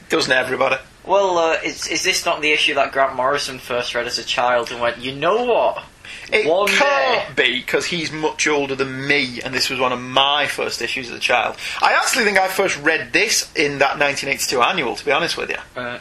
[0.07, 0.77] Doesn't everybody?
[1.05, 4.23] Well, uh, is, is this not the issue that Grant Morrison first read as a
[4.23, 5.83] child and went, you know what?
[6.31, 9.99] It One can't be because he's much older than me, and this was one of
[9.99, 11.57] my first issues as a child.
[11.81, 15.49] I actually think I first read this in that 1982 annual, to be honest with
[15.49, 15.57] you.
[15.75, 15.99] Uh,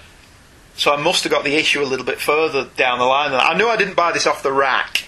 [0.81, 3.33] So I must have got the issue a little bit further down the line.
[3.33, 3.51] than that.
[3.51, 5.05] I knew I didn't buy this off the rack.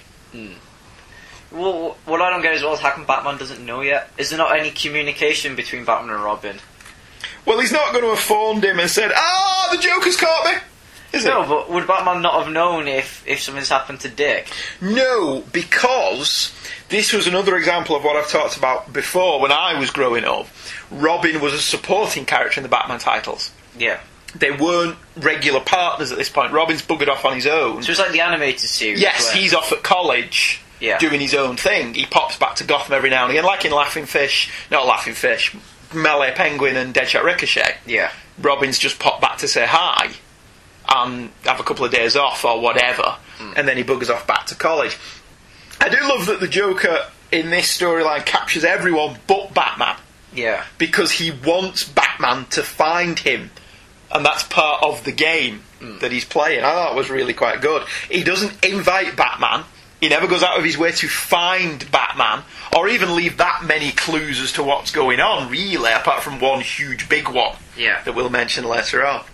[1.51, 4.11] well, what I don't get is, well, how come Batman doesn't know yet?
[4.18, 6.59] Is there not any communication between Batman and Robin?
[7.47, 10.61] Well, he's not going to have phoned him and said, "Ah, the Joker's caught me."
[11.18, 11.49] Is No, it?
[11.49, 14.49] but would Batman not have known if, if something's happened to Dick?
[14.83, 16.53] No, because
[16.91, 19.41] this was another example of what I've talked about before.
[19.41, 20.49] When I was growing up,
[20.91, 23.51] Robin was a supporting character in the Batman titles.
[23.79, 24.01] Yeah.
[24.35, 26.53] They weren't regular partners at this point.
[26.53, 27.83] Robin's buggered off on his own.
[27.83, 29.01] So it's like the animated series.
[29.01, 30.99] Yes, where- he's off at college Yeah.
[30.99, 31.95] doing his own thing.
[31.95, 35.14] He pops back to Gotham every now and again, like in Laughing Fish, not Laughing
[35.14, 35.55] Fish,
[35.93, 37.76] Malay Penguin and Deadshot Ricochet.
[37.87, 38.11] Yeah.
[38.41, 40.11] Robin's just popped back to say hi
[40.89, 43.53] and have a couple of days off or whatever, hmm.
[43.57, 44.97] and then he buggers off back to college.
[45.80, 49.97] I do love that the Joker in this storyline captures everyone but Batman
[50.35, 50.64] Yeah.
[50.78, 53.51] because he wants Batman to find him.
[54.13, 55.99] And that's part of the game hmm.
[55.99, 56.65] that he's playing.
[56.65, 57.87] I thought it was really quite good.
[58.11, 59.65] He doesn't invite Batman.
[60.01, 62.43] He never goes out of his way to find Batman
[62.77, 66.61] or even leave that many clues as to what's going on, really, apart from one
[66.61, 68.03] huge big one Yeah.
[68.03, 69.25] that we'll mention later on.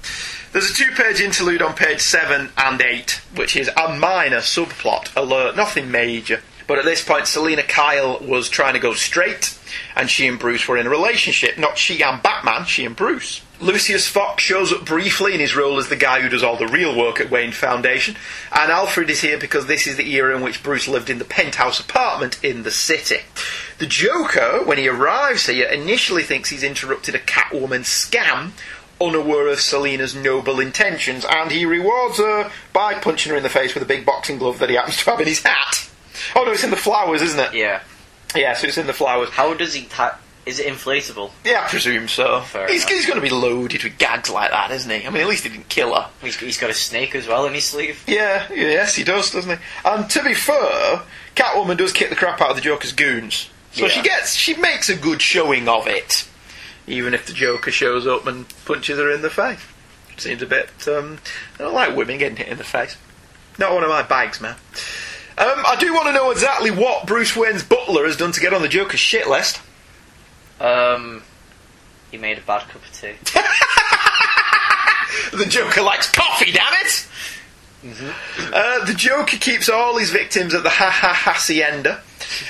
[0.53, 5.15] There's a two page interlude on page 7 and 8, which is a minor subplot
[5.17, 6.43] alert, nothing major.
[6.67, 9.59] But at this point, Selina Kyle was trying to go straight,
[9.97, 11.57] and she and Bruce were in a relationship.
[11.59, 13.41] Not she and Batman, she and Bruce.
[13.61, 16.69] Lucius Fox shows up briefly in his role as the guy who does all the
[16.69, 18.15] real work at Wayne Foundation,
[18.53, 21.25] and Alfred is here because this is the era in which Bruce lived in the
[21.25, 23.19] penthouse apartment in the city.
[23.79, 28.53] The Joker, when he arrives here, initially thinks he's interrupted a Catwoman scam,
[29.01, 33.75] unaware of Selina's noble intentions, and he rewards her by punching her in the face
[33.75, 35.91] with a big boxing glove that he happens to have in his hat.
[36.37, 37.55] Oh no, it's in the flowers, isn't it?
[37.55, 37.83] Yeah.
[38.37, 39.31] Yeah, so it's in the flowers.
[39.31, 39.89] How does he...
[39.93, 40.19] Ha-
[40.49, 41.31] is it inflatable?
[41.45, 42.41] Yeah, I presume so.
[42.41, 42.91] Fair he's, enough.
[42.93, 45.07] he's going to be loaded with gags like that, isn't he?
[45.07, 46.09] I mean, at least he didn't kill her.
[46.23, 48.03] He's, he's got a snake as well in his sleeve.
[48.07, 49.65] Yeah, yes, he does, doesn't he?
[49.85, 51.03] And to be fair,
[51.37, 53.51] Catwoman does kick the crap out of the Joker's goons.
[53.73, 53.89] So Yeah.
[53.91, 56.27] she gets, she makes a good showing of it,
[56.87, 59.61] even if the Joker shows up and punches her in the face.
[60.17, 60.71] Seems a bit.
[60.89, 61.19] Um,
[61.57, 62.97] I don't like women getting hit in the face.
[63.59, 64.57] Not one of my bags, man.
[65.37, 68.53] Um, I do want to know exactly what Bruce Wayne's butler has done to get
[68.53, 69.61] on the Joker's shit list.
[70.61, 71.23] Um,
[72.11, 73.15] he made a bad cup of tea.
[75.33, 77.07] The Joker likes coffee, damn it!
[78.53, 82.03] Uh, the Joker keeps all his victims at the Ha Ha Hacienda,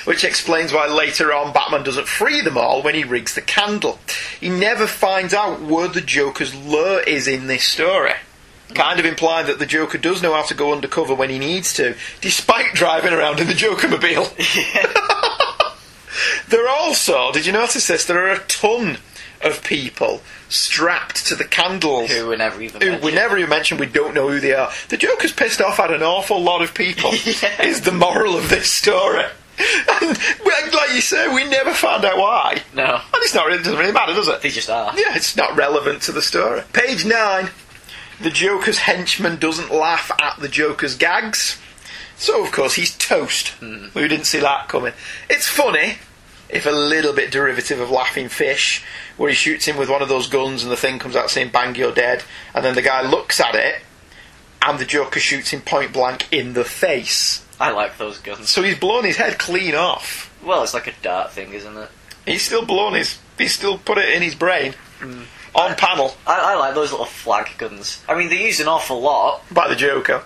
[0.05, 3.99] which explains why later on Batman doesn't free them all when he rigs the candle.
[4.39, 8.13] He never finds out where the Joker's lure is in this story.
[8.73, 11.73] Kind of implying that the Joker does know how to go undercover when he needs
[11.73, 14.27] to, despite driving around in the Joker mobile.
[16.47, 18.05] there are also, did you notice this?
[18.05, 18.97] There are a ton
[19.41, 23.79] of people strapped to the candles Who were never even who we never even mentioned
[23.79, 24.71] we don't know who they are.
[24.89, 27.11] The Joker's pissed off at an awful lot of people.
[27.23, 27.61] Yeah.
[27.63, 29.23] Is the moral of this story?
[29.59, 30.17] And
[30.73, 32.63] like you say, we never found out why.
[32.73, 32.95] No.
[32.95, 34.41] And it's not really, it doesn't really matter, does it?
[34.41, 34.93] They just are.
[34.97, 36.63] Yeah, it's not relevant to the story.
[36.73, 37.49] Page nine.
[38.21, 41.59] The Joker's henchman doesn't laugh at the Joker's gags.
[42.17, 43.49] So, of course, he's toast.
[43.59, 43.87] Hmm.
[43.93, 44.93] We didn't see that coming.
[45.29, 45.97] It's funny,
[46.49, 48.83] if a little bit derivative of Laughing Fish,
[49.17, 51.49] where he shoots him with one of those guns and the thing comes out saying
[51.51, 52.23] "Bang, you're dead,"
[52.53, 53.81] and then the guy looks at it,
[54.61, 57.45] and the Joker shoots him point blank in the face.
[57.59, 58.49] I like those guns.
[58.49, 60.33] So he's blown his head clean off.
[60.43, 61.89] Well, it's like a dart thing, isn't it?
[62.25, 63.19] He's still blown his.
[63.37, 65.23] He's still put it in his brain mm.
[65.55, 68.03] on panel I, I like those little flag guns.
[68.07, 69.43] I mean, they use an awful lot.
[69.51, 70.23] by the Joker.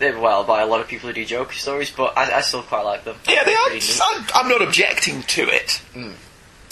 [0.00, 2.82] Well, by a lot of people who do Joker stories, but I, I still quite
[2.84, 3.16] like them.
[3.28, 3.70] Yeah, they are.
[3.70, 5.82] I'm, I'm not objecting to it.
[5.92, 6.12] Hmm.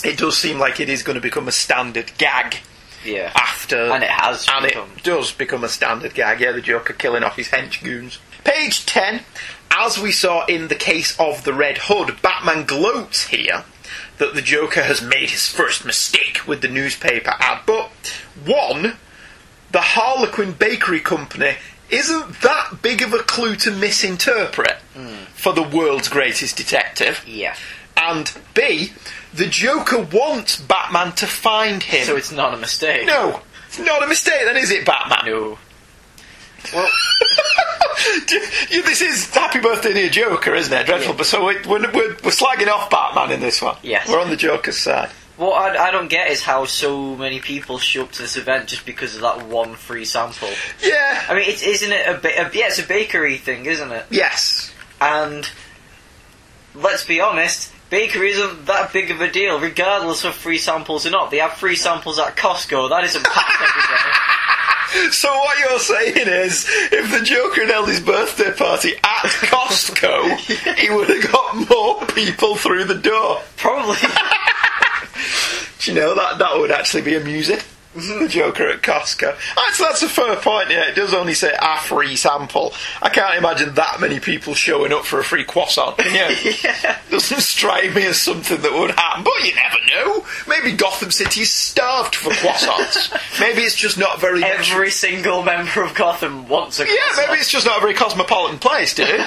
[0.05, 2.59] It does seem like it is going to become a standard gag
[3.05, 3.33] Yeah.
[3.35, 4.91] after, And it has and become.
[4.97, 6.41] it does become a standard gag.
[6.41, 8.18] Yeah, the Joker killing off his hench goons.
[8.45, 9.22] Page ten.
[9.70, 13.64] As we saw in the case of the Red Hood, Batman gloats here
[14.16, 17.61] that the Joker has made his first mistake with the newspaper ad.
[17.66, 17.91] But
[18.45, 18.97] one,
[19.70, 21.57] the Harlequin Bakery Company
[21.91, 25.24] isn't that big of a clue to misinterpret hmm.
[25.34, 27.24] for the world's greatest detective.
[27.26, 27.57] Yeah.
[27.97, 28.93] And B,
[29.34, 32.05] the Joker wants Batman to find him.
[32.05, 33.07] So it's not a mistake.
[33.07, 35.26] no, it's not a mistake then, is it, Batman?
[35.26, 35.59] No.
[36.72, 36.89] Well,
[38.70, 40.86] you- this is Happy Birthday to Dear Joker, isn't it?
[40.86, 41.12] Dreadful.
[41.12, 41.18] Yeah.
[41.18, 43.76] But so we're, we're, we're, we're slagging off Batman in this one.
[43.82, 44.09] Yes.
[44.09, 45.11] We're on the Joker's side.
[45.39, 48.68] What I, I don't get is how so many people show up to this event
[48.68, 50.49] just because of that one free sample.
[50.82, 51.24] Yeah.
[51.28, 54.07] I mean, it, isn't it a, ba- a yeah, it's a bakery thing, isn't it?
[54.11, 54.72] Yes.
[55.01, 55.49] And
[56.74, 61.11] let's be honest, bakery isn't that big of a deal, regardless of free samples or
[61.11, 61.30] not.
[61.30, 62.91] They have free samples at Costco.
[62.91, 64.12] That isn't packed every day.
[65.11, 70.39] So what you're saying is, if the Joker had held his birthday party at Costco,
[70.78, 73.43] he would have got more people through the door.
[73.59, 73.99] Probably.
[75.89, 77.61] Do you know that that would actually be amusing?
[77.95, 78.26] The mm-hmm.
[78.28, 79.34] Joker at Costco.
[79.57, 80.68] Actually, that's a fair point.
[80.68, 82.74] Yeah, it does only say a free sample.
[83.01, 85.99] I can't imagine that many people showing up for a free croissant.
[86.09, 86.99] Yeah, yeah.
[87.11, 89.24] doesn't strike me as something that would happen.
[89.24, 90.26] But you never know.
[90.47, 93.41] Maybe Gotham City's starved for croissants.
[93.41, 94.45] maybe it's just not very.
[94.45, 98.59] Every single member of Gotham wants a yeah, maybe it's just not a very cosmopolitan
[98.59, 99.24] place, dude.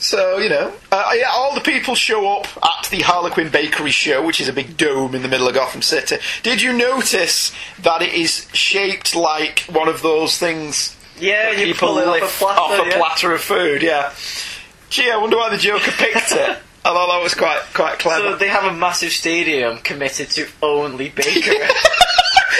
[0.00, 4.24] So, you know, uh, yeah, all the people show up at the Harlequin Bakery show,
[4.24, 6.16] which is a big dome in the middle of Gotham City.
[6.42, 11.88] Did you notice that it is shaped like one of those things Yeah, you people
[11.88, 12.96] pull it off a platter, off a yeah.
[12.96, 13.82] platter of food?
[13.82, 14.14] Yeah.
[14.88, 16.58] Gee, I wonder why the Joker picked it.
[16.84, 18.30] I thought that was quite quite clever.
[18.30, 21.34] So they have a massive stadium committed to only bakery.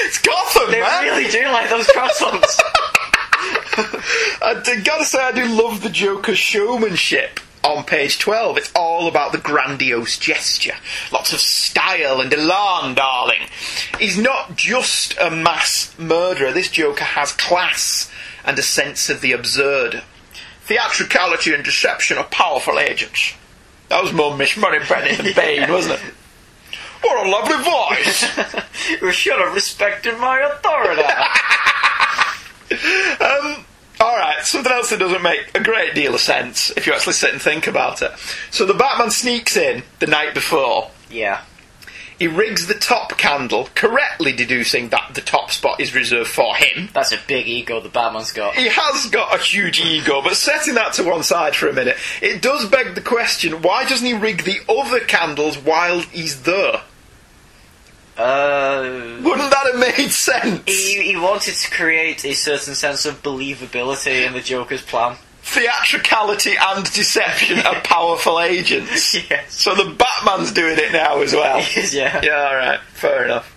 [0.05, 1.05] it's Gotham, they man.
[1.05, 2.61] really do like those croissants.
[4.43, 8.59] I d- gotta say, I do love the Joker's showmanship on page 12.
[8.59, 10.75] It's all about the grandiose gesture.
[11.13, 13.49] Lots of style and elan, darling.
[13.99, 16.53] He's not just a mass murderer.
[16.53, 18.11] This Joker has class
[18.45, 20.03] and a sense of the absurd.
[20.63, 23.35] Theatricality and deception are powerful agents.
[23.89, 26.15] That was more Miss Moneypenny than Bane, wasn't it?
[27.03, 29.01] What a lovely voice!
[29.03, 31.03] you should have respected my authority.
[33.21, 33.65] Um,
[34.01, 37.33] Alright, something else that doesn't make a great deal of sense if you actually sit
[37.33, 38.13] and think about it.
[38.51, 40.91] So the Batman sneaks in the night before.
[41.11, 41.43] yeah.
[42.19, 46.91] He rigs the top candle, correctly deducing that the top spot is reserved for him.
[46.93, 48.55] That's a big ego the Batman's got.
[48.57, 51.97] He has got a huge ego, but setting that to one side for a minute,
[52.21, 56.83] it does beg the question why doesn't he rig the other candles while he's there?
[58.21, 60.63] Uh, Wouldn't that have made sense?
[60.67, 65.17] he, he wanted to create a certain sense of believability in the Joker's plan.
[65.43, 69.15] Theatricality and deception are powerful agents.
[69.31, 69.55] Yes.
[69.55, 71.59] So the Batman's doing it now as well.
[71.93, 72.21] yeah.
[72.23, 73.57] Yeah, alright, fair enough.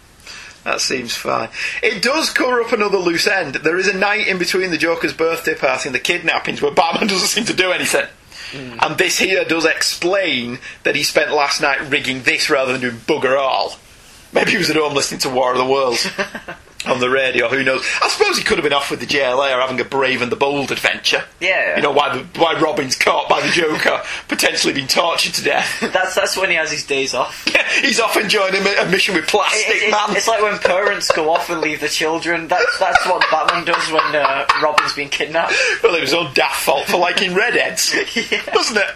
[0.64, 1.50] That seems fine.
[1.82, 3.56] It does cover up another loose end.
[3.56, 7.08] There is a night in between the Joker's birthday party and the kidnappings where Batman
[7.10, 8.06] doesn't seem to do anything.
[8.56, 12.98] And this here does explain that he spent last night rigging this rather than doing
[12.98, 13.78] bugger all.
[14.34, 16.08] Maybe he was at home listening to War of the Worlds
[16.88, 17.86] on the radio, who knows.
[18.02, 20.32] I suppose he could have been off with the JLA or having a brave and
[20.32, 21.24] the bold adventure.
[21.40, 21.78] Yeah.
[21.78, 25.80] You know, why, the, why Robin's caught by the Joker, potentially being tortured to death.
[25.94, 27.46] That's that's when he has his days off.
[27.82, 30.16] He's off enjoying a, a mission with Plastic It- it- Man.
[30.18, 32.48] it's like when parents go off and leave the children.
[32.48, 35.54] That's that's what Batman does when uh, Robin's been kidnapped.
[35.84, 37.94] Well, it was all daft fault for liking redheads,
[38.54, 38.88] wasn't it?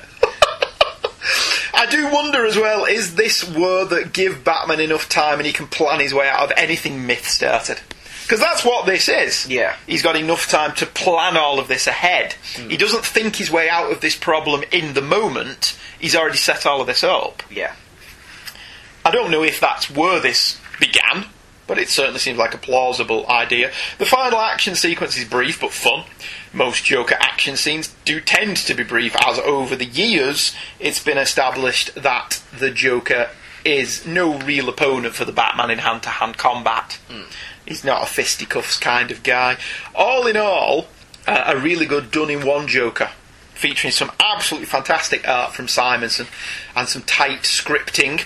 [1.73, 5.53] I do wonder as well, is this war that give Batman enough time and he
[5.53, 7.79] can plan his way out of anything myth started?
[8.23, 9.47] Because that's what this is.
[9.47, 9.75] Yeah.
[9.85, 12.33] He's got enough time to plan all of this ahead.
[12.55, 12.69] Hmm.
[12.69, 15.77] He doesn't think his way out of this problem in the moment.
[15.97, 17.41] He's already set all of this up.
[17.49, 17.73] Yeah.
[19.05, 21.25] I don't know if that's where this began,
[21.67, 23.71] but it certainly seems like a plausible idea.
[23.97, 26.05] The final action sequence is brief but fun.
[26.53, 31.17] Most Joker action scenes do tend to be brief, as over the years it's been
[31.17, 33.29] established that the Joker
[33.65, 36.99] is no real opponent for the Batman in hand to hand combat.
[37.65, 39.57] He's not a fisticuffs kind of guy.
[39.93, 40.87] All in all,
[41.27, 43.09] uh, a really good done in one Joker.
[43.53, 46.27] Featuring some absolutely fantastic art from Simonson
[46.75, 48.25] and some tight scripting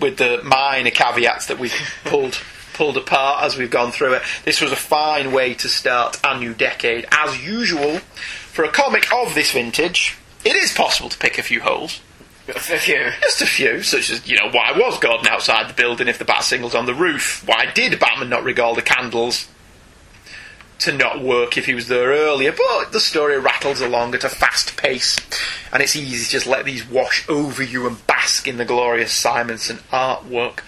[0.00, 2.34] with the minor caveats that we've pulled
[2.74, 4.22] pulled apart as we've gone through it.
[4.44, 7.06] This was a fine way to start a new decade.
[7.10, 11.60] As usual, for a comic of this vintage, it is possible to pick a few
[11.60, 12.00] holes.
[12.48, 13.10] A few.
[13.22, 16.26] Just a few, such as, you know, why was Gordon outside the building if the
[16.26, 17.42] bat signal's on the roof?
[17.46, 19.48] Why did Batman not rig all the candles
[20.80, 22.52] to not work if he was there earlier?
[22.52, 25.16] But the story rattles along at a fast pace,
[25.72, 29.12] and it's easy to just let these wash over you and bask in the glorious
[29.12, 30.58] Simonson artwork.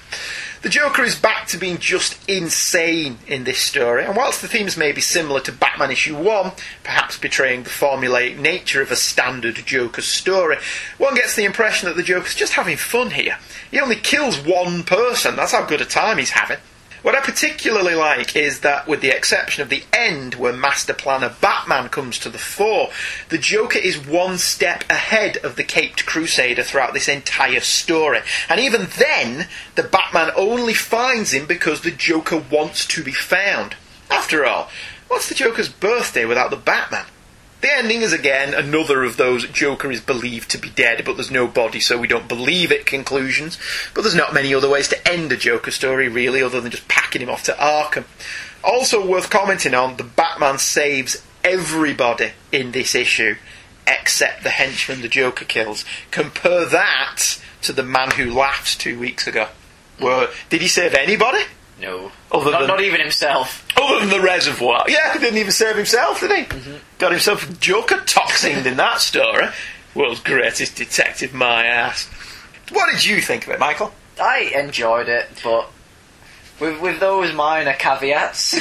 [0.67, 4.77] The Joker is back to being just insane in this story, and whilst the themes
[4.77, 6.53] may be similar to Batman issue 1,
[6.83, 10.57] perhaps betraying the formulaic nature of a standard Joker story,
[10.99, 13.39] one gets the impression that the Joker's just having fun here.
[13.71, 16.59] He only kills one person, that's how good a time he's having.
[17.07, 21.33] What I particularly like is that, with the exception of the end where Master Planner
[21.41, 22.91] Batman comes to the fore,
[23.29, 28.23] the Joker is one step ahead of the Caped Crusader throughout this entire story.
[28.49, 29.47] And even then,
[29.77, 33.77] the Batman only finds him because the Joker wants to be found.
[34.11, 34.69] After all,
[35.07, 37.07] what's the Joker's birthday without the Batman?
[37.61, 41.31] The ending is again another of those Joker is believed to be dead, but there's
[41.31, 43.59] no body, so we don't believe it conclusions.
[43.95, 46.89] But there's not many other ways to end a Joker story, really, other than just
[46.89, 48.05] packing him off to Arkham.
[48.63, 53.37] Also worth commenting on, the Batman saves everybody in this issue,
[53.87, 55.85] except the henchman the Joker kills.
[56.11, 59.49] Compare that to the Man Who Laughs two weeks ago.
[59.99, 61.45] Where, did he save anybody?
[61.81, 62.13] No.
[62.37, 63.67] Other not, than- not even himself.
[63.77, 64.85] Other than the reservoir.
[64.89, 66.43] Yeah, he didn't even serve himself, did he?
[66.45, 66.77] Mm-hmm.
[66.99, 69.49] Got himself Joker toxined in that story.
[69.95, 72.07] World's greatest detective, my ass.
[72.71, 73.93] What did you think of it, Michael?
[74.21, 75.71] I enjoyed it, but
[76.61, 78.59] with with those minor caveats.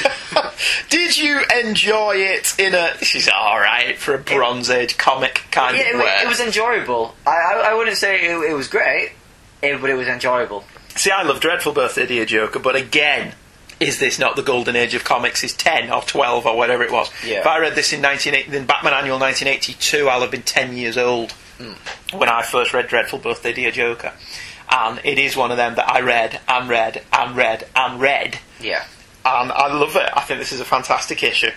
[0.90, 2.92] Did you enjoy it in a.
[2.98, 6.18] This is alright for a Bronze Age comic kind yeah, of way?
[6.22, 7.14] it was enjoyable.
[7.26, 9.12] I, I I wouldn't say it, it was great,
[9.60, 10.64] but it was enjoyable.
[10.94, 13.34] See, I love Dreadful Birthday, Dear Joker, but again,
[13.78, 15.44] is this not the golden age of comics?
[15.44, 17.10] Is 10 or 12 or whatever it was?
[17.24, 17.40] Yeah.
[17.40, 20.96] If I read this in, 1980 in Batman Annual 1982, I'll have been 10 years
[20.96, 21.72] old hmm.
[22.16, 24.12] when I first read Dreadful Birthday, Dear Joker.
[24.70, 28.38] And it is one of them that I read and read and read and read.
[28.60, 28.84] Yeah.
[29.24, 30.08] And I love it.
[30.12, 31.50] I think this is a fantastic issue.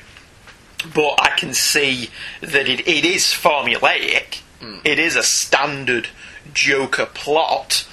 [0.94, 2.10] But I can see
[2.42, 4.42] that it, it is formulaic.
[4.60, 4.80] Hmm.
[4.84, 6.10] It is a standard
[6.54, 7.88] Joker plot,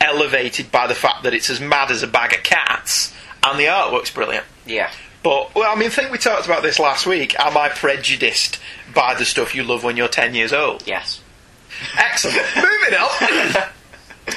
[0.00, 3.12] elevated by the fact that it's as mad as a bag of cats,
[3.44, 4.44] and the artwork's brilliant.
[4.66, 4.90] Yeah.
[5.22, 7.38] But, well, I mean, I think we talked about this last week.
[7.38, 8.58] Am I prejudiced
[8.94, 10.82] by the stuff you love when you're 10 years old?
[10.86, 11.20] Yes.
[11.96, 12.44] Excellent.
[12.56, 13.68] Moving on.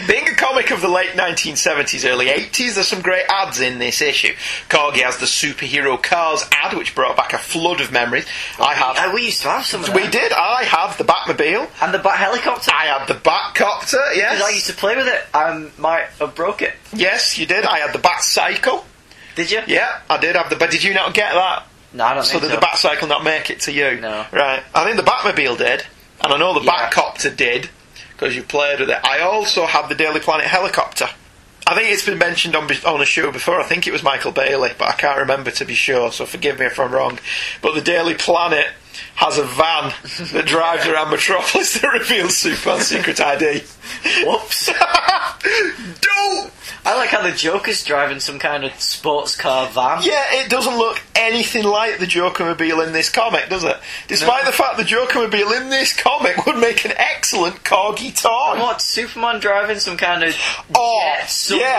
[0.08, 4.02] Being a comic of the late 1970s, early 80s, there's some great ads in this
[4.02, 4.34] issue.
[4.68, 8.26] Corgi has the superhero cars ad, which brought back a flood of memories.
[8.60, 9.14] I Uh, have.
[9.14, 9.84] we used to have some.
[9.84, 10.12] Of We that.
[10.12, 10.32] did.
[10.34, 11.68] I have the Batmobile.
[11.82, 12.72] And the bat helicopter.
[12.74, 14.16] I had the Batcopter.
[14.16, 14.34] Yes.
[14.38, 15.24] Because I used to play with it.
[15.36, 16.74] I might have broke it.
[16.92, 17.64] Yes, you did.
[17.64, 18.84] I had the Batcycle.
[19.36, 19.62] Did you?
[19.68, 20.56] Yeah, I did have the.
[20.56, 21.64] But did you not get that?
[21.94, 22.56] No, I don't So think did so.
[22.60, 24.00] the Batcycle not make it to you?
[24.02, 24.26] No.
[24.32, 24.64] Right.
[24.74, 25.84] I think the Batmobile did,
[26.24, 26.90] and I know the Yeah.
[26.90, 27.70] Batcopter did
[28.14, 29.00] because you played with it.
[29.04, 31.08] I also have the Daily Planet helicopter.
[31.68, 33.60] I think it's been mentioned on on a show before.
[33.60, 36.12] I think it was Michael Bailey, but I can't remember to be sure.
[36.12, 37.18] So forgive me if I'm wrong.
[37.62, 38.68] But the Daily Planet
[39.16, 39.94] has a van
[40.34, 43.64] that drives around Metropolis that reveals Superman's secret ID.
[44.26, 44.68] Whoops.
[46.02, 46.52] Don't.
[46.88, 50.02] I like how the Joker's driving some kind of sports car van.
[50.04, 53.76] Yeah, it doesn't look anything like the Jokermobile in this comic, does it?
[54.08, 58.60] Despite the fact the Jokermobile in this comic would make an excellent corgi toy.
[58.62, 58.82] What?
[58.82, 60.36] Superman driving some kind of
[60.76, 61.26] Oh, jet yeah,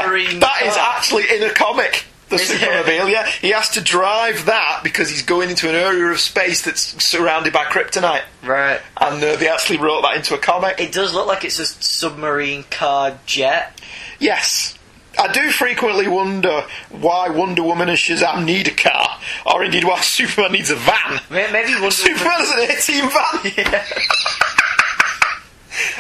[0.03, 0.95] submarine that is car?
[0.97, 2.05] actually in a comic.
[2.29, 2.51] The Is?
[2.51, 3.27] Supermobile, yeah.
[3.31, 7.53] He has to drive that because he's going into an area of space that's surrounded
[7.53, 8.25] by kryptonite.
[8.45, 8.81] Right.
[9.01, 10.81] And uh, they actually wrote that into a comic.
[10.81, 13.81] It does look like it's a submarine car jet.
[14.19, 14.77] Yes.
[15.19, 20.01] I do frequently wonder why Wonder Woman and Shazam need a car, or indeed why
[20.03, 21.21] Superman needs a van.
[21.31, 22.65] Maybe Wonder Superman Woman.
[22.65, 23.85] an 18 van.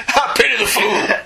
[0.09, 1.17] I pity the fool.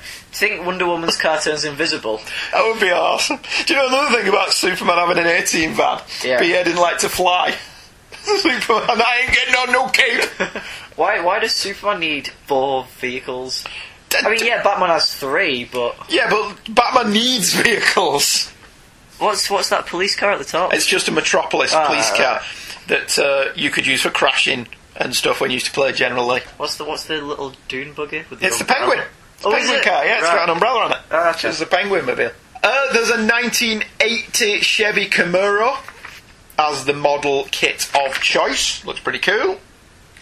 [0.40, 2.20] Think Wonder Woman's car turns invisible.
[2.52, 3.38] That would be awesome.
[3.66, 6.00] Do you know another thing about Superman having an 18 van?
[6.24, 6.38] Yeah.
[6.38, 7.54] But yeah, didn't like to fly.
[8.22, 10.24] Superman, I ain't getting on no cape.
[10.96, 11.20] Why?
[11.20, 13.64] Why does Superman need four vehicles?
[14.14, 18.50] I mean, yeah, Batman has three, but Yeah, but Batman needs vehicles.
[19.18, 20.74] what's what's that police car at the top?
[20.74, 22.40] It's just a Metropolis Ah, police car
[22.88, 24.66] that uh, you could use for crashing
[24.96, 26.40] and stuff when you used to play generally.
[26.56, 28.24] What's the what's the little dune buggy?
[28.28, 29.04] With the It's the umbrella?
[29.42, 29.52] Penguin.
[29.54, 29.84] Oh, is penguin it?
[29.84, 30.34] car, yeah, it's Right.
[30.36, 30.98] got an umbrella on it.
[31.10, 31.48] Ah, okay.
[31.48, 32.30] It's a penguin mobile.
[32.62, 35.78] Uh, there's a 1980 Chevy Camaro
[36.58, 38.84] as the model kit of choice.
[38.84, 39.58] Looks pretty cool.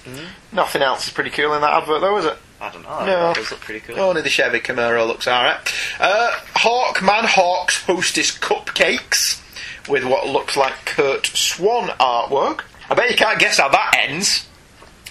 [0.04, 0.26] Hmm.
[0.52, 2.36] Nothing else is pretty cool in that advert, though, is it?
[2.60, 3.04] I don't know.
[3.04, 3.34] No.
[3.34, 4.00] Does look pretty cool.
[4.00, 5.58] Only the Chevy Camaro looks alright.
[6.00, 9.40] Uh, Hawkman Hawks Hostess Cupcakes
[9.88, 12.62] with what looks like Curt Swan artwork.
[12.90, 14.47] I bet you can't guess how that ends.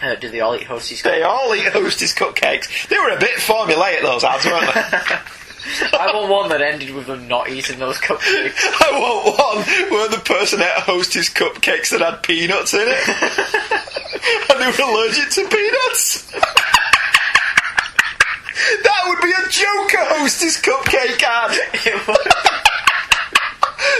[0.02, 2.88] Uh, do they all eat Hostess They all eat Hostess Cupcakes.
[2.88, 5.18] They were a bit formulaic, those ads, weren't they?
[5.94, 8.56] I want one that ended with them not eating those cupcakes.
[8.82, 13.08] I want one where the person ate Hostess Cupcakes that had peanuts in it.
[14.50, 16.32] and they were allergic to peanuts.
[18.84, 21.52] that would be a Joker Hostess Cupcake ad.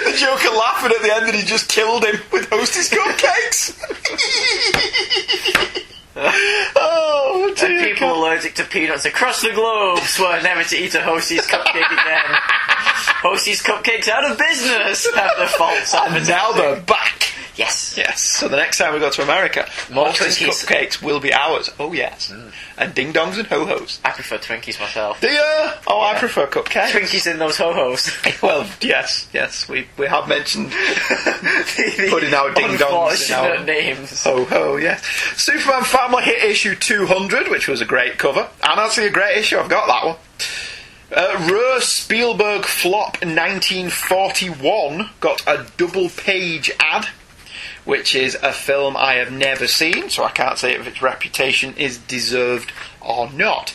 [0.06, 3.74] The Joker laughing at the end that he just killed him with Hostess Cupcakes.
[6.76, 8.18] Oh, and people God.
[8.18, 12.24] allergic to peanuts across the globe swear never to eat a Hostess cupcake again.
[13.22, 16.97] Hostess cupcakes out of business after false And now they're back.
[17.58, 17.96] Yes.
[17.98, 18.22] Yes.
[18.22, 20.64] So the next time we go to America, More Twinkies.
[20.66, 21.72] cupcakes will be ours.
[21.80, 22.32] Oh yes.
[22.78, 24.00] And ding dongs and ho hos.
[24.06, 25.20] I prefer Twinkies myself.
[25.20, 25.42] Do you?
[25.88, 26.92] Oh, I prefer cupcakes.
[26.92, 28.12] Twinkies in those ho-hos.
[28.44, 29.68] Well, yes, yes.
[29.68, 30.72] We we have mentioned
[32.10, 34.24] putting our ding dongs in our Unfortunate names.
[34.24, 34.76] ho ho.
[34.78, 35.04] Yes.
[35.36, 39.38] Superman Family Hit issue two hundred, which was a great cover, and actually a great
[39.38, 39.58] issue.
[39.58, 40.16] I've got that one.
[41.10, 47.08] Uh, Rare Spielberg Flop 1941 got a double page ad,
[47.88, 51.74] which is a film I have never seen, so I can't say if its reputation
[51.78, 53.74] is deserved or not.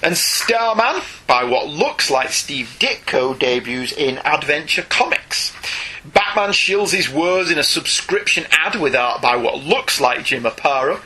[0.00, 5.52] And Starman, by what looks like Steve Ditko, debuts in Adventure Comics.
[6.14, 10.44] Batman shields his words in a subscription ad with art by what looks like Jim
[10.44, 11.00] Aparo.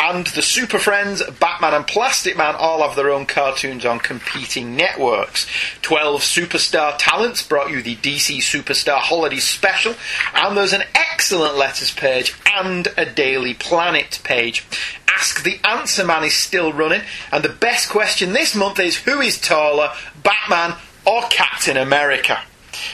[0.00, 4.76] And the Super Friends, Batman and Plastic Man all have their own cartoons on competing
[4.76, 5.46] networks.
[5.82, 9.94] 12 superstar talents brought you the DC Superstar Holiday Special.
[10.34, 14.64] And there's an excellent letters page and a Daily Planet page.
[15.08, 17.02] Ask the Answer Man is still running.
[17.32, 19.92] And the best question this month is who is taller,
[20.22, 22.40] Batman or Captain America?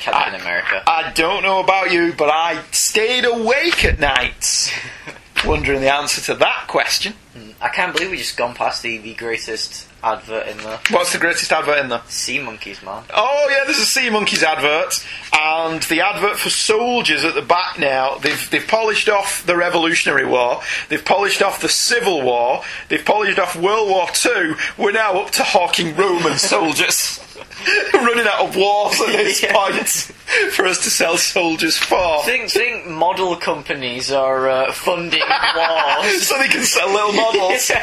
[0.01, 0.83] Captain I- America.
[0.87, 4.71] I don't know about you, but I stayed awake at nights
[5.45, 7.15] wondering the answer to that question.
[7.35, 7.51] Hmm.
[7.61, 11.19] I can't believe we just gone past the, the greatest advert in the What's the
[11.19, 12.03] greatest advert in there?
[12.09, 13.03] Sea Monkeys, man.
[13.15, 17.79] Oh yeah, there's a Sea Monkeys advert, and the advert for soldiers at the back
[17.79, 18.17] now.
[18.19, 20.61] They've they've polished off the Revolutionary War,
[20.91, 24.57] they've polished off the Civil War, they've polished off World War Two.
[24.77, 27.21] We're now up to hawking Roman soldiers.
[27.95, 29.53] Running out of wars at this Yeah.
[29.53, 30.11] point
[30.53, 32.23] for us to sell soldiers for.
[32.25, 35.21] Think, think model companies are uh, funding
[35.57, 36.27] wars.
[36.27, 37.71] so they can sell little models.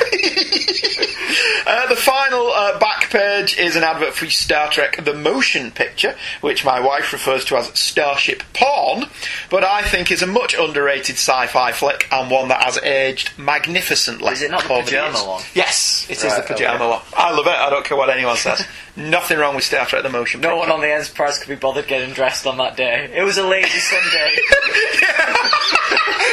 [1.65, 6.15] Uh, the final uh, back page is an advert for Star Trek The Motion Picture,
[6.41, 9.05] which my wife refers to as Starship Porn,
[9.49, 13.37] but I think is a much underrated sci fi flick and one that has aged
[13.37, 14.33] magnificently.
[14.33, 15.23] Is it not the pyjama years.
[15.25, 15.43] one?
[15.53, 16.89] Yes, it is Right, the pyjama okay.
[16.89, 17.01] one.
[17.15, 18.65] I love it, I don't care what anyone says.
[18.97, 20.59] Nothing wrong with Star Trek The Motion No Picture.
[20.59, 23.11] one on the Enterprise could be bothered getting dressed on that day.
[23.15, 24.35] It was a lazy Sunday.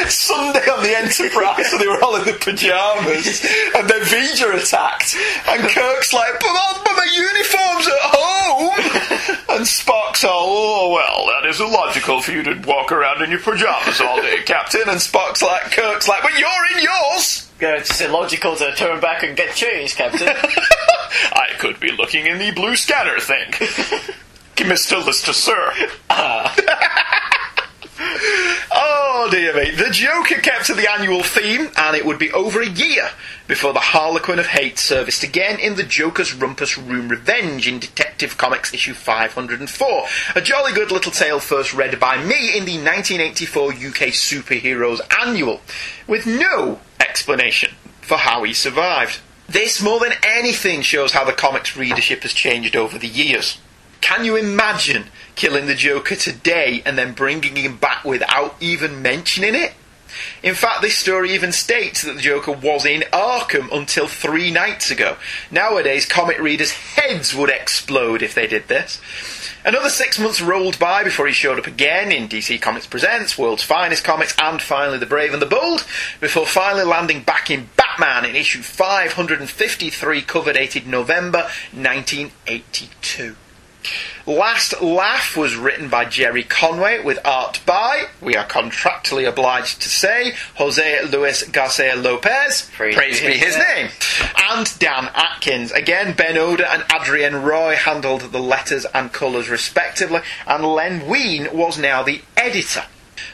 [0.08, 3.44] Sunday on the Enterprise, so they were all in the pyjamas,
[3.74, 5.16] and then V'Ger attacked,
[5.48, 8.72] and Kirk's like, "But, my- but my uniform's at home,"
[9.56, 13.40] and Spock's all, "Oh well, that is illogical for you to walk around in your
[13.40, 18.00] pyjamas all day, Captain." And Spock's like, "Kirk's like, but you're in yours." Yeah, it's
[18.00, 20.28] illogical to turn back and get changed, Captain.
[21.32, 23.52] I could be looking in the blue scanner thing.
[24.64, 25.04] Mr.
[25.04, 25.72] Lister, sir.
[26.10, 26.54] Ah.
[29.20, 29.72] Oh dear me.
[29.72, 33.10] The Joker kept to the annual theme, and it would be over a year
[33.46, 38.38] before the Harlequin of Hate surfaced again in the Joker's Rumpus Room Revenge in Detective
[38.38, 40.06] Comics issue 504.
[40.36, 45.60] A jolly good little tale first read by me in the 1984 UK Superheroes Annual,
[46.06, 49.20] with no explanation for how he survived.
[49.48, 53.58] This, more than anything, shows how the comics readership has changed over the years.
[54.00, 59.54] Can you imagine killing the Joker today and then bringing him back without even mentioning
[59.54, 59.74] it?
[60.42, 64.90] In fact, this story even states that the Joker was in Arkham until three nights
[64.90, 65.16] ago.
[65.50, 69.00] Nowadays, comic readers' heads would explode if they did this.
[69.64, 73.64] Another six months rolled by before he showed up again in DC Comics Presents, World's
[73.64, 75.84] Finest Comics, and finally The Brave and the Bold,
[76.20, 83.36] before finally landing back in Batman in issue 553, cover dated November 1982.
[84.26, 89.88] Last Laugh was written by Gerry Conway with art by, we are contractually obliged to
[89.88, 92.70] say, Jose Luis Garcia Lopez.
[92.74, 93.88] Praise be his name.
[94.50, 95.72] And Dan Adkins.
[95.72, 101.48] Again, Ben Oda and Adrienne Roy handled the letters and colours respectively, and Len Wein
[101.52, 102.84] was now the editor.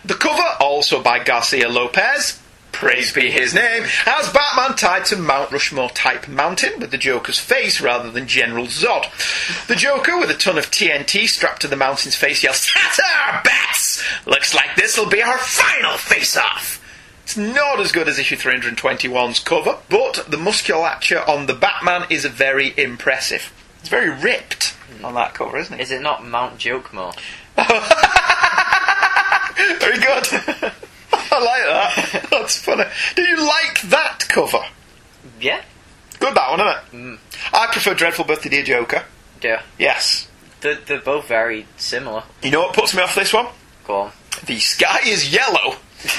[0.04, 2.40] The cover, also by Garcia Lopez,
[2.74, 7.38] praise be his name, has Batman tied to Mount Rushmore type mountain with the Joker's
[7.38, 9.06] face rather than General Zod.
[9.68, 14.02] The Joker, with a ton of TNT strapped to the mountain's face, yells, Scatter, bats!
[14.26, 16.80] Looks like this'll be our final face off!
[17.22, 22.24] It's not as good as issue 321's cover, but the musculature on the Batman is
[22.26, 23.52] very impressive.
[23.78, 25.80] It's very ripped on that cover, isn't it?
[25.80, 27.16] Is it not Mount Jokemore?
[29.80, 30.26] Very good.
[31.34, 32.26] I like that.
[32.30, 32.84] That's funny.
[33.16, 34.64] Do you like that cover?
[35.40, 35.62] Yeah.
[36.20, 37.18] Good that one, isn't it?
[37.18, 37.18] Mm.
[37.52, 39.04] I prefer Dreadful Birthday Dear Joker.
[39.42, 39.62] Yeah.
[39.78, 40.28] Yes.
[40.60, 42.22] They're, they're both very similar.
[42.42, 43.46] You know what puts me off this one?
[43.86, 44.12] Go on.
[44.46, 45.76] The sky is yellow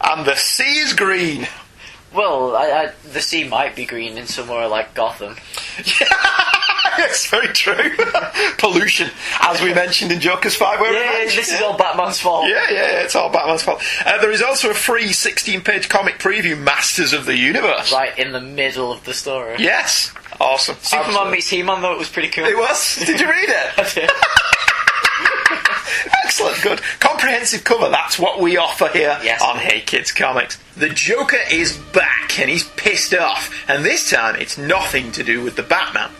[0.00, 1.46] and the sea is green.
[2.12, 5.36] Well, I, I, the sea might be green in somewhere like Gotham.
[6.98, 7.74] it's very true.
[8.58, 10.80] Pollution, as we mentioned in Joker's Five.
[10.80, 12.48] Where Yeah, this is all Batman's fault.
[12.48, 13.82] Yeah, yeah, yeah, it's all Batman's fault.
[14.04, 17.92] Uh, there is also a free 16 page comic preview, Masters of the Universe.
[17.92, 19.56] Right in the middle of the story.
[19.58, 20.12] Yes.
[20.40, 20.76] Awesome.
[20.80, 21.32] Superman Absolutely.
[21.32, 22.44] meets He-Man, though, it was pretty cool.
[22.44, 22.96] It was?
[22.96, 23.78] Did you read it?
[23.78, 24.10] I did.
[26.40, 26.80] Excellent, good.
[26.98, 29.40] Comprehensive cover, that's what we offer here Yes.
[29.40, 30.58] on Hey Kids Comics.
[30.76, 35.42] The Joker is back and he's pissed off, and this time it's nothing to do
[35.44, 36.10] with the Batman.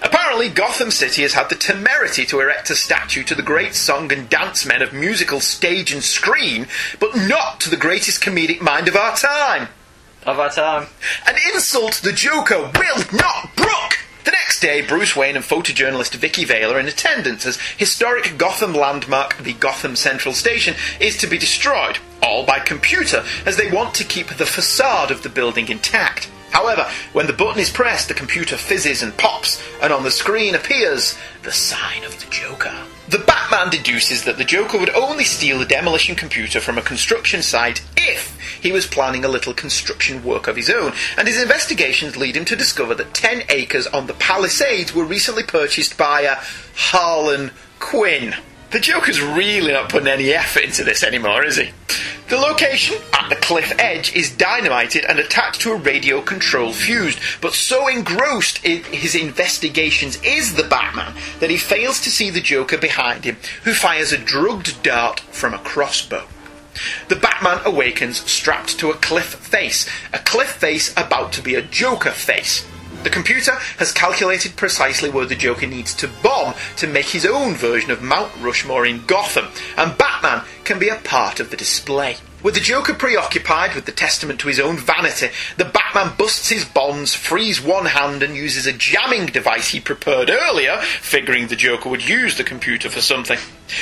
[0.00, 4.12] Apparently, Gotham City has had the temerity to erect a statue to the great song
[4.12, 6.68] and dance men of musical stage and screen,
[7.00, 9.66] but not to the greatest comedic mind of our time.
[10.24, 10.86] Of our time.
[11.26, 13.98] An insult the Joker will not brook!
[14.24, 18.72] The next day, Bruce Wayne and photojournalist Vicki Vale are in attendance as historic Gotham
[18.72, 23.92] landmark, the Gotham Central Station, is to be destroyed, all by computer, as they want
[23.96, 26.30] to keep the facade of the building intact.
[26.54, 30.54] However, when the button is pressed, the computer fizzes and pops, and on the screen
[30.54, 32.72] appears the sign of the Joker.
[33.08, 37.42] The Batman deduces that the Joker would only steal the demolition computer from a construction
[37.42, 42.16] site if he was planning a little construction work of his own, and his investigations
[42.16, 46.36] lead him to discover that 10 acres on the Palisades were recently purchased by a
[46.76, 47.50] Harlan
[47.80, 48.34] Quinn.
[48.70, 51.70] The Joker's really not putting any effort into this anymore, is he?
[52.26, 57.18] The location, at the cliff edge, is dynamited and attached to a radio control fuse,
[57.42, 62.40] but so engrossed in his investigations is the Batman that he fails to see the
[62.40, 66.26] Joker behind him, who fires a drugged dart from a crossbow.
[67.08, 71.62] The Batman awakens strapped to a cliff face, a cliff face about to be a
[71.62, 72.66] Joker face.
[73.04, 77.54] The computer has calculated precisely where the Joker needs to bomb to make his own
[77.54, 82.16] version of Mount Rushmore in Gotham, and Batman can be a part of the display.
[82.44, 86.66] With the Joker preoccupied with the testament to his own vanity, the Batman busts his
[86.66, 91.88] bonds, frees one hand, and uses a jamming device he prepared earlier, figuring the Joker
[91.88, 93.38] would use the computer for something.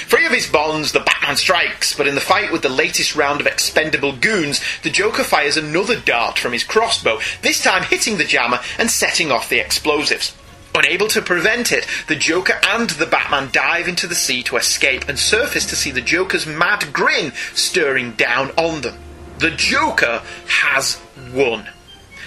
[0.07, 3.41] Free of his bonds, the Batman strikes, but in the fight with the latest round
[3.41, 8.25] of expendable goons, the Joker fires another dart from his crossbow, this time hitting the
[8.25, 10.37] jammer and setting off the explosives.
[10.75, 15.07] Unable to prevent it, the Joker and the Batman dive into the sea to escape
[15.07, 18.99] and surface to see the Joker's mad grin stirring down on them.
[19.39, 20.99] The Joker has
[21.35, 21.69] won.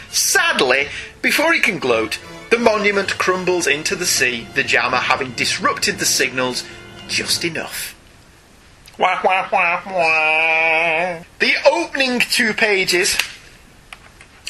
[0.09, 0.89] Sadly,
[1.21, 2.19] before he can gloat,
[2.51, 6.63] the monument crumbles into the sea, the jammer having disrupted the signals
[7.07, 7.95] just enough.
[8.97, 11.23] Wah, wah, wah, wah.
[11.39, 13.17] The opening two pages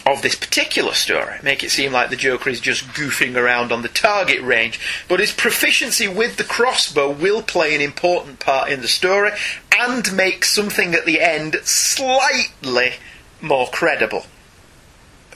[0.05, 3.81] of this particular story make it seem like the Joker is just goofing around on
[3.81, 8.81] the target range, but his proficiency with the crossbow will play an important part in
[8.81, 9.31] the story
[9.77, 12.93] and make something at the end slightly
[13.41, 14.25] more credible.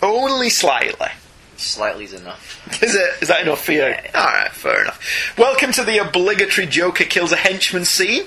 [0.02, 1.10] Only slightly.
[1.58, 2.66] Slightly is enough.
[2.82, 3.22] Is it?
[3.22, 3.84] Is that enough for you?
[3.84, 5.38] Alright, fair enough.
[5.38, 8.24] Welcome to the obligatory Joker kills a henchman scene.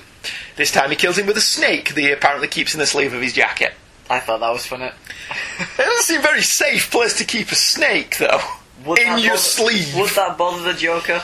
[0.55, 3.11] This time he kills him with a snake that he apparently keeps in the sleeve
[3.11, 3.73] of his jacket.
[4.07, 4.91] I thought that was funny.
[5.59, 8.39] It doesn't seem a very safe place to keep a snake, though.
[8.85, 9.95] Would in that your bother- sleeve.
[9.95, 11.21] Would that bother the Joker?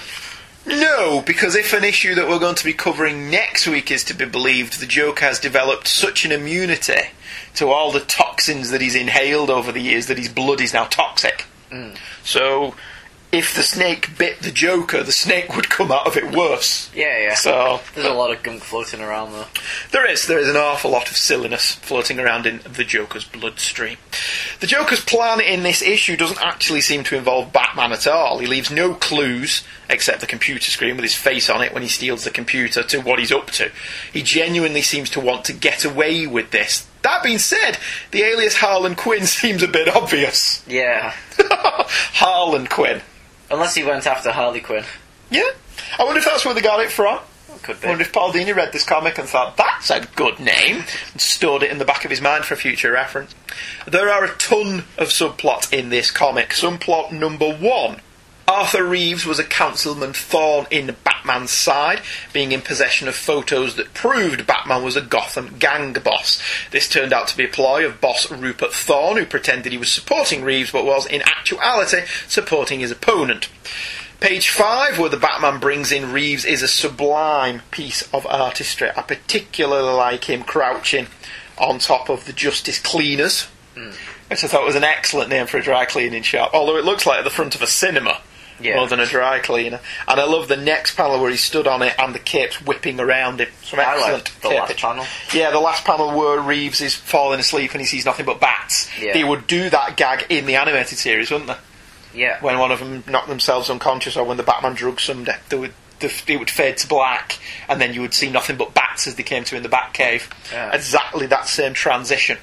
[0.65, 4.13] No, because if an issue that we're going to be covering next week is to
[4.13, 7.01] be believed, the Joker has developed such an immunity
[7.55, 10.85] to all the toxins that he's inhaled over the years that his blood is now
[10.85, 11.45] toxic.
[11.71, 11.91] Hmm.
[12.23, 12.75] So,
[13.31, 16.89] if the snake bit the Joker, the snake would come out of it worse.
[16.95, 17.35] Yeah, yeah.
[17.35, 19.45] So There's a lot of gunk floating around though.
[19.91, 23.97] there is there is an awful lot of silliness floating around in the Joker's bloodstream.
[24.61, 28.39] The Joker's plan in this issue doesn't actually seem to involve Batman at all.
[28.39, 31.89] He leaves no clues except the computer screen with his face on it when he
[31.89, 33.71] steals the computer to what he's up to.
[34.11, 36.87] He genuinely seems to want to get away with this.
[37.03, 37.77] That being said,
[38.11, 40.63] the alias Harlan Quinn seems a bit obvious.
[40.67, 41.13] Yeah.
[41.39, 43.01] Harlan Quinn.
[43.51, 44.83] Unless he went after Harley Quinn.
[45.29, 45.49] Yeah.
[45.97, 47.19] I wonder if that's where they got it from.
[47.61, 47.87] Could I be.
[47.87, 51.63] wonder if Paul Dini read this comic and thought, that's a good name, and stored
[51.63, 53.35] it in the back of his mind for future reference.
[53.85, 56.49] There are a ton of subplots in this comic.
[56.49, 58.01] Subplot number one.
[58.49, 62.01] Arthur Reeves was a councilman thorn in Batman's side,
[62.33, 66.41] being in possession of photos that proved Batman was a Gotham gang boss.
[66.71, 69.91] This turned out to be a ploy of boss Rupert Thorne, who pretended he was
[69.91, 73.49] supporting Reeves but was in actuality supporting his opponent.
[74.19, 78.89] Page 5, where the Batman brings in Reeves, is a sublime piece of artistry.
[78.97, 81.05] I particularly like him crouching
[81.59, 83.43] on top of the Justice Cleaners,
[83.75, 83.91] hmm.
[84.27, 87.05] which I thought was an excellent name for a dry cleaning shop, although it looks
[87.05, 88.21] like at the front of a cinema
[88.61, 88.75] Yeah.
[88.75, 89.79] more than a dry cleaner.
[90.07, 92.99] And I love the next panel where he stood on it and the cape's whipping
[92.99, 93.49] around him.
[93.63, 94.87] Some I excellent liked the last picture.
[94.87, 95.05] panel.
[95.33, 98.89] Yeah, the last panel where Reeves is falling asleep and he sees nothing but bats.
[98.99, 99.13] Yeah.
[99.13, 101.55] They would do that gag in the animated series, wouldn't they?
[102.11, 102.41] Yeah.
[102.41, 105.73] when one of them knocked themselves unconscious or when the Batman drugged somebody, they would
[106.01, 107.37] it would fade to black,
[107.67, 110.29] and then you would see nothing but bats as they came to in the Batcave.
[110.51, 110.73] Yeah.
[110.73, 112.37] Exactly that same transition,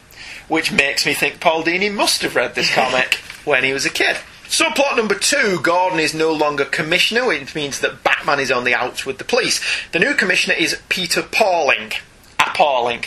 [0.48, 3.14] which makes me think Paul Dini must have read this comic
[3.46, 4.18] when he was a kid.
[4.48, 8.74] Subplot number two Gordon is no longer commissioner, which means that Batman is on the
[8.74, 9.60] outs with the police.
[9.92, 11.92] The new commissioner is Peter Pauling.
[12.38, 13.04] Appalling.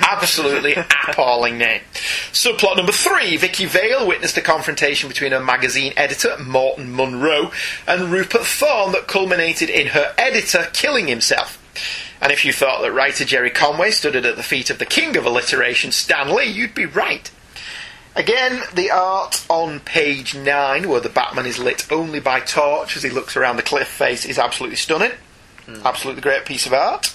[0.00, 0.74] Absolutely
[1.08, 1.82] appalling name.
[2.32, 7.52] Subplot number three Vicki Vale witnessed a confrontation between her magazine editor, Morton Munro,
[7.86, 11.62] and Rupert Thorne that culminated in her editor killing himself.
[12.20, 15.16] And if you thought that writer Gerry Conway stood at the feet of the king
[15.16, 17.30] of alliteration, Stan Lee, you'd be right.
[18.16, 23.02] Again, the art on page 9, where the Batman is lit only by torch as
[23.02, 25.12] he looks around the cliff face, is absolutely stunning.
[25.66, 25.86] Hmm.
[25.86, 27.14] Absolutely great piece of art.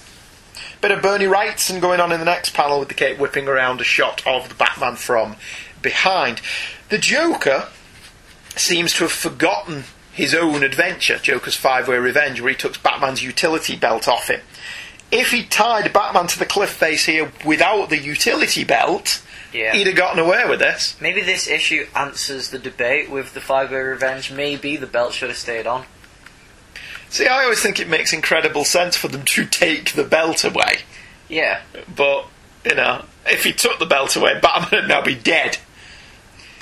[0.81, 3.81] Bit of Bernie Wrightson going on in the next panel with the cape whipping around
[3.81, 5.35] a shot of the Batman from
[5.81, 6.41] behind.
[6.89, 7.67] The Joker
[8.55, 13.23] seems to have forgotten his own adventure, Joker's Five Way Revenge, where he took Batman's
[13.23, 14.41] utility belt off him.
[15.11, 19.23] If he tied Batman to the cliff face here without the utility belt,
[19.53, 19.73] Yeah.
[19.73, 20.95] he'd have gotten away with this.
[20.99, 24.31] Maybe this issue answers the debate with the Five Way Revenge.
[24.31, 25.85] Maybe the belt should have stayed on.
[27.09, 30.79] See, I always think it makes incredible sense for them to take the belt away.
[31.29, 31.61] Yeah.
[31.95, 32.25] But,
[32.65, 35.59] you know, if he took the belt away, Batman would now be dead.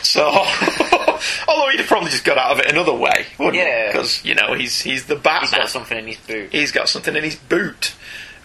[0.01, 0.23] So,
[1.47, 3.61] although he'd have probably just got out of it another way, wouldn't he?
[3.61, 3.91] Yeah.
[3.91, 5.51] Because, you know, he's, he's the Batman.
[5.51, 6.51] He's got something in his boot.
[6.51, 7.93] He's got something in his boot.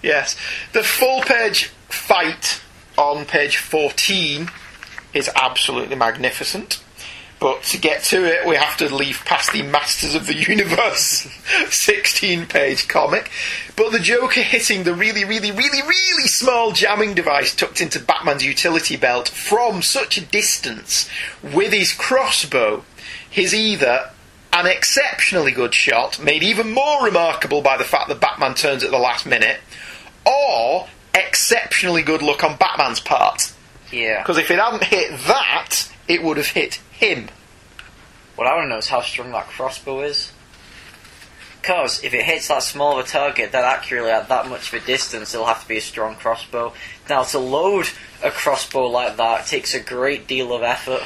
[0.03, 0.37] Yes.
[0.73, 2.61] The full page fight
[2.97, 4.51] on page 14
[5.13, 6.83] is absolutely magnificent.
[7.39, 11.29] But to get to it, we have to leave past the Masters of the Universe
[11.69, 13.31] 16 page comic.
[13.77, 18.45] But the Joker hitting the really, really, really, really small jamming device tucked into Batman's
[18.45, 21.11] utility belt from such a distance
[21.43, 22.85] with his crossbow
[23.35, 24.11] is either
[24.55, 28.91] an exceptionally good shot, made even more remarkable by the fact that Batman turns at
[28.91, 29.61] the last minute,
[30.25, 33.53] or exceptionally good look on Batman's part.
[33.91, 34.23] Yeah.
[34.23, 37.29] Because if it hadn't hit that, it would have hit him.
[38.37, 40.33] What I want to know is how strong that crossbow is.
[41.61, 44.83] Because if it hits that small of a target that accurately at that much of
[44.83, 46.73] a distance, it'll have to be a strong crossbow.
[47.09, 47.89] Now, to load
[48.23, 51.03] a crossbow like that takes a great deal of effort.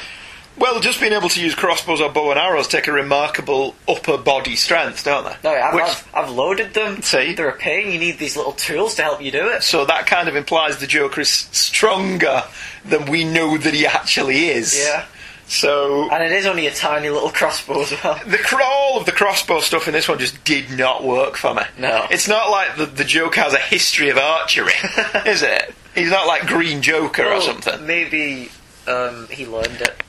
[0.57, 4.17] Well, just being able to use crossbows or bow and arrows take a remarkable upper
[4.17, 5.35] body strength, don't they?
[5.43, 7.01] No, I've, Which- I've, I've loaded them.
[7.01, 7.33] See?
[7.33, 7.91] They're a pain.
[7.91, 9.63] You need these little tools to help you do it.
[9.63, 12.43] So that kind of implies the Joker is stronger
[12.85, 14.77] than we know that he actually is.
[14.77, 15.05] Yeah.
[15.47, 18.19] So And it is only a tiny little crossbow as well.
[18.25, 21.63] the all of the crossbow stuff in this one just did not work for me.
[21.77, 22.05] No.
[22.09, 24.71] It's not like the, the Joker has a history of archery,
[25.25, 25.73] is it?
[25.95, 27.85] He's not like Green Joker or something.
[27.85, 28.49] Maybe
[28.87, 30.01] um, he learned it.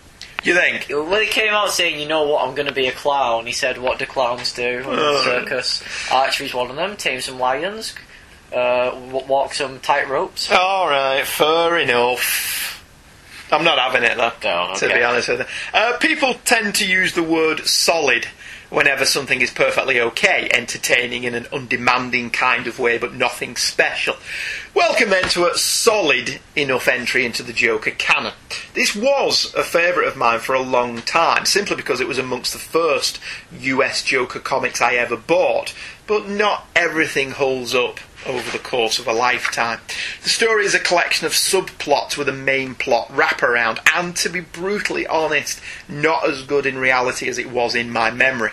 [0.43, 0.86] You think?
[0.88, 3.53] When he came out saying, you know what, I'm going to be a clown, he
[3.53, 5.24] said, what do clowns do in the Uh.
[5.24, 5.82] circus?
[6.11, 7.95] Archery's one of them, tame some lions,
[8.53, 8.90] uh,
[9.28, 10.51] walk some tight ropes.
[10.51, 12.82] All right, fair enough.
[13.53, 14.69] I'm not having it though.
[14.70, 18.27] Oh, To be honest with you, uh, people tend to use the word solid
[18.70, 24.16] whenever something is perfectly okay, entertaining in an undemanding kind of way, but nothing special.
[24.74, 28.32] Welcome then to a solid enough entry into the Joker canon.
[28.73, 32.55] This was a favourite of mine for a long time, simply because it was amongst
[32.55, 33.20] the first
[33.61, 35.74] US Joker comics I ever bought.
[36.07, 39.81] But not everything holds up over the course of a lifetime.
[40.23, 44.40] The story is a collection of subplots with a main plot wraparound, and to be
[44.40, 48.53] brutally honest, not as good in reality as it was in my memory.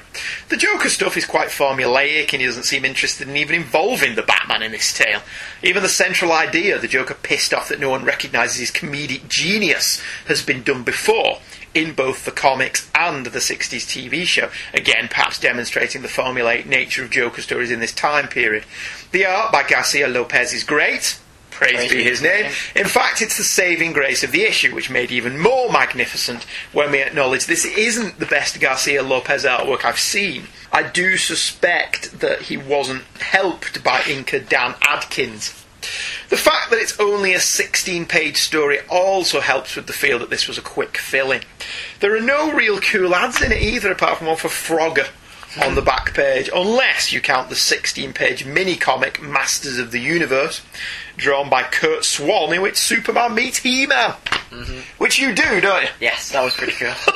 [0.50, 4.24] The Joker stuff is quite formulaic, and he doesn't seem interested in even involving the
[4.24, 5.22] Batman in this tale.
[5.64, 10.02] Even the central idea, the Joker pissed off that no one recognises his comedic genius,
[10.28, 11.40] has been done before
[11.74, 14.50] in both the comics and the 60s TV show.
[14.74, 18.64] Again, perhaps demonstrating the formulaic nature of Joker stories in this time period.
[19.12, 21.20] The art by Garcia Lopez is great.
[21.50, 22.52] Praise, Praise be his name.
[22.76, 26.92] In fact, it's the saving grace of the issue, which made even more magnificent when
[26.92, 30.44] we acknowledge this isn't the best Garcia Lopez artwork I've seen.
[30.72, 35.66] I do suspect that he wasn't helped by inker Dan Adkins.
[36.30, 40.30] The fact that it's only a 16 page story also helps with the feel that
[40.30, 41.42] this was a quick fill in.
[42.00, 45.08] There are no real cool ads in it either, apart from one for Frogger
[45.62, 50.00] on the back page, unless you count the 16 page mini comic Masters of the
[50.00, 50.62] Universe,
[51.18, 54.14] drawn by Curt Swan, in which Superman meets He Man.
[54.98, 55.90] Which you do, don't you?
[56.00, 56.90] Yes, that was pretty cool.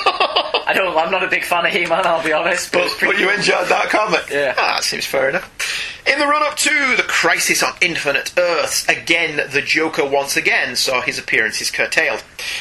[0.65, 0.95] I don't.
[0.95, 2.05] I'm not a big fan of He-Man.
[2.05, 4.30] I'll be honest, but, But, but you enjoyed that comic?
[4.31, 4.53] Yeah.
[4.57, 5.93] Ah, that seems fair enough.
[6.06, 10.76] In the run up to The Crisis on Infinite Earths, again, the Joker once again
[10.76, 12.20] saw his appearances curtailed.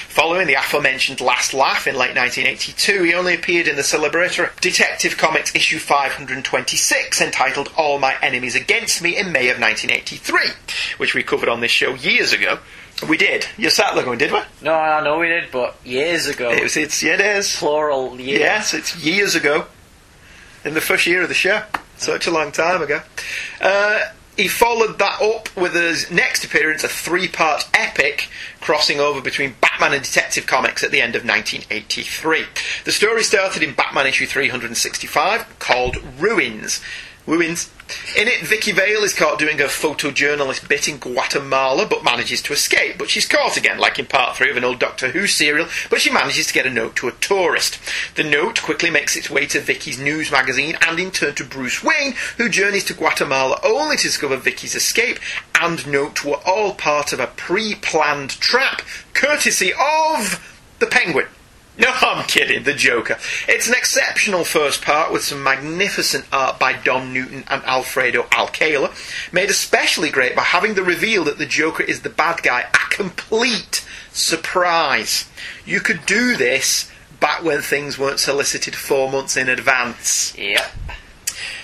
[0.08, 5.16] Following the aforementioned Last Laugh in late 1982, he only appeared in the celebratory Detective
[5.16, 10.40] Comics issue 526, entitled All My Enemies Against Me, in May of 1983,
[10.98, 12.60] which we covered on this show years ago.
[13.08, 13.46] We did.
[13.58, 14.38] You sat there going, did we?
[14.62, 16.50] No, I know we did, but years ago.
[16.52, 17.56] It was, it's, yeah, it is.
[17.56, 18.38] plural years.
[18.40, 19.66] Yes, it's years ago.
[20.64, 21.64] In the first year of the show.
[22.02, 23.00] Such a long time ago.
[23.60, 24.00] Uh,
[24.36, 28.28] he followed that up with his next appearance, a three part epic
[28.60, 32.44] crossing over between Batman and Detective Comics at the end of 1983.
[32.84, 36.80] The story started in Batman issue 365 called Ruins.
[37.24, 37.70] Ruins.
[38.16, 42.52] In it, Vicki Vale is caught doing a photojournalist bit in Guatemala, but manages to
[42.52, 42.98] escape.
[42.98, 46.00] But she's caught again, like in part three of an old Doctor Who serial, but
[46.00, 47.78] she manages to get a note to a tourist.
[48.16, 51.84] The note quickly makes its way to Vicki's news magazine and in turn to Bruce
[51.84, 55.20] Wayne, who journeys to Guatemala only to discover Vicki's escape
[55.60, 58.82] and note were all part of a pre-planned trap,
[59.14, 61.26] courtesy of the Penguin.
[61.78, 63.18] No, I'm kidding, the Joker.
[63.48, 68.92] It's an exceptional first part with some magnificent art by Don Newton and Alfredo Alcala,
[69.32, 72.94] made especially great by having the reveal that the Joker is the bad guy a
[72.94, 75.28] complete surprise.
[75.64, 76.90] You could do this
[77.20, 80.36] back when things weren't solicited four months in advance.
[80.36, 80.70] Yep.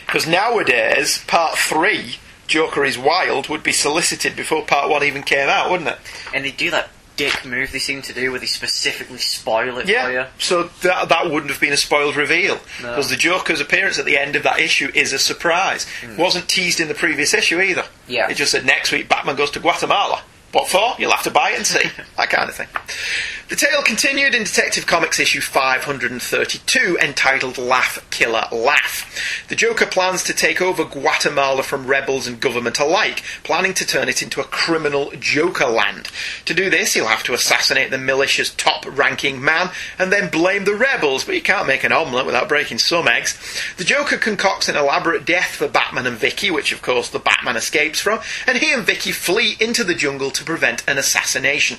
[0.07, 2.17] Because nowadays, part three,
[2.47, 5.99] Joker is Wild, would be solicited before part one even came out, wouldn't it?
[6.33, 6.89] And they do that
[7.19, 9.95] dick move they seem to do where they specifically spoil it for you.
[9.95, 10.29] Yeah.
[10.39, 12.89] So that that wouldn't have been a spoiled reveal No.
[12.91, 15.85] because the Joker's appearance at the end of that issue is a surprise.
[16.01, 16.17] Hmm.
[16.17, 17.85] wasn't teased in the previous issue either.
[18.07, 18.31] Yeah.
[18.31, 20.23] It just said next week Batman goes to Guatemala.
[20.53, 20.95] What for?
[20.99, 21.83] You'll have to buy it and see.
[22.17, 22.69] that kind of thing.
[23.49, 29.47] The tale continued in Detective Comics issue 532, entitled Laugh Killer Laugh.
[29.49, 34.11] The Joker plans to take over Guatemala from rebels and government alike, planning to turn
[34.11, 36.11] it into a criminal Joker land.
[36.45, 40.67] To do this, he'll have to assassinate the militia's top ranking man and then blame
[40.67, 43.39] the rebels, but you can't make an omelette without breaking some eggs.
[43.79, 47.57] The Joker concocts an elaborate death for Batman and Vicki, which of course the Batman
[47.57, 51.79] escapes from, and he and Vicki flee into the jungle to prevent an assassination.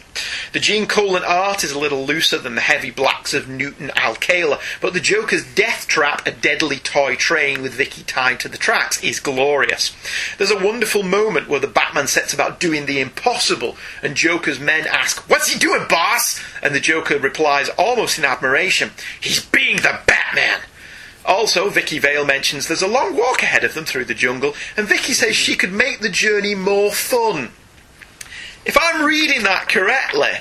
[0.51, 1.21] The Gene Colan
[1.59, 5.43] art is a little looser than the heavy blacks of Newton Alcala, but the Joker's
[5.55, 9.93] death trap, a deadly toy train with Vicki tied to the tracks, is glorious.
[10.37, 14.87] There's a wonderful moment where the Batman sets about doing the impossible, and Joker's men
[14.87, 16.41] ask, What's he doing, boss?
[16.63, 20.61] And the Joker replies, almost in admiration, He's being the Batman.
[21.25, 24.87] Also, Vicki Vale mentions there's a long walk ahead of them through the jungle, and
[24.87, 27.51] Vicki says she could make the journey more fun.
[28.65, 30.31] If I'm reading that correctly,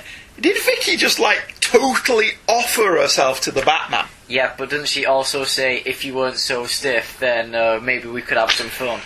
[0.41, 4.05] did Vicki just like totally offer herself to the Batman?
[4.27, 8.21] Yeah, but doesn't she also say if you weren't so stiff, then uh, maybe we
[8.21, 8.99] could have some fun?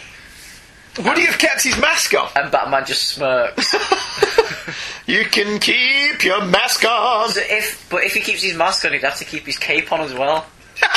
[1.04, 2.30] Would he have kept his mask on?
[2.36, 3.74] And Batman just smirks.
[5.06, 7.30] You can keep your mask on.
[7.30, 9.92] so if, but if he keeps his mask on, he'd have to keep his cape
[9.92, 10.46] on as well.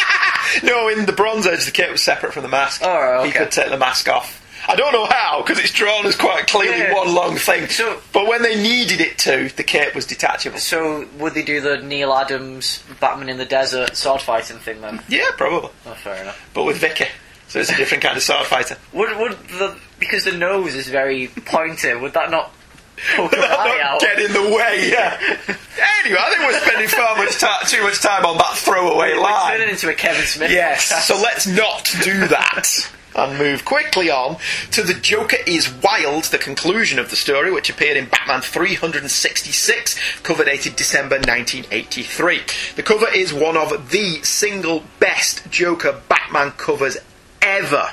[0.62, 2.80] No, in the Bronze Age, the cape was separate from the mask.
[2.84, 4.45] Oh, right, He could take the mask off.
[4.68, 6.94] I don't know how, because it's drawn as quite clearly Yeah.
[6.94, 7.68] one long thing.
[7.68, 10.59] So- but when they needed it to, the cape was detachable.
[10.59, 15.02] So would they do the Neal Adams Batman in the desert sword fighting thing then?
[15.09, 15.70] Yeah, probably.
[15.86, 16.40] Oh, fair enough.
[16.55, 17.06] But with Vicki.
[17.48, 18.76] So it's a different kind of sword fighter.
[18.93, 21.94] Would would the because the nose is very pointy?
[21.94, 22.52] Would that not
[23.18, 23.30] Without
[23.60, 25.16] eye not get in the way, yeah.
[26.01, 29.60] anyway, I think we're spending far much ti too much time on that throwaway line.
[29.60, 30.51] it into a Kevin Smith.
[30.51, 32.90] Yes, so let's not do that.
[33.16, 34.36] And move quickly on
[34.72, 40.20] to The Joker is Wild, the conclusion of the story, which appeared in Batman 366,
[40.22, 42.43] cover dated December 1983.
[42.76, 46.98] The cover is one of the single best Joker Batman covers
[47.40, 47.90] ever.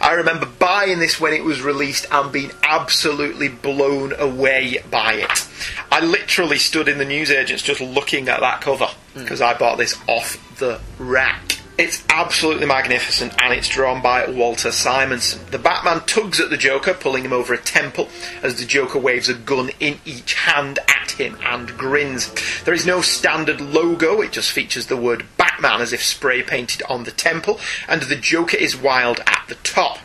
[0.00, 5.48] I remember buying this when it was released and being absolutely blown away by it.
[5.90, 9.22] I literally stood in the newsagents just looking at that cover hmm.
[9.22, 11.57] because I bought this off the rack.
[11.78, 15.42] It's absolutely magnificent and it's drawn by Walter Simonson.
[15.52, 18.08] The Batman tugs at the Joker, pulling him over a temple
[18.42, 22.34] as the Joker waves a gun in each hand at him and grins.
[22.64, 26.82] There is no standard logo, it just features the word Batman as if spray painted
[26.88, 30.00] on the temple, and the Joker is wild at the top.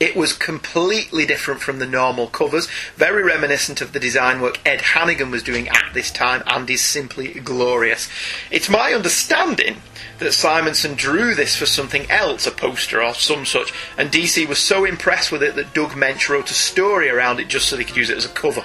[0.00, 4.80] It was completely different from the normal covers, very reminiscent of the design work Ed
[4.80, 8.08] Hannigan was doing at this time, and is simply glorious.
[8.50, 9.82] It's my understanding
[10.18, 14.58] that Simonson drew this for something else, a poster or some such, and DC was
[14.58, 17.84] so impressed with it that Doug Moench wrote a story around it just so they
[17.84, 18.64] could use it as a cover.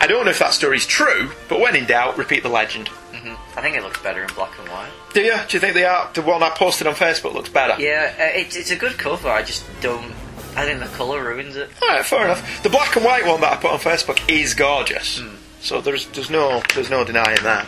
[0.00, 2.88] I don't know if that story's true, but when in doubt, repeat the legend.
[3.12, 3.38] Mhm.
[3.56, 4.90] I think it looks better in black and white.
[5.12, 5.36] Do you?
[5.48, 7.80] Do you think the art, the one I posted on Facebook looks better?
[7.80, 9.28] Yeah, uh, it, it's a good cover.
[9.30, 10.12] I just don't.
[10.56, 11.70] I think the colour ruins it.
[11.82, 12.62] Alright, fair enough.
[12.62, 15.18] The black and white one that I put on Facebook is gorgeous.
[15.18, 15.36] Hmm.
[15.60, 17.66] So there's there's no there's no denying that.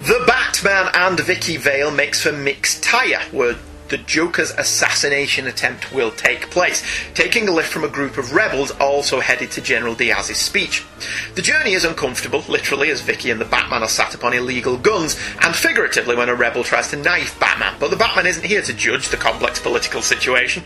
[0.00, 3.56] The Batman and Vicki Vale makes for mixed tire, where
[3.88, 6.84] the Joker's assassination attempt will take place,
[7.14, 10.84] taking a lift from a group of rebels also headed to General Diaz's speech.
[11.34, 15.18] The journey is uncomfortable, literally, as Vicki and the Batman are sat upon illegal guns,
[15.40, 17.76] and figuratively when a rebel tries to knife Batman.
[17.80, 20.64] But the Batman isn't here to judge the complex political situation.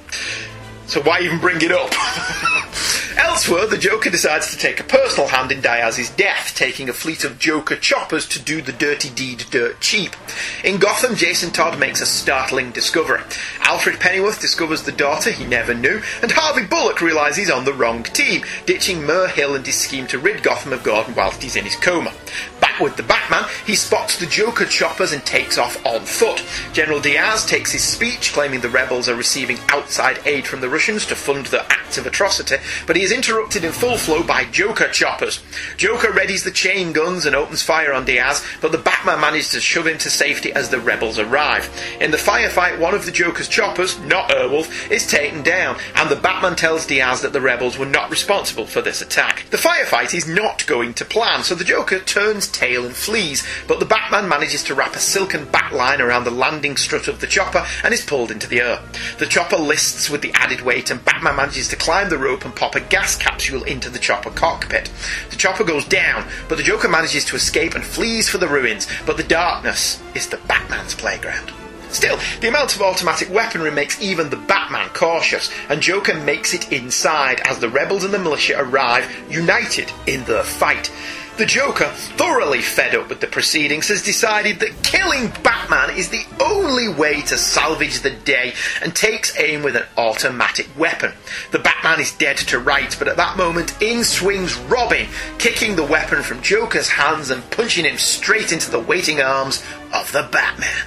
[0.87, 1.93] So why even bring it up?
[3.17, 7.25] Elsewhere, the Joker decides to take a personal hand in Diaz's death, taking a fleet
[7.25, 10.17] of Joker choppers to do the dirty deed dirt cheap.
[10.65, 13.21] In Gotham, Jason Todd makes a startling discovery.
[13.61, 17.73] Alfred Pennyworth discovers the daughter he never knew, and Harvey Bullock realises he's on the
[17.73, 21.57] wrong team, ditching Mayor Hill and his scheme to rid Gotham of Gordon whilst he's
[21.57, 22.13] in his coma.
[22.61, 26.45] Back with the Batman, he spots the Joker choppers and takes off on foot.
[26.73, 31.07] General Diaz takes his speech, claiming the rebels are receiving outside aid from the Russians
[31.07, 32.57] to fund their acts of atrocity,
[32.87, 35.43] but he is interrupted in full flow by Joker choppers.
[35.77, 39.61] Joker readies the chain guns and opens fire on Diaz, but the Batman manages to
[39.61, 41.71] shove him to safety as the rebels arrive.
[42.01, 46.17] In the firefight, one of the Joker's choppers, not Airwolf, is taken down, and the
[46.17, 49.45] Batman tells Diaz that the rebels were not responsible for this attack.
[49.51, 53.79] The firefight is not going to plan, so the Joker turns tail and flees, but
[53.79, 57.27] the Batman manages to wrap a silken bat line around the landing strut of the
[57.27, 58.81] chopper and is pulled into the air.
[59.19, 62.55] The chopper lists with the added weight, and Batman manages to climb the rope and
[62.55, 64.91] pop a gas capsule into the chopper cockpit.
[65.31, 68.87] The chopper goes down, but the Joker manages to escape and flees for the ruins,
[69.07, 71.53] but the darkness is the Batman's playground.
[71.93, 76.73] Still, the amount of automatic weaponry makes even the Batman cautious, and Joker makes it
[76.73, 80.91] inside as the rebels and the militia arrive, united in their fight.
[81.39, 81.89] The Joker,
[82.19, 87.23] thoroughly fed up with the proceedings, has decided that killing Batman is the only way
[87.23, 88.53] to salvage the day
[88.83, 91.13] and takes aim with an automatic weapon.
[91.51, 95.07] The Batman is dead to rights, but at that moment in swings Robin,
[95.39, 99.65] kicking the weapon from Joker's hands and punching him straight into the waiting arms
[99.95, 100.87] of the Batman.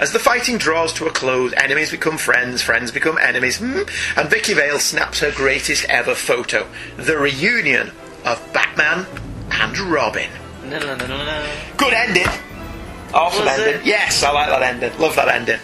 [0.00, 3.80] As the fighting draws to a close, enemies become friends, friends become enemies, hmm,
[4.18, 7.90] and Vicki Vale snaps her greatest ever photo the reunion
[8.26, 9.06] of Batman
[9.50, 10.30] and Robin.
[10.64, 11.52] No, no, no, no, no.
[11.76, 12.26] Good ending.
[13.14, 13.80] Awesome Was ending.
[13.80, 13.86] it?
[13.86, 14.98] Yes, I like that ending.
[14.98, 15.58] Love that ending.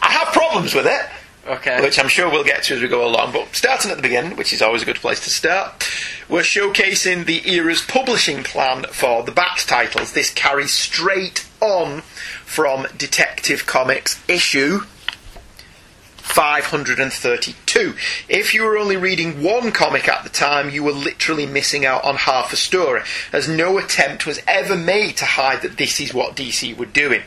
[0.00, 1.06] I have problems with it,
[1.46, 1.80] Okay.
[1.82, 4.36] which I'm sure we'll get to as we go along, but starting at the beginning,
[4.36, 5.88] which is always a good place to start,
[6.28, 10.12] we're showcasing the era's publishing plan for the Bat titles.
[10.12, 12.02] This carries straight on
[12.44, 14.80] from Detective Comics issue
[16.24, 17.94] 532.
[18.28, 22.02] If you were only reading one comic at the time, you were literally missing out
[22.02, 26.14] on half a story, as no attempt was ever made to hide that this is
[26.14, 27.22] what DC were doing.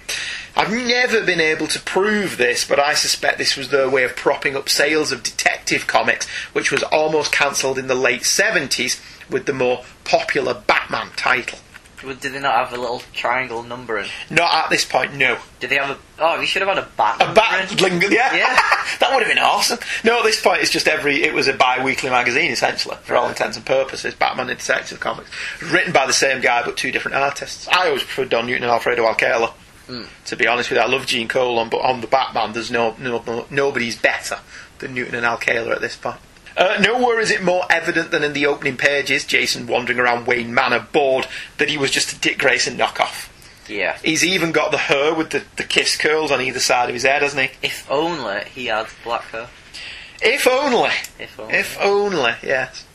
[0.58, 4.16] I've never been able to prove this, but I suspect this was their way of
[4.16, 9.00] propping up sales of Detective Comics, which was almost cancelled in the late 70s
[9.30, 11.60] with the more popular Batman title.
[12.04, 14.08] Well, Did they not have a little triangle numbering?
[14.30, 15.38] Not at this point, no.
[15.60, 15.98] Did they have a?
[16.20, 17.16] Oh, we should have had a bat.
[17.20, 18.56] A bat ling- yeah, Yeah.
[19.00, 19.80] that would have been awesome.
[20.04, 21.24] No, at this point, it's just every.
[21.24, 24.14] It was a bi-weekly magazine essentially, for all intents and purposes.
[24.14, 25.30] Batman and Detective Comics,
[25.62, 27.68] written by the same guy but two different artists.
[27.68, 29.54] I always preferred Don Newton and Alfredo Alcala.
[29.88, 30.04] Hmm.
[30.26, 32.96] To be honest with you, I love Gene Colan, but on the Batman, there's no,
[33.00, 34.38] no, no nobody's better
[34.80, 36.18] than Newton and Alcala at this point.
[36.58, 40.54] Uh, nowhere is it more evident than in the opening pages, Jason wandering around Wayne
[40.54, 41.28] Manor bored
[41.60, 43.30] that he was just a Dick Grayson knockoff.
[43.70, 43.98] Yeah.
[44.04, 47.04] He's even got the hair with the, the kiss curls on either side of his
[47.04, 47.68] head, hasn't he?
[47.68, 49.48] If only he had black hair.
[50.20, 50.90] If only.
[51.20, 51.54] If only.
[51.54, 52.86] If only, yes.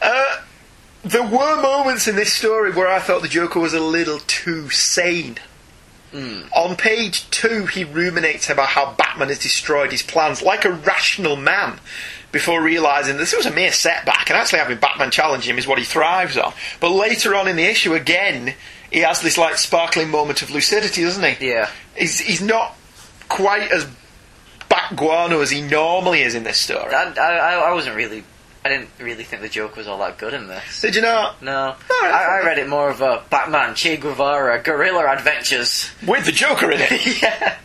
[0.00, 0.42] Uh,
[1.02, 4.70] there were moments in this story where I thought the Joker was a little too
[4.70, 5.38] sane.
[6.12, 11.36] On page two, he ruminates about how Batman has destroyed his plans like a rational
[11.36, 11.78] man
[12.32, 15.78] before realising this was a mere setback and actually having Batman challenge him is what
[15.78, 16.52] he thrives on.
[16.78, 18.54] But later on in the issue, again,
[18.90, 21.48] he has this like sparkling moment of lucidity, doesn't he?
[21.48, 21.70] Yeah.
[21.96, 22.76] He's, he's not
[23.28, 23.86] quite as
[24.68, 26.94] bat guano as he normally is in this story.
[26.94, 28.24] I, I, I wasn't really.
[28.62, 30.82] I didn't really think the joke was all that good in this.
[30.82, 31.40] Did you not?
[31.40, 31.74] No.
[31.90, 35.90] I, I read it more of a Batman, Che Guevara, guerrilla adventures.
[36.06, 37.22] With the Joker in it.
[37.22, 37.56] yeah.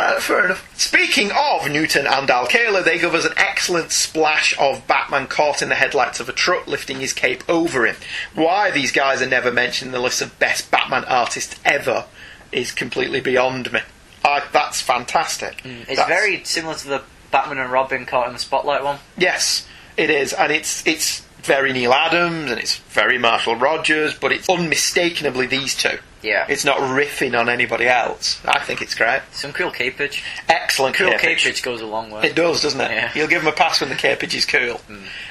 [0.00, 0.78] Alright, fair enough.
[0.78, 5.68] Speaking of Newton and Alcala, they give us an excellent splash of Batman caught in
[5.68, 7.96] the headlights of a truck lifting his cape over him.
[8.34, 12.06] Why these guys are never mentioned in the list of best Batman artists ever
[12.50, 13.80] is completely beyond me.
[14.24, 15.58] I, that's fantastic.
[15.62, 18.98] Mm, it's That's- very similar to the Batman and Robin caught in the spotlight one.
[19.18, 19.66] Yes,
[19.96, 24.48] it is, and it's it's very Neal Adams and it's very Marshall Rogers, but it's
[24.48, 25.98] unmistakably these two.
[26.22, 26.46] Yeah.
[26.48, 28.40] It's not riffing on anybody else.
[28.44, 29.22] I think it's great.
[29.32, 30.22] Some cool capage.
[30.48, 31.42] Excellent Cool capage.
[31.44, 32.24] capage goes a long way.
[32.26, 32.90] It does, doesn't it?
[32.90, 33.08] Yeah.
[33.12, 34.80] He'll give him a pass when the capage is cool.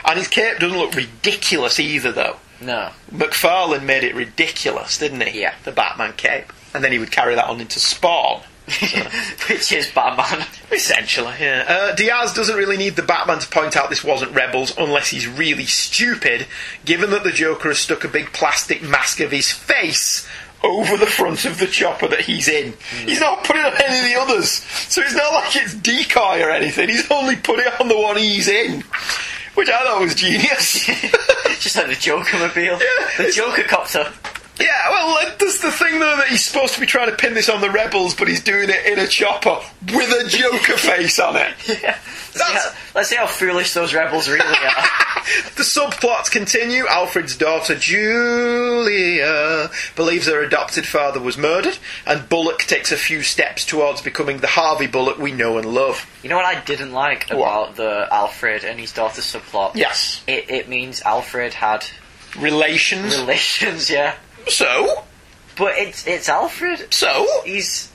[0.05, 2.37] And his cape doesn't look ridiculous either, though.
[2.61, 2.89] No.
[3.13, 5.41] McFarlane made it ridiculous, didn't he?
[5.41, 5.53] Yeah.
[5.63, 6.51] The Batman cape.
[6.73, 8.41] And then he would carry that on into Spawn.
[9.49, 10.45] Which is Batman.
[10.71, 11.65] Essentially, yeah.
[11.67, 15.27] Uh, Diaz doesn't really need the Batman to point out this wasn't Rebels unless he's
[15.27, 16.45] really stupid,
[16.85, 20.27] given that the Joker has stuck a big plastic mask of his face
[20.63, 22.73] over the front of the chopper that he's in.
[23.05, 24.49] He's not putting it on any of the others,
[24.89, 26.89] so it's not like it's decoy or anything.
[26.89, 28.81] He's only put it on the one he's in,
[29.55, 30.85] which I thought was genius.
[31.59, 32.61] Just like the Joker mobile.
[32.61, 32.77] Yeah.
[33.25, 34.11] The Joker copter.
[34.59, 37.47] Yeah, well, there's the thing though that he's supposed to be trying to pin this
[37.49, 39.59] on the rebels, but he's doing it in a chopper
[39.93, 41.53] with a Joker face on it.
[41.81, 41.97] Yeah.
[42.35, 44.83] Let's see, how, let's see how foolish those rebels really are.
[45.55, 46.87] The subplots continue.
[46.87, 53.65] Alfred's daughter Julia believes her adopted father was murdered, and Bullock takes a few steps
[53.65, 56.05] towards becoming the Harvey Bullock we know and love.
[56.23, 59.75] You know what I didn't like about the Alfred and his daughter subplot?
[59.75, 60.23] Yes.
[60.27, 61.85] It, it means Alfred had
[62.37, 63.17] Relations.
[63.17, 64.15] relations, yeah.
[64.47, 65.03] so?
[65.57, 66.93] But it's it's Alfred.
[66.93, 67.27] So?
[67.45, 67.91] He's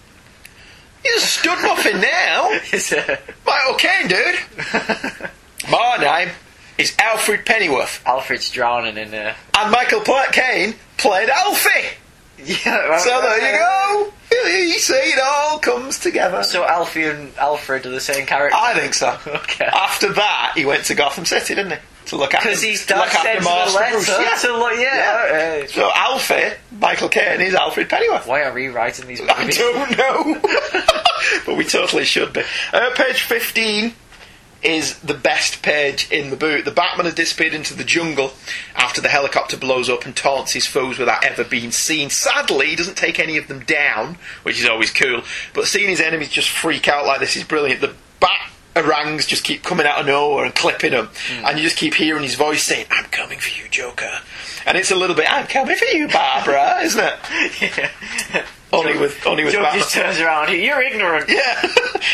[1.02, 2.58] He's a stud muffin now.
[2.70, 5.30] he's a, Right, okay, dude.
[5.70, 6.30] My name
[6.78, 9.36] is Alfred Pennyworth, Alfred's drowning in there.
[9.56, 11.70] and Michael Platt Caine played Alfie.
[12.44, 12.98] Yeah.
[12.98, 14.12] So there you go.
[14.32, 16.42] You see, it all comes together.
[16.42, 18.54] So Alfie and Alfred are the same character.
[18.60, 19.16] I think so.
[19.26, 19.64] Okay.
[19.64, 21.78] After that, he went to Gotham City, didn't he?
[22.06, 23.98] To look after Because he's dad sent the letter.
[24.22, 24.36] Yeah.
[24.42, 24.78] to look.
[24.78, 25.26] Yeah.
[25.26, 25.70] alright.
[25.70, 28.26] So Alfie, Michael Caine, is Alfred Pennyworth.
[28.26, 30.40] Why are we writing these I don't know,
[31.46, 32.42] but we totally should be.
[32.74, 33.94] Uh, page fifteen
[34.64, 36.64] is the best page in the boot.
[36.64, 38.32] The Batman has disappeared into the jungle
[38.74, 42.10] after the helicopter blows up and taunts his foes without ever being seen.
[42.10, 45.22] Sadly, he doesn't take any of them down, which is always cool.
[45.52, 47.80] But seeing his enemies just freak out like this is brilliant.
[47.80, 51.44] The bat harangues just keep coming out of nowhere and clipping him, hmm.
[51.44, 54.20] and you just keep hearing his voice saying, "I'm coming for you, Joker."
[54.66, 58.44] And it's a little bit, "I'm coming for you, Barbara," isn't it?
[58.74, 59.80] Only with only with Joe Batman.
[59.80, 60.52] just turns around.
[60.52, 61.28] You're ignorant.
[61.28, 61.62] Yeah.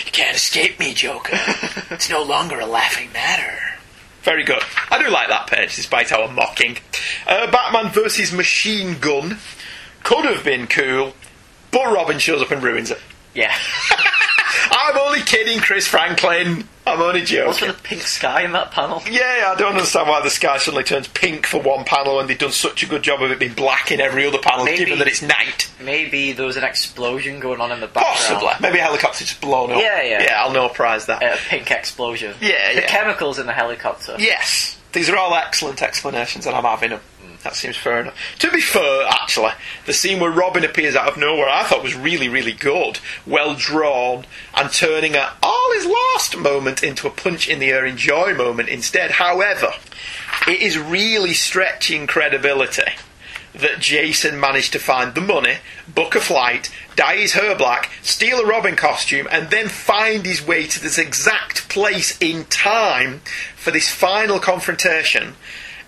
[0.06, 1.38] you can't escape me, Joker.
[1.90, 3.58] It's no longer a laughing matter.
[4.22, 4.62] Very good.
[4.90, 6.78] I do like that page, despite our mocking.
[7.26, 9.38] Uh, Batman versus Machine Gun
[10.04, 11.14] could have been cool,
[11.72, 13.00] but Robin shows up and ruins it.
[13.34, 13.54] Yeah.
[14.70, 16.64] I'm only kidding, Chris Franklin.
[16.86, 17.46] I'm only joking.
[17.46, 19.02] What's with the pink sky in that panel?
[19.08, 22.38] Yeah, I don't understand why the sky suddenly turns pink for one panel when they've
[22.38, 24.98] done such a good job of it being black in every other panel, Maybe- given
[24.98, 25.70] that it's night.
[25.80, 28.16] Maybe there was an explosion going on in the background.
[28.40, 28.52] Possibly.
[28.60, 29.80] Maybe a helicopter just blown up.
[29.80, 30.22] Yeah, yeah.
[30.24, 31.22] Yeah, I'll no prize that.
[31.22, 32.34] A pink explosion.
[32.40, 32.86] Yeah, The yeah.
[32.86, 34.16] chemicals in the helicopter.
[34.18, 37.00] Yes, these are all excellent explanations, and I'm having them.
[37.42, 38.18] That seems fair enough.
[38.40, 39.52] To be fair, actually,
[39.86, 42.98] the scene where Robin appears out of nowhere I thought was really, really good.
[43.26, 47.86] Well drawn, and turning a all is lost moment into a punch in the air
[47.86, 49.12] enjoy moment instead.
[49.12, 49.72] However,
[50.46, 52.92] it is really stretching credibility
[53.54, 55.56] that Jason managed to find the money,
[55.88, 60.46] book a flight, dye his hair black, steal a Robin costume, and then find his
[60.46, 63.20] way to this exact place in time
[63.56, 65.34] for this final confrontation.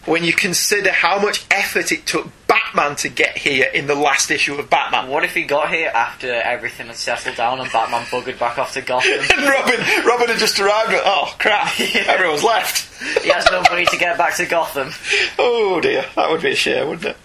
[0.04, 4.30] When you consider how much effort it took Batman to get here in the last
[4.30, 5.08] issue of Batman.
[5.08, 8.72] What if he got here after everything had settled down and Batman buggered back off
[8.74, 9.10] to Gotham?
[9.38, 10.90] And Robin, Robin had just arrived.
[10.90, 11.78] and, Oh crap!
[11.80, 12.88] Everyone's left.
[13.22, 14.90] he has no money to get back to Gotham.
[15.38, 17.16] Oh dear, that would be a shame, wouldn't it?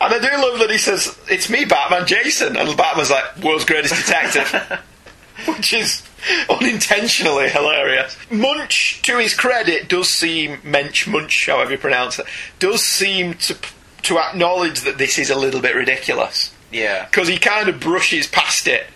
[0.00, 3.64] And I do love that he says, "It's me, Batman, Jason," and Batman's like, "World's
[3.64, 4.80] greatest detective,"
[5.46, 6.02] which is
[6.48, 8.16] unintentionally hilarious.
[8.30, 12.26] Munch, to his credit, does seem Mensch Munch, however you pronounce it,
[12.58, 13.56] does seem to
[14.02, 17.04] to acknowledge that this is a little bit ridiculous Yeah.
[17.06, 18.86] because he kind of brushes past it.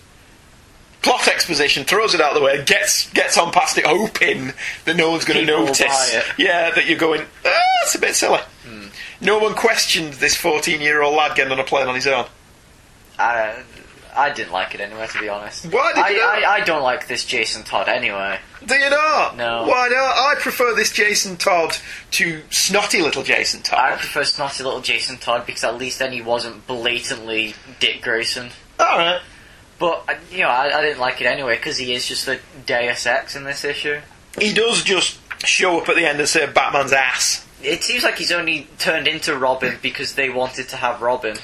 [1.02, 4.52] Plot exposition, throws it out the way, gets gets on past it, hoping
[4.84, 5.80] that no one's going to notice.
[6.36, 7.22] Yeah, that you're going.
[7.44, 7.50] Ah,
[7.84, 8.40] it's a bit silly.
[9.20, 12.26] No one questioned this 14 year old lad getting on a plane on his own.
[13.18, 13.62] I,
[14.16, 15.66] I didn't like it anyway, to be honest.
[15.66, 16.44] Why did I, you not?
[16.44, 18.38] I, I don't like this Jason Todd anyway.
[18.64, 19.36] Do you not?
[19.36, 19.66] No.
[19.66, 20.16] Why not?
[20.16, 21.76] I prefer this Jason Todd
[22.12, 23.92] to snotty little Jason Todd.
[23.92, 28.50] I prefer snotty little Jason Todd because at least then he wasn't blatantly Dick Grayson.
[28.80, 29.20] All right.
[29.78, 32.40] But, uh, you know, I, I didn't like it anyway because he is just the
[32.64, 34.00] Deus Ex in this issue.
[34.38, 37.46] He does just show up at the end and say Batman's ass.
[37.62, 41.36] It seems like he's only turned into Robin because they wanted to have Robin.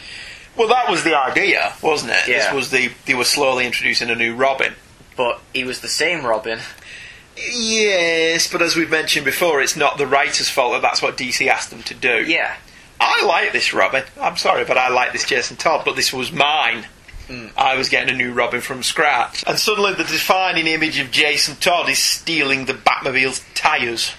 [0.57, 2.27] Well, that was the idea, wasn't it?
[2.27, 4.74] This was the they were slowly introducing a new Robin.
[5.16, 6.61] But he was the same Robin.
[7.37, 11.47] Yes, but as we've mentioned before, it's not the writer's fault that that's what DC
[11.47, 12.24] asked them to do.
[12.27, 12.57] Yeah.
[13.01, 14.05] I like this Robin.
[14.20, 16.87] I'm sorry, but I like this Jason Todd, but this was mine.
[17.27, 17.47] Hmm.
[17.57, 19.43] I was getting a new Robin from scratch.
[19.47, 24.12] And suddenly the defining image of Jason Todd is stealing the Batmobile's tyres.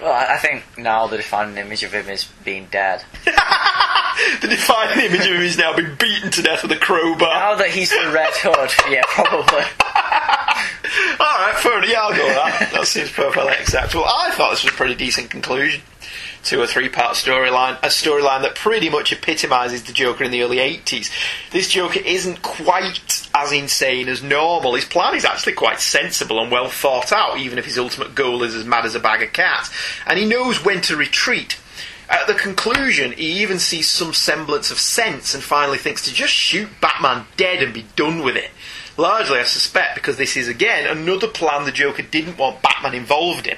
[0.00, 3.04] Well, I I think now the defining image of him is being dead.
[3.24, 7.34] the defining image of him is now being beaten to death with a crowbar.
[7.34, 9.64] Now that he's the Red Hood, yeah, probably.
[11.20, 11.90] Alright, fair enough.
[11.90, 12.70] Yeah, I'll go with that.
[12.72, 14.04] That seems perfectly acceptable.
[14.04, 15.82] I thought this was a pretty decent conclusion
[16.44, 20.42] to or three part storyline, a storyline that pretty much epitomises the Joker in the
[20.42, 21.10] early 80s.
[21.50, 24.74] This Joker isn't quite as insane as normal.
[24.74, 28.42] His plan is actually quite sensible and well thought out, even if his ultimate goal
[28.42, 29.70] is as mad as a bag of cats.
[30.06, 31.58] And he knows when to retreat.
[32.08, 36.34] At the conclusion, he even sees some semblance of sense and finally thinks to just
[36.34, 38.50] shoot Batman dead and be done with it.
[38.96, 43.46] Largely, I suspect, because this is again another plan the Joker didn't want Batman involved
[43.46, 43.56] in.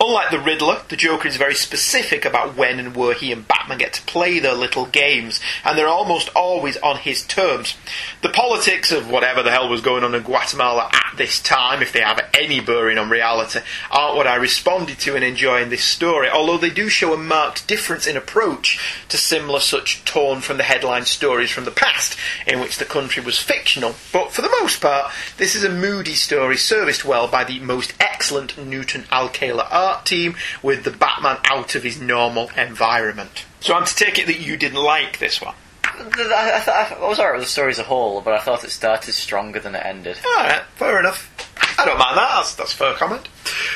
[0.00, 3.78] Unlike the Riddler, the Joker is very specific about when and where he and Batman
[3.78, 7.76] get to play their little games, and they're almost always on his terms.
[8.20, 11.92] The politics of whatever the hell was going on in Guatemala at this time, if
[11.92, 13.60] they have any bearing on reality,
[13.90, 17.68] aren't what I responded to in enjoying this story, although they do show a marked
[17.68, 18.80] difference in approach
[19.10, 22.18] to similar such torn from the headline stories from the past,
[22.48, 23.94] in which the country was fictional.
[24.12, 27.94] But for the most part, this is a moody story serviced well by the most
[28.00, 33.44] excellent Newton Alcala art team with the Batman out of his normal environment.
[33.60, 35.54] So I'm to take it that you didn't like this one.
[35.84, 38.70] I, I, I was alright with the story as a whole, but I thought it
[38.70, 40.18] started stronger than it ended.
[40.26, 41.30] Alright, fair enough.
[41.78, 43.28] I don't mind that, that's, that's fair comment.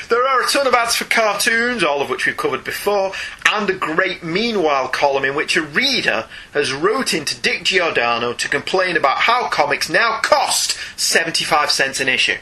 [0.09, 3.13] There are a ton of ads for cartoons, all of which we've covered before,
[3.47, 8.49] and a great Meanwhile column in which a reader has wrote into Dick Giordano to
[8.49, 12.39] complain about how comics now cost 75 cents an issue.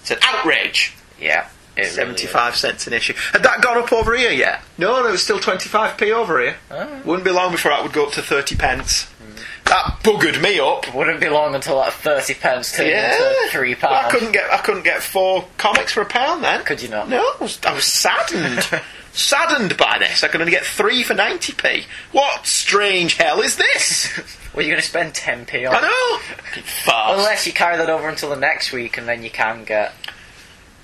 [0.00, 0.94] It's an outrage.
[1.20, 1.48] Yeah.
[1.76, 3.14] It really 75 cents an issue.
[3.32, 4.62] Had that gone up over here yet?
[4.78, 6.56] No, no, it was still 25p over here.
[7.04, 9.04] Wouldn't be long before that would go up to 30 pence.
[9.04, 9.36] Hmm.
[9.64, 10.94] That buggered me up.
[10.94, 14.58] Wouldn't be long until that 30 pence turned into three Well, I couldn't get I
[14.58, 16.64] couldn't get four comics for a pound then.
[16.64, 17.08] Could you not?
[17.08, 18.66] No, I was, I was saddened.
[19.12, 20.22] saddened by this.
[20.22, 21.84] I could only get three for 90p.
[22.12, 24.36] What strange hell is this?
[24.56, 26.62] Well, you're going to spend 10p on I know.
[26.62, 27.18] Farce.
[27.18, 29.92] Unless you carry that over until the next week and then you can get.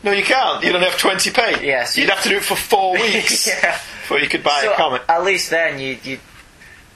[0.03, 0.65] No, you can't.
[0.65, 1.63] You don't have 20p.
[1.63, 1.97] Yes.
[1.97, 3.73] You'd have to do it for four weeks yeah.
[3.73, 5.03] before you could buy So, a comic.
[5.09, 6.19] At least then you, you.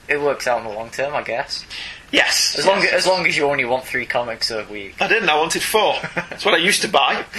[0.07, 1.65] It works out in the long term, I guess.
[2.11, 2.55] Yes.
[2.57, 5.01] As long as, as long as you only want three comics a week.
[5.01, 5.29] I didn't.
[5.29, 5.95] I wanted four.
[6.15, 7.25] That's what I used to buy.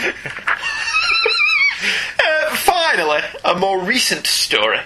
[1.81, 4.81] Uh, finally, a more recent story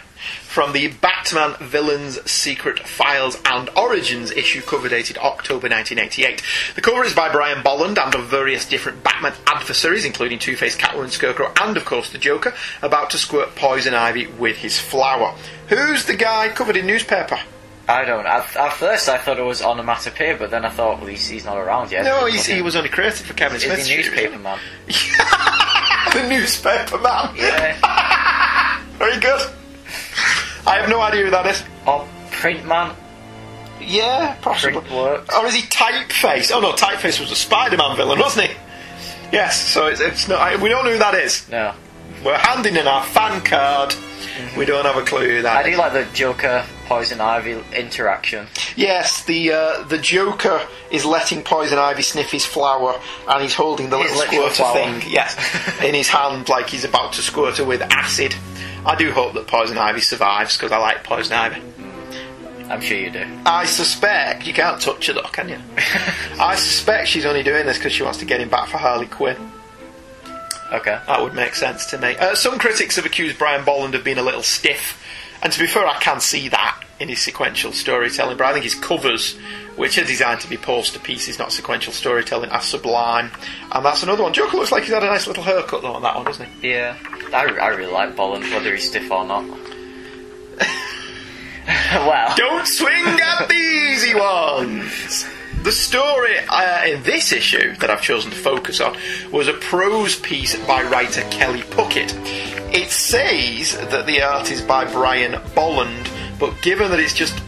[0.53, 6.43] from the Batman Villains Secret Files and Origins issue cover dated October 1988.
[6.75, 11.09] The cover is by Brian Bolland and of various different Batman adversaries, including Two-Face, Catwoman,
[11.09, 12.53] Scarecrow, and of course the Joker,
[12.83, 15.35] about to squirt poison ivy with his flower.
[15.69, 17.41] Who's the guy covered in newspaper?
[17.89, 18.27] I don't.
[18.27, 21.47] At, at first, I thought it was onomatopoeia, but then I thought, well, he's, he's
[21.47, 22.05] not around yet.
[22.05, 23.89] No, he was only created for Kevin Smith.
[23.89, 24.59] the newspaper man?
[26.13, 27.35] the newspaper man.
[27.37, 28.83] Yeah.
[28.99, 29.51] Very good.
[30.67, 31.63] I have no idea who that is.
[31.87, 32.95] or print man?
[33.81, 34.81] Yeah, possibly.
[34.97, 36.53] Or is he Typeface?
[36.55, 38.57] Oh no, Typeface was a Spider-Man villain, wasn't he?
[39.33, 39.61] Yes.
[39.61, 40.39] So it's, it's not.
[40.41, 41.49] I, we don't know who that is.
[41.49, 41.75] No.
[42.25, 43.93] We're handing in our fan card
[44.57, 48.47] We don't have a clue who that I do like the Joker Poison Ivy interaction.
[48.77, 53.91] Yes, the uh, the Joker is letting Poison Ivy sniff his flower, and he's holding
[53.91, 55.01] the His little little squirter flower.
[55.01, 55.35] thing, yes,
[55.83, 58.35] in his hand, like he's about to squirt her with acid.
[58.85, 61.63] I do hope that Poison Ivy survives because I like Poison Ivy.
[62.69, 63.27] I'm sure you do.
[63.45, 65.59] I suspect you can't touch her though, can you?
[66.41, 69.07] I suspect she's only doing this because she wants to get him back for Harley
[69.07, 69.37] Quinn.
[70.73, 70.99] Okay.
[71.07, 72.17] That would make sense to me.
[72.17, 75.05] Uh, some critics have accused Brian Bolland of being a little stiff,
[75.43, 78.39] and to be fair, I can see that in his sequential storytelling.
[78.39, 79.37] But I think his covers,
[79.77, 83.31] which are designed to be poster pieces, not sequential storytelling, are sublime.
[83.71, 84.33] And that's another one.
[84.33, 86.71] Joker looks like he's had a nice little haircut though on that one, doesn't he?
[86.71, 86.97] Yeah.
[87.33, 89.45] I, I really like Bolland, whether he's stiff or not.
[91.67, 92.37] well.
[92.37, 95.27] Don't swing at the easy ones.
[95.63, 98.97] The story uh, in this issue that I've chosen to focus on
[99.31, 102.13] was a prose piece by writer Kelly Puckett.
[102.75, 107.41] It says that the art is by Brian Bolland, but given that it's just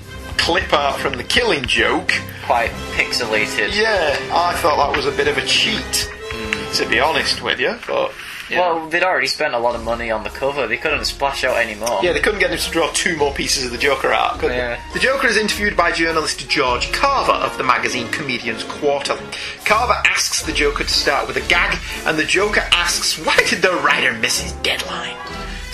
[0.45, 2.12] clip art from the Killing Joke,
[2.45, 3.75] Quite pixelated.
[3.75, 6.73] yeah, I thought that was a bit of a cheat, hmm.
[6.75, 7.75] to be honest with you.
[7.87, 8.12] But
[8.51, 8.61] yeah.
[8.61, 10.66] Well, they'd already spent a lot of money on the cover.
[10.66, 12.01] They couldn't splash out any more.
[12.05, 14.51] Yeah, they couldn't get him to draw two more pieces of the Joker art, could
[14.53, 14.77] Yeah.
[14.93, 14.93] they?
[14.93, 19.25] The Joker is interviewed by journalist George Carver of the magazine Comedians Quarterly.
[19.65, 23.62] Carver asks the Joker to start with a gag, and the Joker asks, Why did
[23.62, 25.16] the writer miss his deadline?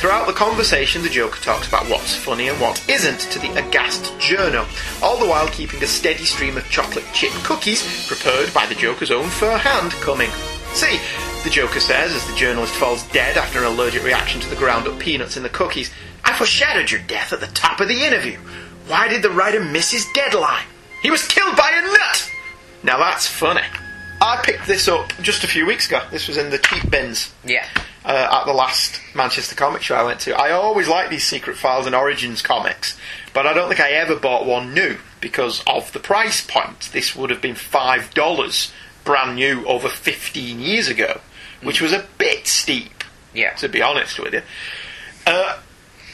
[0.01, 4.05] Throughout the conversation, the Joker talks about what's funny and what isn't to the aghast
[4.15, 4.65] journo,
[5.03, 9.11] all the while keeping a steady stream of chocolate chip cookies prepared by the Joker's
[9.11, 10.31] own fair hand coming.
[10.73, 10.99] See,
[11.45, 14.89] the Joker says as the journalist falls dead after an allergic reaction to the ground
[14.89, 15.91] up peanuts in the cookies,
[16.25, 18.39] I foreshadowed your death at the top of the interview.
[18.87, 20.65] Why did the writer miss his deadline?
[21.03, 22.31] He was killed by a nut!
[22.83, 23.67] Now that's funny.
[24.23, 26.01] I picked this up just a few weeks ago.
[26.11, 27.67] This was in the cheap bins Yeah.
[28.05, 30.35] Uh, at the last Manchester comic show I went to.
[30.35, 32.97] I always like these Secret Files and Origins comics,
[33.35, 36.91] but I don't think I ever bought one new because of the price point.
[36.93, 38.73] This would have been five dollars
[39.05, 41.21] brand new over fifteen years ago,
[41.63, 43.05] which was a bit steep,
[43.35, 43.53] Yeah.
[43.55, 44.43] to be honest with you.
[45.27, 45.59] Uh,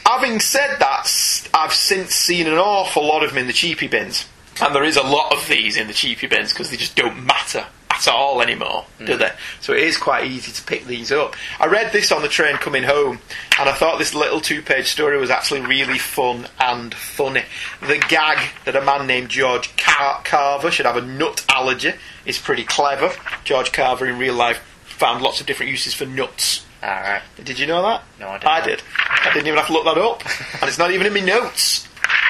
[0.05, 1.07] having said that,
[1.53, 4.25] I've since seen an awful lot of them in the cheapy bins,
[4.61, 7.25] and there is a lot of these in the cheapy bins because they just don't
[7.25, 7.65] matter
[7.97, 9.19] at all anymore, do hmm.
[9.19, 9.31] they?
[9.61, 11.35] So it is quite easy to pick these up.
[11.59, 13.19] I read this on the train coming home,
[13.59, 17.43] and I thought this little two-page story was actually really fun and funny.
[17.81, 21.93] The gag that a man named George Car- Carver should have a nut allergy
[22.25, 23.11] is pretty clever.
[23.43, 26.65] George Carver in real life found lots of different uses for nuts.
[26.83, 27.23] Alright.
[27.43, 28.03] Did you know that?
[28.19, 28.47] No, I didn't.
[28.47, 28.83] I did.
[29.07, 30.23] I didn't even have to look that up,
[30.61, 31.86] and it's not even in my notes.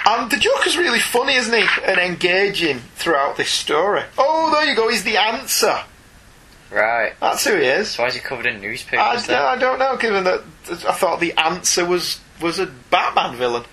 [0.08, 1.68] And the Joker's really funny, isn't he?
[1.84, 4.04] And engaging throughout this story.
[4.18, 4.88] Oh, there you go.
[4.90, 5.84] He's the answer.
[6.72, 7.14] Right.
[7.20, 7.92] That's who he is.
[7.92, 9.42] So why is he covered in I, newspapers then?
[9.42, 13.64] I don't know, given that I thought the answer was was a Batman villain.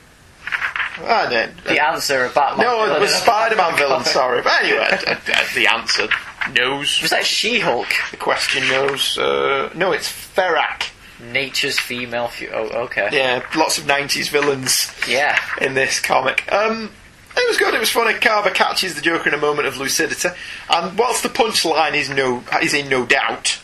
[0.98, 1.64] I didn't.
[1.64, 2.66] The answer of Batman.
[2.66, 4.04] no, it was in Spider-Man villain.
[4.04, 4.88] Sorry, but anyway,
[5.54, 6.08] the answer
[6.52, 7.00] knows.
[7.02, 7.88] Was that She-Hulk?
[8.12, 9.18] The question knows.
[9.18, 10.90] Uh, no, it's Ferrak.
[11.32, 12.28] Nature's female.
[12.28, 13.08] Fu- oh, okay.
[13.12, 14.92] Yeah, lots of '90s villains.
[15.08, 15.38] Yeah.
[15.60, 16.50] in this comic.
[16.52, 16.90] Um,
[17.36, 17.74] it was good.
[17.74, 18.14] It was funny.
[18.14, 20.28] Carver catches the Joker in a moment of lucidity,
[20.70, 23.58] and whilst the punchline is no is in no doubt,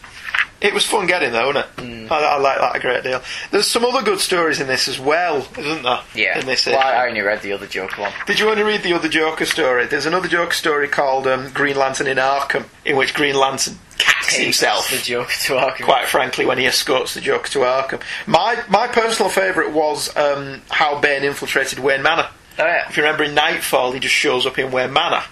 [0.61, 1.77] it was fun getting there, wasn't it?
[1.77, 2.11] Mm.
[2.11, 3.23] I, I like that a great deal.
[3.51, 6.01] There's some other good stories in this as well, isn't there?
[6.15, 6.39] Yeah.
[6.39, 6.87] In this, well, issue?
[6.87, 8.13] I only read the other Joker one.
[8.27, 9.87] Did you want to read the other Joker story?
[9.87, 14.37] There's another Joker story called um, Green Lantern in Arkham, in which Green Lantern cacks
[14.37, 15.85] himself The Joker to Arkham.
[15.85, 18.03] quite frankly, when he escorts the Joker to Arkham.
[18.27, 22.29] My my personal favourite was um, how Bane infiltrated Wayne Manor.
[22.59, 22.89] Oh yeah.
[22.89, 25.23] If you remember in Knightfall, he just shows up in Wayne Manor,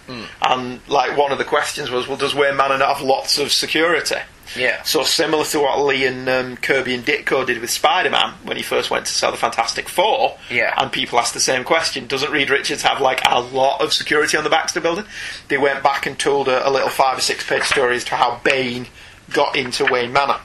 [0.43, 3.53] and like one of the questions was, well, does Wayne Manor not have lots of
[3.53, 4.17] security?
[4.57, 4.83] Yeah.
[4.83, 8.63] So similar to what Lee and um, Kirby and Ditko did with Spider-Man when he
[8.63, 10.39] first went to sell the Fantastic Four.
[10.51, 10.73] Yeah.
[10.77, 14.39] And people asked the same question: Doesn't Reed Richards have like a lot of security
[14.39, 15.05] on the Baxter Building?
[15.49, 18.15] They went back and told a, a little five or six page story as to
[18.15, 18.87] how Bane
[19.31, 20.41] got into Wayne Manor.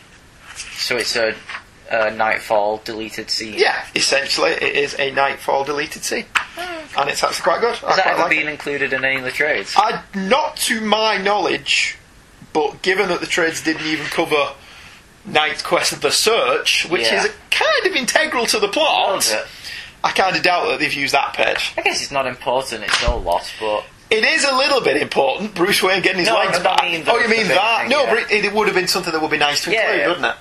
[0.75, 1.33] So it's a,
[1.93, 3.55] a Knightfall deleted scene.
[3.57, 6.25] Yeah, essentially, it is a Knightfall deleted scene,
[6.97, 7.75] and it's actually quite good.
[7.83, 8.51] I Has that quite ever like been it.
[8.51, 9.73] included in any of the trades?
[9.77, 11.97] I, not to my knowledge,
[12.53, 14.49] but given that the trades didn't even cover
[15.27, 17.23] KnightQuest: of The Search, which Yeah.
[17.25, 19.45] is kind of integral to the plot, Is it?
[20.03, 21.71] I kind of doubt that they've used that page.
[21.77, 22.83] I guess it's not important.
[22.83, 25.55] It's no loss, but It is a little bit important.
[25.55, 26.83] Bruce Wayne getting his No, legs I don't back.
[26.83, 27.81] mean oh, you mean that?
[27.81, 28.13] thing, no, yeah.
[28.13, 30.07] but it, it would have been something that would be nice to Yeah, include, yeah.
[30.09, 30.35] wouldn't it?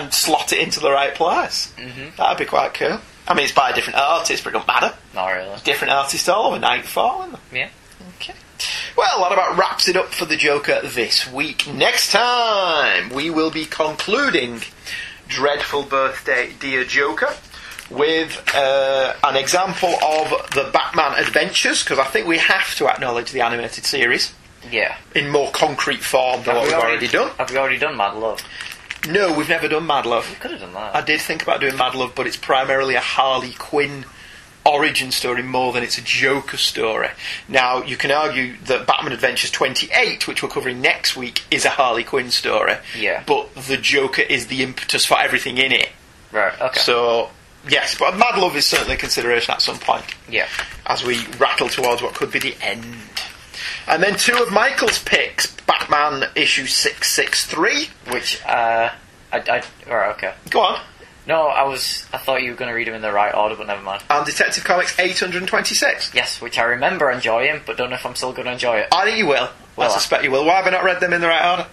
[0.00, 1.72] And slot it into the right place.
[1.76, 2.16] Mm-hmm.
[2.16, 2.98] That'd be quite cool.
[3.28, 4.94] I mean, it's by a different artist, but it don't matter.
[5.14, 5.56] not really.
[5.64, 7.22] Different artist all over Knightfall.
[7.22, 7.40] Isn't it?
[7.52, 7.68] Yeah.
[8.16, 8.34] Okay.
[8.96, 11.66] Well, that about wraps it up for the Joker this week.
[11.72, 14.60] Next time, we will be concluding
[15.28, 17.34] Dreadful Birthday, Dear Joker.
[17.90, 23.32] with uh, an example of the Batman Adventures, because I think we have to acknowledge
[23.32, 24.32] the animated series
[24.70, 24.96] Yeah.
[25.14, 27.30] in more concrete form than what we've already done.
[27.38, 28.40] Have we already done Mad Love?
[29.08, 30.28] No, we've never done Mad Love.
[30.28, 30.94] We could have done that.
[30.94, 34.04] I did think about doing Mad Love, but it's primarily a Harley Quinn
[34.64, 37.08] origin story more than it's a Joker story.
[37.48, 41.70] Now, you can argue that Batman Adventures 28, which we're covering next week, is a
[41.70, 42.74] Harley Quinn story.
[42.98, 43.22] Yeah.
[43.26, 45.90] But the Joker is the impetus for everything in it.
[46.30, 46.58] Right.
[46.60, 46.80] Okay.
[46.80, 47.30] So,
[47.68, 50.48] yes, but Mad Love is certainly a consideration at some point yeah.
[50.86, 52.84] as we rattle towards what could be the end.
[53.86, 58.12] And then two of Michael's picks Batman issue 663.
[58.12, 58.90] Which uh,
[59.32, 60.34] I, I okay.
[60.50, 60.80] Go on.
[61.26, 62.04] No, I was.
[62.12, 64.02] I thought you were going to read them in the right order, but never mind.
[64.10, 66.14] And Detective Comics 826.
[66.14, 68.88] Yes, which I remember enjoying, but don't know if I'm still going to enjoy it
[68.90, 69.48] I think you will.
[69.76, 69.90] Will I I?
[69.90, 70.44] suspect you will.
[70.44, 71.68] Why have I not read them in the right order?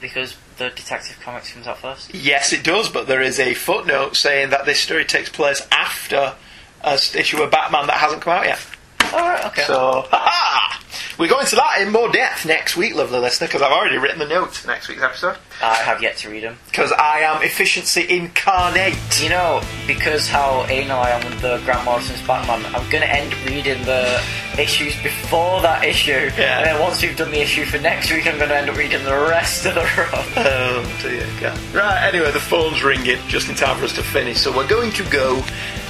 [0.00, 2.14] because the Detective Comics comes out first.
[2.14, 6.34] Yes, it does, but there is a footnote saying that this story takes place after
[6.82, 8.64] a issue of Batman that hasn't come out yet.
[9.12, 9.46] All right.
[9.46, 9.62] Okay.
[9.62, 10.82] So, ha
[11.18, 14.18] We go into that in more depth next week, lovely listener, because I've already written
[14.18, 15.36] the notes for next week's episode.
[15.62, 16.58] I have yet to read them.
[16.66, 18.96] Because I am efficiency incarnate.
[19.20, 23.10] You know, because how anal I am with the Grant Morrison's Batman, I'm going to
[23.10, 24.22] end reading the
[24.58, 26.30] issues before that issue.
[26.36, 26.58] Yeah.
[26.58, 28.76] And then once we've done the issue for next week, I'm going to end up
[28.76, 30.24] reading the rest of the run.
[30.36, 31.58] Oh dear God.
[31.74, 34.92] Right, anyway, the phone's ringing just in time for us to finish, so we're going
[34.92, 35.42] to go.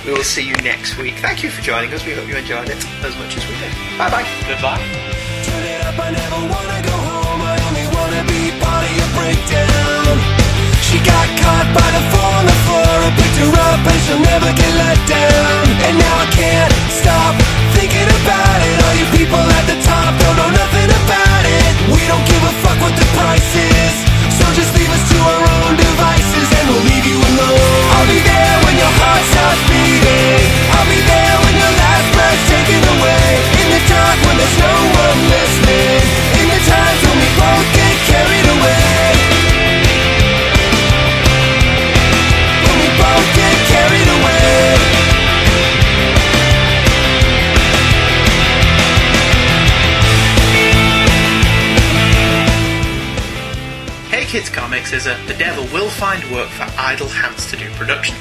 [0.08, 1.20] We will see you next week.
[1.20, 2.00] Thank you for joining us.
[2.00, 3.68] We hope you enjoyed it as much as we did.
[4.00, 4.24] Bye bye.
[4.48, 4.80] Goodbye.
[5.44, 7.44] Turn it up, I never wanna go home.
[7.44, 10.16] I only wanna be part of your breakdown.
[10.80, 12.88] She got caught by the four on the floor.
[13.04, 15.76] I picked her up and she'll never get let down.
[15.76, 17.36] And now I can't stop
[17.76, 18.76] thinking about it.
[18.88, 21.72] All you people at the top don't know nothing about it.
[21.92, 24.07] We don't give a fuck what the price is.
[24.38, 27.82] So just leave us to our own devices and we'll leave you alone.
[27.98, 30.42] I'll be there when your heart stops beating.
[30.78, 33.26] I'll be there when your last breath's taken away.
[33.62, 35.97] In the dark when there's no one listening.
[54.38, 58.14] Kids Comics is a The Devil Will Find Work for Idle Hands to Do production.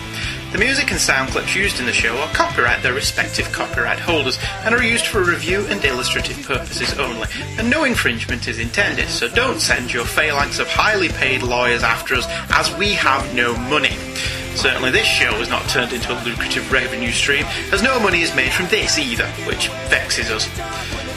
[0.51, 4.39] The music and sound clips used in the show are copyright their respective copyright holders
[4.63, 7.27] and are used for review and illustrative purposes only,
[7.59, 12.15] and no infringement is intended, so don't send your phalanx of highly paid lawyers after
[12.15, 13.95] us as we have no money.
[14.55, 18.33] Certainly this show is not turned into a lucrative revenue stream, as no money is
[18.33, 20.49] made from this either, which vexes us.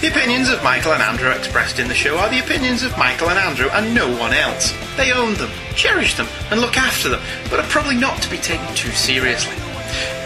[0.01, 3.29] The opinions of Michael and Andrew expressed in the show are the opinions of Michael
[3.29, 4.73] and Andrew and no one else.
[4.97, 7.21] They own them, cherish them, and look after them,
[7.51, 9.55] but are probably not to be taken too seriously.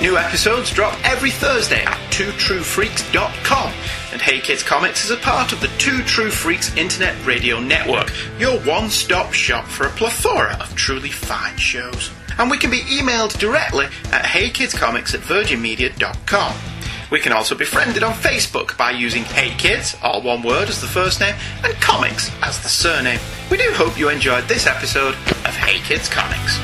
[0.01, 3.73] New episodes drop every Thursday at twotruefreaks.com,
[4.13, 8.13] and Hey Kids Comics is a part of the Two True Freaks Internet Radio Network,
[8.39, 12.13] your one-stop shop for a plethora of truly fine shows.
[12.39, 16.74] And we can be emailed directly at heykidscomics at virginmedia.com.
[17.15, 20.81] We can also be friended on Facebook by using Hey Kids all one word as
[20.81, 23.21] the first name, and Comics as the surname.
[23.53, 25.15] We do hope you enjoyed this episode
[25.47, 26.59] of Hey Kids Comics.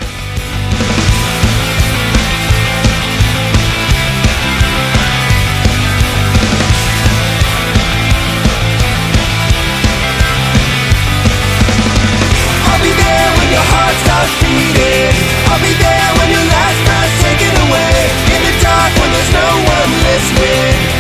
[12.67, 15.15] I'll be there when your heart starts beating.
[15.47, 17.95] I'll be there when your last breath's taken away.
[18.35, 21.00] In the dark when there's no of this week